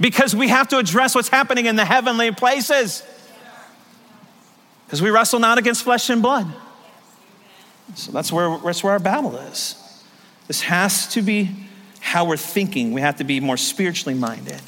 Because 0.00 0.34
we 0.34 0.48
have 0.48 0.68
to 0.68 0.78
address 0.78 1.14
what's 1.14 1.28
happening 1.28 1.66
in 1.66 1.76
the 1.76 1.84
heavenly 1.84 2.32
places. 2.32 3.02
Because 4.86 5.00
we 5.00 5.10
wrestle 5.10 5.38
not 5.38 5.58
against 5.58 5.84
flesh 5.84 6.10
and 6.10 6.20
blood. 6.20 6.46
So 7.94 8.10
that's 8.12 8.32
where, 8.32 8.58
that's 8.58 8.82
where 8.82 8.92
our 8.94 8.98
battle 8.98 9.36
is. 9.36 9.76
This 10.48 10.62
has 10.62 11.08
to 11.08 11.22
be 11.22 11.50
how 12.00 12.24
we're 12.24 12.36
thinking. 12.36 12.92
We 12.92 13.00
have 13.00 13.16
to 13.16 13.24
be 13.24 13.40
more 13.40 13.56
spiritually 13.56 14.18
minded. 14.18 14.60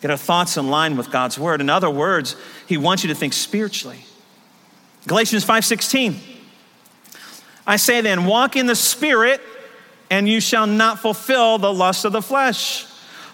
Get 0.00 0.10
our 0.10 0.16
thoughts 0.16 0.56
in 0.56 0.68
line 0.68 0.96
with 0.96 1.10
God's 1.10 1.38
word. 1.38 1.60
In 1.60 1.70
other 1.70 1.90
words, 1.90 2.34
He 2.66 2.76
wants 2.76 3.04
you 3.04 3.08
to 3.08 3.14
think 3.14 3.32
spiritually. 3.32 4.04
Galatians 5.06 5.44
5:16. 5.44 6.18
I 7.66 7.76
say 7.76 8.00
then, 8.00 8.24
walk 8.24 8.56
in 8.56 8.66
the 8.66 8.74
spirit 8.74 9.40
and 10.12 10.28
you 10.28 10.40
shall 10.42 10.66
not 10.66 10.98
fulfill 10.98 11.56
the 11.56 11.72
lust 11.72 12.04
of 12.04 12.12
the 12.12 12.20
flesh. 12.20 12.84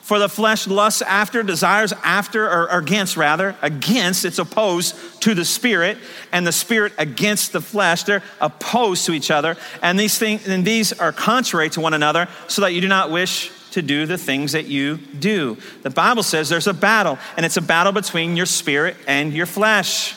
For 0.01 0.21
the 0.21 0.29
flesh 0.29 0.69
lusts 0.69 1.03
after, 1.03 1.43
desires 1.43 1.93
after, 2.05 2.49
or, 2.49 2.71
or, 2.71 2.79
against 2.79 3.17
rather, 3.17 3.57
against, 3.63 4.25
it's 4.25 4.39
opposed 4.39 4.95
to 5.23 5.35
the 5.35 5.45
spirit, 5.45 5.99
and 6.31 6.47
the 6.47 6.53
spirit 6.53 6.93
against 6.97 7.53
the 7.53 7.61
flesh. 7.61 8.05
They're 8.05 8.23
opposed 8.41 9.07
to 9.07 9.13
each 9.13 9.33
other. 9.33 9.57
And 9.83 9.99
these 9.99 10.17
things, 10.19 10.47
and 10.47 10.65
these 10.65 10.93
are 10.93 11.11
contrary 11.11 11.69
to 11.71 11.81
one 11.81 11.95
another, 11.95 12.29
so 12.47 12.63
that 12.63 12.73
you 12.73 12.81
do 12.81 12.87
not 12.87 13.11
wish 13.11 13.51
to 13.73 13.83
do 13.83 14.07
the 14.07 14.17
things 14.17 14.53
that 14.53 14.67
you 14.67 14.99
do. 14.99 15.59
The 15.83 15.91
Bible 15.91 16.23
says 16.23 16.49
there's 16.49 16.69
a 16.69 16.73
battle, 16.73 17.19
and 17.37 17.45
it's 17.45 17.57
a 17.57 17.63
battle 17.63 17.93
between 17.93 18.37
your 18.37 18.47
spirit 18.47 18.97
and 19.09 19.33
your 19.33 19.47
flesh. 19.47 20.15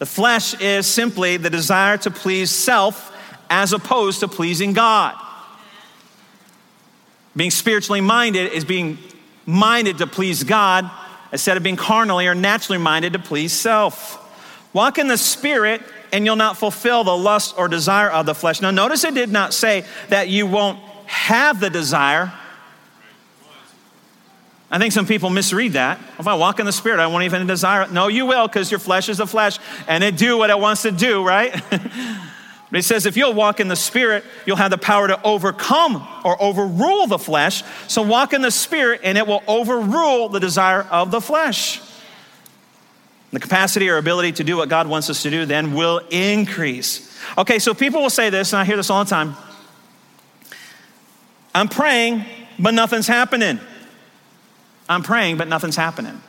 The 0.00 0.06
flesh 0.06 0.60
is 0.60 0.86
simply 0.86 1.38
the 1.38 1.50
desire 1.50 1.96
to 1.96 2.10
please 2.10 2.50
self 2.50 3.10
as 3.48 3.72
opposed 3.72 4.20
to 4.20 4.28
pleasing 4.28 4.74
God. 4.74 5.16
Being 7.36 7.50
spiritually 7.50 8.00
minded 8.00 8.52
is 8.52 8.64
being 8.64 8.98
minded 9.46 9.98
to 9.98 10.06
please 10.06 10.44
God 10.44 10.90
instead 11.32 11.56
of 11.56 11.62
being 11.62 11.76
carnally 11.76 12.26
or 12.26 12.34
naturally 12.34 12.78
minded 12.78 13.14
to 13.14 13.18
please 13.18 13.52
self. 13.52 14.20
Walk 14.72 14.98
in 14.98 15.08
the 15.08 15.18
Spirit, 15.18 15.82
and 16.12 16.24
you'll 16.24 16.36
not 16.36 16.56
fulfill 16.56 17.04
the 17.04 17.16
lust 17.16 17.54
or 17.56 17.68
desire 17.68 18.10
of 18.10 18.26
the 18.26 18.34
flesh. 18.34 18.60
Now, 18.60 18.70
notice 18.70 19.04
it 19.04 19.14
did 19.14 19.30
not 19.30 19.54
say 19.54 19.84
that 20.08 20.28
you 20.28 20.46
won't 20.46 20.78
have 21.06 21.60
the 21.60 21.70
desire. 21.70 22.32
I 24.70 24.78
think 24.78 24.92
some 24.92 25.06
people 25.06 25.30
misread 25.30 25.74
that. 25.74 26.00
If 26.18 26.26
I 26.26 26.34
walk 26.34 26.58
in 26.58 26.66
the 26.66 26.72
Spirit, 26.72 26.98
I 26.98 27.06
won't 27.06 27.24
even 27.24 27.46
desire 27.46 27.82
it. 27.82 27.92
No, 27.92 28.08
you 28.08 28.26
will, 28.26 28.48
because 28.48 28.70
your 28.70 28.80
flesh 28.80 29.08
is 29.08 29.18
the 29.18 29.26
flesh, 29.26 29.58
and 29.86 30.02
it 30.02 30.16
do 30.16 30.38
what 30.38 30.50
it 30.50 30.58
wants 30.58 30.82
to 30.82 30.90
do, 30.90 31.24
right? 31.24 31.54
But 32.74 32.78
he 32.78 32.82
says, 32.82 33.06
if 33.06 33.16
you'll 33.16 33.34
walk 33.34 33.60
in 33.60 33.68
the 33.68 33.76
Spirit, 33.76 34.24
you'll 34.46 34.56
have 34.56 34.72
the 34.72 34.78
power 34.78 35.06
to 35.06 35.22
overcome 35.22 36.04
or 36.24 36.36
overrule 36.42 37.06
the 37.06 37.20
flesh. 37.20 37.62
So 37.86 38.02
walk 38.02 38.32
in 38.32 38.42
the 38.42 38.50
Spirit, 38.50 39.02
and 39.04 39.16
it 39.16 39.28
will 39.28 39.44
overrule 39.46 40.28
the 40.28 40.40
desire 40.40 40.82
of 40.82 41.12
the 41.12 41.20
flesh. 41.20 41.80
The 43.30 43.38
capacity 43.38 43.88
or 43.90 43.96
ability 43.96 44.32
to 44.32 44.42
do 44.42 44.56
what 44.56 44.68
God 44.68 44.88
wants 44.88 45.08
us 45.08 45.22
to 45.22 45.30
do 45.30 45.46
then 45.46 45.74
will 45.74 46.00
increase. 46.10 47.16
Okay, 47.38 47.60
so 47.60 47.74
people 47.74 48.02
will 48.02 48.10
say 48.10 48.28
this, 48.28 48.52
and 48.52 48.58
I 48.58 48.64
hear 48.64 48.76
this 48.76 48.90
all 48.90 49.04
the 49.04 49.08
time 49.08 49.36
I'm 51.54 51.68
praying, 51.68 52.24
but 52.58 52.74
nothing's 52.74 53.06
happening. 53.06 53.60
I'm 54.88 55.04
praying, 55.04 55.36
but 55.36 55.46
nothing's 55.46 55.76
happening. 55.76 56.20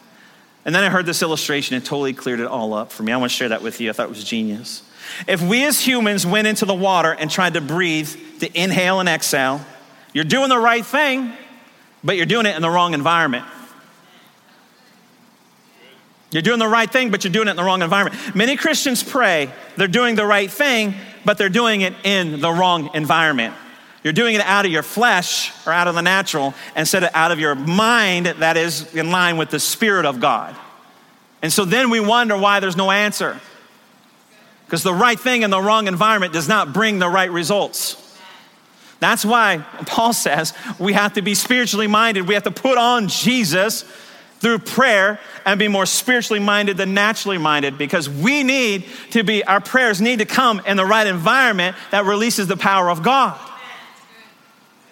And 0.63 0.75
then 0.75 0.83
I 0.83 0.89
heard 0.89 1.07
this 1.07 1.23
illustration, 1.23 1.75
it 1.75 1.85
totally 1.85 2.13
cleared 2.13 2.39
it 2.39 2.45
all 2.45 2.75
up 2.75 2.91
for 2.91 3.01
me. 3.01 3.11
I 3.11 3.17
want 3.17 3.31
to 3.31 3.35
share 3.35 3.49
that 3.49 3.63
with 3.63 3.81
you. 3.81 3.89
I 3.89 3.93
thought 3.93 4.05
it 4.05 4.09
was 4.09 4.23
genius. 4.23 4.83
If 5.27 5.41
we 5.41 5.65
as 5.65 5.79
humans 5.79 6.25
went 6.25 6.47
into 6.47 6.65
the 6.65 6.73
water 6.73 7.11
and 7.11 7.29
tried 7.29 7.53
to 7.53 7.61
breathe, 7.61 8.39
to 8.39 8.59
inhale 8.59 8.99
and 8.99 9.09
exhale, 9.09 9.65
you're 10.13 10.23
doing 10.23 10.49
the 10.49 10.57
right 10.57 10.85
thing, 10.85 11.33
but 12.03 12.15
you're 12.15 12.25
doing 12.25 12.45
it 12.45 12.55
in 12.55 12.61
the 12.61 12.69
wrong 12.69 12.93
environment. 12.93 13.45
You're 16.31 16.41
doing 16.41 16.59
the 16.59 16.67
right 16.67 16.91
thing, 16.91 17.11
but 17.11 17.23
you're 17.23 17.31
doing 17.31 17.47
it 17.47 17.51
in 17.51 17.57
the 17.57 17.63
wrong 17.63 17.81
environment. 17.81 18.35
Many 18.35 18.57
Christians 18.57 19.03
pray 19.03 19.49
they're 19.77 19.87
doing 19.87 20.15
the 20.15 20.25
right 20.25 20.51
thing, 20.51 20.93
but 21.23 21.37
they're 21.37 21.49
doing 21.49 21.81
it 21.81 21.93
in 22.03 22.41
the 22.41 22.51
wrong 22.51 22.89
environment. 22.93 23.53
You're 24.03 24.13
doing 24.13 24.35
it 24.35 24.41
out 24.41 24.65
of 24.65 24.71
your 24.71 24.83
flesh 24.83 25.51
or 25.65 25.73
out 25.73 25.87
of 25.87 25.95
the 25.95 26.01
natural 26.01 26.53
instead 26.75 27.03
of 27.03 27.09
out 27.13 27.31
of 27.31 27.39
your 27.39 27.55
mind 27.55 28.27
that 28.27 28.57
is 28.57 28.93
in 28.93 29.09
line 29.11 29.37
with 29.37 29.49
the 29.49 29.59
Spirit 29.59 30.05
of 30.05 30.19
God. 30.19 30.55
And 31.41 31.51
so 31.51 31.65
then 31.65 31.89
we 31.89 31.99
wonder 31.99 32.37
why 32.37 32.59
there's 32.59 32.75
no 32.77 32.91
answer. 32.91 33.39
Because 34.65 34.83
the 34.83 34.93
right 34.93 35.19
thing 35.19 35.43
in 35.43 35.49
the 35.49 35.61
wrong 35.61 35.87
environment 35.87 36.33
does 36.33 36.47
not 36.47 36.73
bring 36.73 36.99
the 36.99 37.09
right 37.09 37.31
results. 37.31 38.01
That's 38.99 39.25
why 39.25 39.63
Paul 39.85 40.13
says 40.13 40.53
we 40.79 40.93
have 40.93 41.13
to 41.13 41.21
be 41.21 41.35
spiritually 41.35 41.87
minded. 41.87 42.27
We 42.27 42.33
have 42.33 42.43
to 42.43 42.51
put 42.51 42.77
on 42.77 43.07
Jesus 43.07 43.83
through 44.39 44.59
prayer 44.59 45.19
and 45.45 45.59
be 45.59 45.67
more 45.67 45.85
spiritually 45.85 46.39
minded 46.39 46.77
than 46.77 46.93
naturally 46.93 47.37
minded 47.37 47.77
because 47.77 48.09
we 48.09 48.43
need 48.43 48.85
to 49.11 49.23
be, 49.23 49.43
our 49.43 49.61
prayers 49.61 50.01
need 50.01 50.19
to 50.19 50.25
come 50.25 50.61
in 50.65 50.77
the 50.77 50.85
right 50.85 51.07
environment 51.07 51.75
that 51.91 52.05
releases 52.05 52.47
the 52.47 52.57
power 52.57 52.89
of 52.89 53.03
God. 53.03 53.39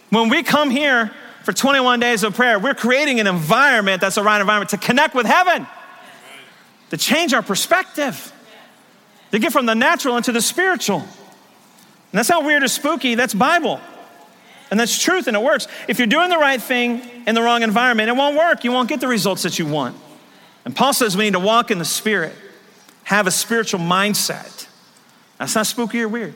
When 0.10 0.30
we 0.30 0.44
come 0.44 0.70
here 0.70 1.12
for 1.44 1.54
21 1.54 2.00
days 2.00 2.24
of 2.24 2.36
prayer, 2.36 2.60
we're 2.60 2.76
creating 2.76 3.20
an 3.20 3.28
environment 3.28 4.02
that's 4.02 4.16
the 4.16 4.24
right 4.24 4.40
environment 4.40 4.70
to 4.72 4.78
connect 4.78 5.16
with 5.16 5.26
heaven, 5.26 5.68
to 6.92 6.98
change 6.98 7.34
our 7.34 7.42
perspective, 7.42 8.32
to 9.34 9.40
get 9.40 9.52
from 9.52 9.66
the 9.66 9.74
natural 9.74 10.16
into 10.16 10.32
the 10.32 10.44
spiritual. 10.44 11.00
And 11.00 11.08
that's 12.12 12.30
not 12.30 12.46
weird 12.46 12.62
or 12.62 12.68
spooky, 12.68 13.16
that's 13.16 13.34
Bible. 13.34 13.82
And 14.70 14.80
that's 14.80 15.02
truth 15.02 15.26
and 15.26 15.36
it 15.36 15.42
works. 15.42 15.68
If 15.88 15.98
you're 15.98 16.08
doing 16.08 16.30
the 16.30 16.38
right 16.38 16.62
thing 16.62 17.02
in 17.26 17.34
the 17.34 17.42
wrong 17.42 17.64
environment, 17.64 18.10
it 18.10 18.16
won't 18.16 18.38
work. 18.38 18.64
You 18.64 18.72
won't 18.72 18.88
get 18.88 19.00
the 19.00 19.08
results 19.08 19.42
that 19.42 19.58
you 19.58 19.66
want. 19.66 19.98
And 20.66 20.76
Paul 20.76 20.94
says 20.94 21.18
we 21.18 21.24
need 21.24 21.34
to 21.34 21.40
walk 21.40 21.72
in 21.72 21.80
the 21.80 21.86
Spirit, 21.86 22.36
have 23.06 23.26
a 23.26 23.32
spiritual 23.32 23.80
mindset. 23.80 24.68
That's 25.40 25.56
not 25.56 25.66
spooky 25.66 26.04
or 26.04 26.08
weird. 26.08 26.36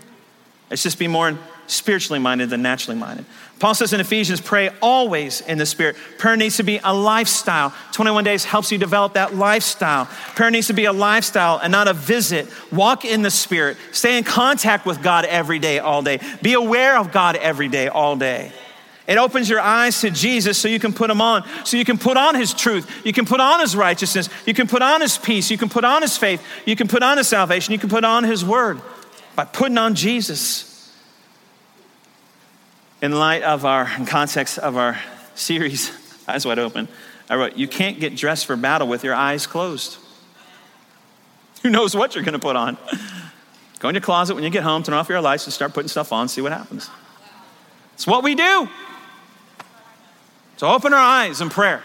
It's 0.71 0.81
just 0.81 0.97
be 0.97 1.07
more 1.07 1.37
spiritually 1.67 2.19
minded 2.19 2.49
than 2.49 2.61
naturally 2.61 2.97
minded. 2.97 3.25
Paul 3.59 3.73
says 3.73 3.91
in 3.91 3.99
Ephesians, 3.99 4.39
pray 4.39 4.69
always 4.81 5.41
in 5.41 5.57
the 5.57 5.65
Spirit. 5.65 5.95
Prayer 6.17 6.37
needs 6.37 6.57
to 6.57 6.63
be 6.63 6.79
a 6.83 6.93
lifestyle. 6.93 7.73
21 7.91 8.23
days 8.23 8.45
helps 8.45 8.71
you 8.71 8.77
develop 8.77 9.13
that 9.13 9.35
lifestyle. 9.35 10.05
Prayer 10.35 10.51
needs 10.51 10.67
to 10.67 10.73
be 10.73 10.85
a 10.85 10.93
lifestyle 10.93 11.57
and 11.57 11.71
not 11.71 11.87
a 11.87 11.93
visit. 11.93 12.47
Walk 12.71 13.03
in 13.03 13.23
the 13.23 13.31
Spirit. 13.31 13.77
Stay 13.91 14.17
in 14.17 14.23
contact 14.23 14.85
with 14.85 15.01
God 15.01 15.25
every 15.25 15.59
day, 15.59 15.79
all 15.79 16.03
day. 16.03 16.19
Be 16.41 16.53
aware 16.53 16.97
of 16.97 17.11
God 17.11 17.35
every 17.35 17.67
day, 17.67 17.87
all 17.87 18.15
day. 18.15 18.51
It 19.07 19.17
opens 19.17 19.49
your 19.49 19.61
eyes 19.61 20.01
to 20.01 20.11
Jesus 20.11 20.57
so 20.57 20.67
you 20.67 20.79
can 20.79 20.93
put 20.93 21.09
him 21.09 21.21
on. 21.21 21.43
So 21.63 21.77
you 21.77 21.85
can 21.85 21.97
put 21.97 22.17
on 22.17 22.35
his 22.35 22.53
truth. 22.53 23.05
You 23.05 23.13
can 23.13 23.25
put 23.25 23.39
on 23.39 23.61
his 23.61 23.75
righteousness. 23.75 24.29
You 24.45 24.53
can 24.53 24.67
put 24.67 24.81
on 24.81 25.01
his 25.01 25.17
peace. 25.17 25.49
You 25.49 25.57
can 25.57 25.69
put 25.69 25.85
on 25.85 26.01
his 26.01 26.17
faith. 26.17 26.43
You 26.65 26.75
can 26.75 26.89
put 26.89 27.01
on 27.01 27.17
his 27.17 27.27
salvation. 27.27 27.71
You 27.71 27.79
can 27.79 27.89
put 27.89 28.03
on 28.03 28.25
his 28.25 28.43
word 28.43 28.81
by 29.35 29.45
putting 29.45 29.77
on 29.77 29.95
Jesus 29.95 30.66
in 33.01 33.11
light 33.11 33.43
of 33.43 33.65
our 33.65 33.85
context 34.05 34.57
of 34.57 34.77
our 34.77 34.99
series, 35.35 35.91
Eyes 36.27 36.45
Wide 36.45 36.59
Open, 36.59 36.87
I 37.29 37.35
wrote, 37.35 37.57
You 37.57 37.67
can't 37.67 37.99
get 37.99 38.15
dressed 38.15 38.45
for 38.45 38.55
battle 38.55 38.87
with 38.87 39.03
your 39.03 39.13
eyes 39.13 39.47
closed. 39.47 39.97
Who 41.63 41.69
knows 41.69 41.95
what 41.95 42.15
you're 42.15 42.23
going 42.23 42.33
to 42.33 42.39
put 42.39 42.55
on? 42.55 42.77
Go 43.79 43.89
in 43.89 43.95
your 43.95 44.01
closet 44.01 44.35
when 44.35 44.43
you 44.43 44.49
get 44.49 44.63
home, 44.63 44.83
turn 44.83 44.95
off 44.95 45.09
your 45.09 45.21
lights, 45.21 45.45
and 45.45 45.53
start 45.53 45.73
putting 45.73 45.89
stuff 45.89 46.11
on, 46.11 46.27
see 46.27 46.41
what 46.41 46.51
happens. 46.51 46.89
It's 47.93 48.07
what 48.07 48.23
we 48.23 48.35
do. 48.35 48.69
So 50.57 50.67
open 50.67 50.93
our 50.93 50.99
eyes 50.99 51.41
in 51.41 51.49
prayer. 51.49 51.83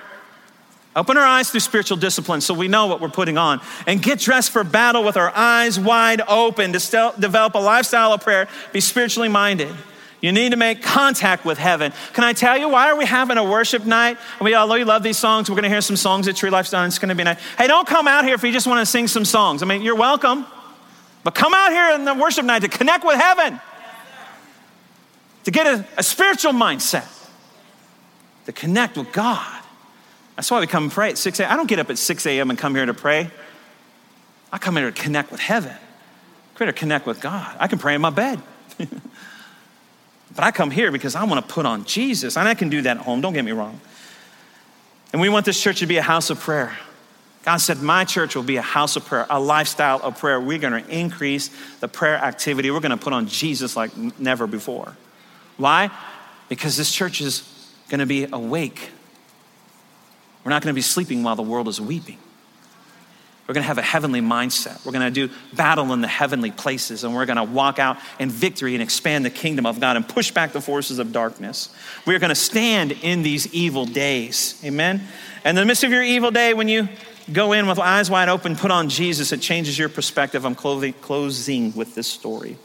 Open 0.94 1.16
our 1.16 1.24
eyes 1.24 1.50
through 1.50 1.60
spiritual 1.60 1.96
discipline 1.96 2.42
so 2.42 2.52
we 2.52 2.68
know 2.68 2.86
what 2.86 3.00
we're 3.00 3.08
putting 3.08 3.38
on. 3.38 3.60
And 3.86 4.02
get 4.02 4.18
dressed 4.18 4.50
for 4.50 4.62
battle 4.62 5.04
with 5.04 5.16
our 5.16 5.30
eyes 5.34 5.80
wide 5.80 6.20
open 6.28 6.72
to 6.72 7.14
develop 7.18 7.54
a 7.54 7.58
lifestyle 7.58 8.12
of 8.12 8.20
prayer, 8.20 8.46
be 8.72 8.80
spiritually 8.80 9.28
minded. 9.28 9.74
You 10.22 10.30
need 10.30 10.50
to 10.50 10.56
make 10.56 10.82
contact 10.82 11.44
with 11.44 11.58
heaven. 11.58 11.92
Can 12.12 12.22
I 12.22 12.32
tell 12.32 12.56
you 12.56 12.68
why 12.68 12.88
are 12.88 12.96
we 12.96 13.04
having 13.04 13.38
a 13.38 13.44
worship 13.44 13.84
night? 13.84 14.18
We 14.40 14.54
all 14.54 14.78
you 14.78 14.84
love 14.84 15.02
these 15.02 15.18
songs. 15.18 15.50
We're 15.50 15.56
going 15.56 15.64
to 15.64 15.68
hear 15.68 15.80
some 15.80 15.96
songs 15.96 16.28
at 16.28 16.36
Tree 16.36 16.48
Lifestyle. 16.48 16.86
It's 16.86 17.00
going 17.00 17.08
to 17.08 17.16
be 17.16 17.24
nice. 17.24 17.40
Hey, 17.58 17.66
don't 17.66 17.88
come 17.88 18.06
out 18.06 18.24
here 18.24 18.34
if 18.36 18.42
you 18.44 18.52
just 18.52 18.68
want 18.68 18.78
to 18.78 18.86
sing 18.86 19.08
some 19.08 19.24
songs. 19.24 19.64
I 19.64 19.66
mean, 19.66 19.82
you're 19.82 19.96
welcome, 19.96 20.46
but 21.24 21.34
come 21.34 21.52
out 21.52 21.72
here 21.72 21.90
in 21.96 22.04
the 22.04 22.14
worship 22.14 22.44
night 22.44 22.60
to 22.60 22.68
connect 22.68 23.04
with 23.04 23.16
heaven, 23.16 23.60
to 25.42 25.50
get 25.50 25.66
a, 25.66 25.84
a 25.98 26.04
spiritual 26.04 26.52
mindset, 26.52 27.08
to 28.46 28.52
connect 28.52 28.96
with 28.96 29.12
God. 29.12 29.60
That's 30.36 30.48
why 30.52 30.60
we 30.60 30.68
come 30.68 30.84
and 30.84 30.92
pray 30.92 31.10
at 31.10 31.18
6 31.18 31.40
a.m. 31.40 31.50
I 31.50 31.56
don't 31.56 31.68
get 31.68 31.80
up 31.80 31.90
at 31.90 31.98
6 31.98 32.26
a.m. 32.26 32.48
and 32.48 32.56
come 32.56 32.76
here 32.76 32.86
to 32.86 32.94
pray. 32.94 33.28
I 34.52 34.58
come 34.58 34.76
here 34.76 34.88
to 34.88 35.02
connect 35.02 35.32
with 35.32 35.40
heaven. 35.40 35.72
I 35.72 36.58
come 36.58 36.72
connect 36.74 37.06
with 37.06 37.20
God. 37.20 37.56
I 37.58 37.66
can 37.66 37.80
pray 37.80 37.96
in 37.96 38.00
my 38.00 38.10
bed. 38.10 38.40
But 40.34 40.44
I 40.44 40.50
come 40.50 40.70
here 40.70 40.90
because 40.90 41.14
I 41.14 41.24
want 41.24 41.46
to 41.46 41.54
put 41.54 41.66
on 41.66 41.84
Jesus. 41.84 42.36
And 42.36 42.48
I 42.48 42.54
can 42.54 42.68
do 42.68 42.82
that 42.82 42.96
at 42.96 43.02
home, 43.02 43.20
don't 43.20 43.32
get 43.32 43.44
me 43.44 43.52
wrong. 43.52 43.80
And 45.12 45.20
we 45.20 45.28
want 45.28 45.44
this 45.44 45.60
church 45.60 45.80
to 45.80 45.86
be 45.86 45.98
a 45.98 46.02
house 46.02 46.30
of 46.30 46.40
prayer. 46.40 46.76
God 47.44 47.58
said, 47.58 47.82
My 47.82 48.04
church 48.04 48.34
will 48.34 48.42
be 48.42 48.56
a 48.56 48.62
house 48.62 48.96
of 48.96 49.04
prayer, 49.04 49.26
a 49.28 49.38
lifestyle 49.38 50.00
of 50.02 50.18
prayer. 50.18 50.40
We're 50.40 50.58
going 50.58 50.82
to 50.82 50.88
increase 50.88 51.50
the 51.80 51.88
prayer 51.88 52.16
activity. 52.16 52.70
We're 52.70 52.80
going 52.80 52.96
to 52.96 53.02
put 53.02 53.12
on 53.12 53.26
Jesus 53.26 53.76
like 53.76 53.94
never 54.18 54.46
before. 54.46 54.96
Why? 55.56 55.90
Because 56.48 56.76
this 56.76 56.92
church 56.92 57.20
is 57.20 57.42
going 57.88 57.98
to 57.98 58.06
be 58.06 58.26
awake. 58.32 58.90
We're 60.44 60.50
not 60.50 60.62
going 60.62 60.72
to 60.72 60.76
be 60.76 60.82
sleeping 60.82 61.22
while 61.22 61.36
the 61.36 61.42
world 61.42 61.68
is 61.68 61.80
weeping. 61.80 62.18
We're 63.46 63.54
going 63.54 63.62
to 63.62 63.68
have 63.68 63.78
a 63.78 63.82
heavenly 63.82 64.20
mindset. 64.20 64.84
We're 64.86 64.92
going 64.92 65.12
to 65.12 65.26
do 65.28 65.32
battle 65.52 65.92
in 65.92 66.00
the 66.00 66.08
heavenly 66.08 66.52
places, 66.52 67.02
and 67.02 67.12
we're 67.12 67.26
going 67.26 67.38
to 67.38 67.44
walk 67.44 67.80
out 67.80 67.98
in 68.20 68.30
victory 68.30 68.74
and 68.74 68.82
expand 68.82 69.24
the 69.24 69.30
kingdom 69.30 69.66
of 69.66 69.80
God 69.80 69.96
and 69.96 70.08
push 70.08 70.30
back 70.30 70.52
the 70.52 70.60
forces 70.60 71.00
of 71.00 71.12
darkness. 71.12 71.74
We're 72.06 72.20
going 72.20 72.30
to 72.30 72.36
stand 72.36 72.92
in 72.92 73.22
these 73.24 73.52
evil 73.52 73.84
days. 73.84 74.60
Amen? 74.64 75.02
And 75.44 75.58
in 75.58 75.62
the 75.62 75.66
midst 75.66 75.82
of 75.82 75.90
your 75.90 76.04
evil 76.04 76.30
day, 76.30 76.54
when 76.54 76.68
you 76.68 76.88
go 77.32 77.52
in 77.52 77.66
with 77.66 77.80
eyes 77.80 78.08
wide 78.08 78.28
open, 78.28 78.54
put 78.54 78.70
on 78.70 78.88
Jesus, 78.88 79.32
it 79.32 79.40
changes 79.40 79.76
your 79.76 79.88
perspective. 79.88 80.44
I'm 80.44 80.54
closing 80.54 81.74
with 81.74 81.96
this 81.96 82.06
story. 82.06 82.56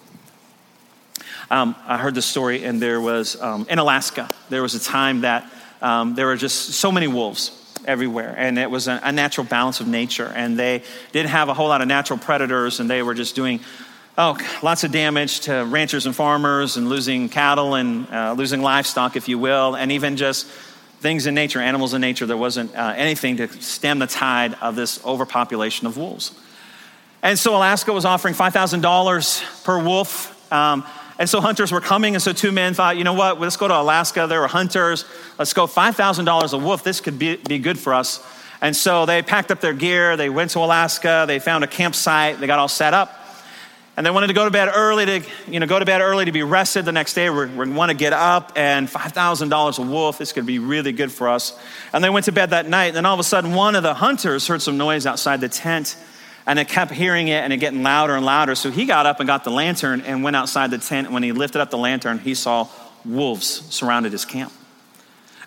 Um, 1.49 1.75
I 1.87 1.97
heard 1.97 2.13
this 2.13 2.25
story, 2.25 2.65
and 2.65 2.79
there 2.79 3.01
was 3.01 3.41
um, 3.41 3.65
in 3.69 3.79
Alaska, 3.79 4.29
there 4.49 4.61
was 4.61 4.75
a 4.75 4.79
time 4.79 5.21
that 5.21 5.49
um, 5.81 6.13
there 6.13 6.27
were 6.27 6.35
just 6.35 6.73
so 6.73 6.91
many 6.91 7.07
wolves 7.07 7.66
everywhere. 7.88 8.36
And 8.38 8.60
it 8.60 8.69
was 8.69 8.88
a, 8.88 9.12
natural 9.12 9.47
balance 9.47 9.80
of 9.80 9.88
nature. 9.88 10.32
And 10.36 10.60
they 10.60 10.84
didn't 11.12 11.30
have 11.30 11.50
a 11.50 11.54
whole 11.54 11.69
lot 11.69 11.82
of 11.82 11.88
natural 11.88 12.19
predators, 12.19 12.80
and 12.80 12.89
they 12.89 13.02
were 13.02 13.13
just 13.13 13.36
doing 13.36 13.62
oh, 14.17 14.38
lots 14.63 14.84
of 14.84 14.91
damage 14.91 15.41
to 15.41 15.65
ranchers 15.69 16.06
and 16.06 16.15
farmers 16.15 16.78
and 16.78 16.89
losing 16.89 17.30
cattle 17.30 17.76
and 17.76 18.08
uh, 18.12 18.34
losing 18.38 18.62
livestock, 18.62 19.15
if 19.15 19.30
you 19.30 19.38
will, 19.38 19.76
and 19.76 19.91
even 19.91 20.17
just 20.17 20.47
things 21.00 21.28
in 21.28 21.36
nature, 21.36 21.60
animals 21.60 21.93
in 21.93 22.02
nature. 22.02 22.26
There 22.26 22.38
wasn't 22.38 22.76
uh, 22.76 22.93
anything 22.95 23.38
to 23.38 23.47
stem 23.62 24.00
the 24.00 24.08
tide 24.08 24.56
of 24.62 24.76
this 24.76 25.04
overpopulation 25.06 25.88
of 25.88 25.97
wolves. 25.97 26.34
And 27.21 27.38
so 27.38 27.56
Alaska 27.56 27.93
was 27.93 28.06
offering 28.06 28.34
$5,000 28.34 29.63
per 29.63 29.84
wolf. 29.84 30.52
Um, 30.52 30.84
and 31.19 31.30
so 31.30 31.41
hunters 31.41 31.71
were 31.71 31.82
coming, 31.82 32.15
and 32.15 32.21
so 32.21 32.32
two 32.34 32.51
men 32.51 32.73
thought, 32.73 32.97
you 32.97 33.03
know 33.03 33.13
what, 33.13 33.39
let's 33.39 33.58
go 33.58 33.67
to 33.67 33.80
Alaska. 33.80 34.27
There 34.27 34.39
were 34.39 34.47
hunters. 34.47 35.06
Let's 35.39 35.53
go 35.53 35.65
$5,000 35.65 36.53
a 36.53 36.58
wolf. 36.58 36.84
This 36.84 37.01
could 37.01 37.17
be, 37.17 37.38
be 37.38 37.60
good 37.60 37.80
for 37.80 37.93
us. 37.93 38.23
And 38.62 38.75
so 38.75 39.06
they 39.06 39.21
packed 39.21 39.51
up 39.51 39.62
their 39.62 39.73
gear. 39.73 40.17
They 40.17 40.30
went 40.30 40.51
to 40.51 40.60
Alaska. 40.60 41.25
They 41.27 41.39
found 41.39 41.63
a 41.63 41.67
campsite. 41.67 42.39
They 42.39 42.47
got 42.47 42.60
all 42.60 42.67
set 42.67 42.93
up. 42.93 43.13
And 43.95 44.06
they 44.06 44.12
wanted 44.12 44.27
to 44.27 44.34
go 44.34 44.45
to 44.45 44.51
bed 44.51 44.69
early 44.75 45.06
to, 45.08 45.23
you 45.47 45.60
know, 45.60 45.65
go 45.65 45.80
to 45.80 45.86
bed 45.86 46.01
early 46.01 46.25
to 46.25 46.32
be 46.32 46.43
rested 46.43 46.86
the 46.86 46.91
next 46.91 47.15
day. 47.15 47.32
We, 47.32 47.47
we 47.47 47.69
want 47.71 47.89
to 47.89 47.97
get 47.97 48.13
up 48.13 48.51
and 48.56 48.88
$5,000 48.88 49.80
a 49.80 49.82
wolf. 49.82 50.19
This 50.19 50.34
could 50.34 50.45
be 50.45 50.60
really 50.60 50.91
good 50.91 51.12
for 51.12 51.30
us. 51.30 51.60
And 51.93 52.03
they 52.03 52.12
went 52.12 52.25
to 52.25 52.32
bed 52.32 52.51
that 52.51 52.67
night. 52.67 52.88
And 52.88 52.97
then 52.97 53.06
all 53.08 53.15
of 53.15 53.19
a 53.19 53.23
sudden, 53.23 53.53
one 53.53 53.75
of 53.75 53.82
the 53.82 53.95
hunters 53.95 54.47
heard 54.47 54.62
some 54.62 54.77
noise 54.77 55.08
outside 55.08 55.41
the 55.41 55.49
tent 55.49 55.95
and 56.47 56.57
it 56.57 56.69
kept 56.69 56.91
hearing 56.91 57.27
it 57.27 57.43
and 57.43 57.51
it 57.51 57.57
getting 57.57 57.83
louder 57.83 58.15
and 58.15 58.25
louder. 58.25 58.55
So 58.55 58.71
he 58.71 58.86
got 58.86 59.05
up 59.05 59.19
and 59.19 59.27
got 59.27 59.43
the 59.43 59.51
lantern 59.51 60.01
and 60.01 60.23
went 60.23 60.38
outside 60.38 60.71
the 60.71 60.77
tent. 60.77 61.07
And 61.07 61.13
when 61.13 61.21
he 61.21 61.33
lifted 61.33 61.62
up 61.62 61.69
the 61.69 61.77
lantern, 61.77 62.19
he 62.19 62.33
saw 62.33 62.69
wolves 63.03 63.47
surrounded 63.69 64.13
his 64.13 64.23
camp. 64.23 64.53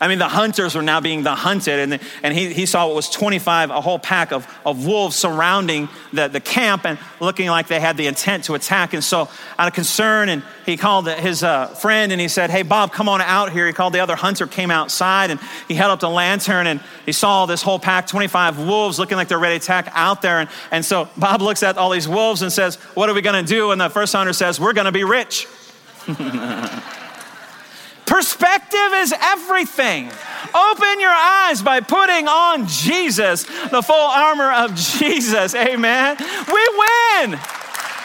I 0.02 0.08
mean, 0.08 0.18
the 0.18 0.28
hunters 0.28 0.74
were 0.74 0.80
now 0.82 1.02
being 1.02 1.24
the 1.24 1.34
hunted, 1.34 1.78
and, 1.78 2.00
and 2.22 2.34
he, 2.34 2.54
he 2.54 2.64
saw 2.64 2.86
what 2.86 2.96
was 2.96 3.10
25, 3.10 3.68
a 3.68 3.82
whole 3.82 3.98
pack 3.98 4.32
of, 4.32 4.48
of 4.64 4.86
wolves 4.86 5.14
surrounding 5.14 5.90
the, 6.14 6.26
the 6.28 6.40
camp 6.40 6.86
and 6.86 6.98
looking 7.20 7.50
like 7.50 7.68
they 7.68 7.80
had 7.80 7.98
the 7.98 8.06
intent 8.06 8.44
to 8.44 8.54
attack. 8.54 8.94
And 8.94 9.04
so, 9.04 9.28
out 9.58 9.68
of 9.68 9.74
concern, 9.74 10.30
and 10.30 10.42
he 10.64 10.78
called 10.78 11.06
his 11.06 11.42
uh, 11.42 11.66
friend 11.66 12.12
and 12.12 12.20
he 12.20 12.28
said, 12.28 12.48
Hey, 12.48 12.62
Bob, 12.62 12.92
come 12.92 13.10
on 13.10 13.20
out 13.20 13.52
here. 13.52 13.66
He 13.66 13.74
called 13.74 13.92
the 13.92 14.00
other 14.00 14.16
hunter, 14.16 14.46
came 14.46 14.70
outside, 14.70 15.30
and 15.30 15.38
he 15.68 15.74
held 15.74 15.90
up 15.92 16.00
the 16.00 16.08
lantern 16.08 16.66
and 16.66 16.80
he 17.04 17.12
saw 17.12 17.44
this 17.44 17.60
whole 17.60 17.78
pack, 17.78 18.06
25 18.06 18.58
wolves 18.58 18.98
looking 18.98 19.18
like 19.18 19.28
they're 19.28 19.38
ready 19.38 19.58
to 19.58 19.62
attack 19.62 19.90
out 19.92 20.22
there. 20.22 20.40
And, 20.40 20.48
and 20.70 20.82
so, 20.82 21.10
Bob 21.18 21.42
looks 21.42 21.62
at 21.62 21.76
all 21.76 21.90
these 21.90 22.08
wolves 22.08 22.40
and 22.40 22.50
says, 22.50 22.76
What 22.94 23.10
are 23.10 23.14
we 23.14 23.20
going 23.20 23.44
to 23.44 23.46
do? 23.46 23.70
And 23.70 23.78
the 23.78 23.90
first 23.90 24.14
hunter 24.14 24.32
says, 24.32 24.58
We're 24.58 24.72
going 24.72 24.86
to 24.86 24.92
be 24.92 25.04
rich. 25.04 25.46
Perspective 28.11 28.90
is 28.96 29.15
everything. 29.17 30.11
Open 30.52 31.00
your 31.00 31.15
eyes 31.15 31.63
by 31.63 31.79
putting 31.79 32.27
on 32.27 32.67
Jesus, 32.67 33.44
the 33.44 33.83
full 33.83 33.94
armor 33.94 34.50
of 34.50 34.75
Jesus. 34.75 35.54
Amen. 35.54 36.17
We 36.19 36.69
win. 36.83 37.38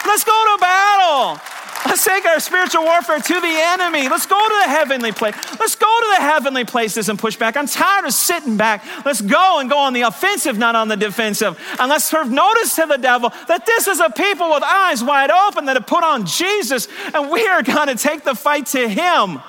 Let's 0.06 0.24
go 0.24 0.56
to 0.56 0.62
battle. 0.62 1.42
Let's 1.88 2.06
take 2.06 2.24
our 2.26 2.40
spiritual 2.40 2.84
warfare 2.84 3.18
to 3.18 3.34
the 3.34 3.48
enemy. 3.48 4.08
Let's 4.08 4.28
go 4.28 4.40
to 4.40 4.56
the 4.64 4.70
heavenly 4.70 5.12
place. 5.12 5.36
Let's 5.60 5.76
go 5.76 5.88
to 5.88 6.08
the 6.18 6.22
heavenly 6.22 6.66
places 6.66 7.10
and 7.10 7.18
push 7.18 7.36
back. 7.36 7.58
I'm 7.58 7.68
tired 7.68 8.06
of 8.06 8.14
sitting 8.14 8.58
back. 8.58 8.86
Let's 9.06 9.22
go 9.22 9.60
and 9.60 9.68
go 9.68 9.80
on 9.80 9.94
the 9.94 10.02
offensive, 10.02 10.60
not 10.60 10.76
on 10.76 10.88
the 10.88 10.98
defensive. 10.98 11.60
And 11.80 11.90
let's 11.90 12.06
serve 12.06 12.30
notice 12.30 12.76
to 12.76 12.86
the 12.86 12.98
devil 12.98 13.32
that 13.48 13.66
this 13.66 13.88
is 13.88 14.00
a 14.00 14.12
people 14.12 14.52
with 14.52 14.62
eyes 14.64 15.04
wide 15.04 15.32
open 15.32 15.66
that 15.66 15.78
have 15.78 15.88
put 15.88 16.04
on 16.04 16.28
Jesus, 16.28 16.88
and 17.12 17.32
we 17.32 17.48
are 17.48 17.64
going 17.64 17.88
to 17.88 17.96
take 17.96 18.24
the 18.24 18.36
fight 18.36 18.68
to 18.68 18.88
him. 18.88 19.42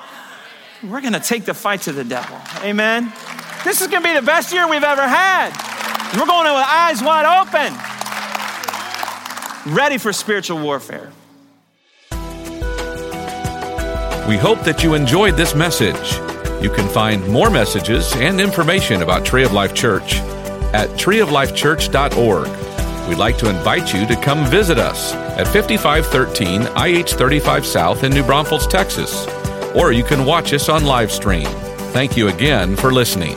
We're 0.88 1.00
going 1.00 1.14
to 1.14 1.20
take 1.20 1.44
the 1.44 1.54
fight 1.54 1.82
to 1.82 1.92
the 1.92 2.04
devil. 2.04 2.38
Amen. 2.62 3.12
This 3.64 3.80
is 3.80 3.88
going 3.88 4.04
to 4.04 4.08
be 4.08 4.14
the 4.14 4.22
best 4.24 4.52
year 4.52 4.68
we've 4.68 4.84
ever 4.84 5.02
had. 5.02 5.50
We're 6.16 6.26
going 6.26 6.46
in 6.46 6.52
with 6.52 6.64
eyes 6.64 7.02
wide 7.02 7.26
open, 7.26 7.74
ready 9.74 9.98
for 9.98 10.12
spiritual 10.12 10.62
warfare. 10.62 11.10
We 14.28 14.36
hope 14.36 14.60
that 14.60 14.84
you 14.84 14.94
enjoyed 14.94 15.36
this 15.36 15.56
message. 15.56 16.20
You 16.62 16.70
can 16.70 16.88
find 16.88 17.26
more 17.28 17.50
messages 17.50 18.14
and 18.16 18.40
information 18.40 19.02
about 19.02 19.24
Tree 19.24 19.42
of 19.44 19.52
Life 19.52 19.74
Church 19.74 20.16
at 20.72 20.88
treeoflifechurch.org. 20.90 23.08
We'd 23.08 23.18
like 23.18 23.38
to 23.38 23.48
invite 23.48 23.92
you 23.92 24.06
to 24.06 24.14
come 24.16 24.46
visit 24.46 24.78
us 24.78 25.14
at 25.14 25.48
5513 25.48 26.68
IH 26.76 27.16
35 27.16 27.66
South 27.66 28.04
in 28.04 28.12
New 28.12 28.22
Braunfels, 28.24 28.66
Texas. 28.66 29.26
Or 29.76 29.92
you 29.92 30.02
can 30.02 30.24
watch 30.24 30.52
us 30.52 30.68
on 30.68 30.84
live 30.84 31.12
stream. 31.12 31.46
Thank 31.92 32.16
you 32.16 32.28
again 32.28 32.76
for 32.76 32.92
listening. 32.92 33.36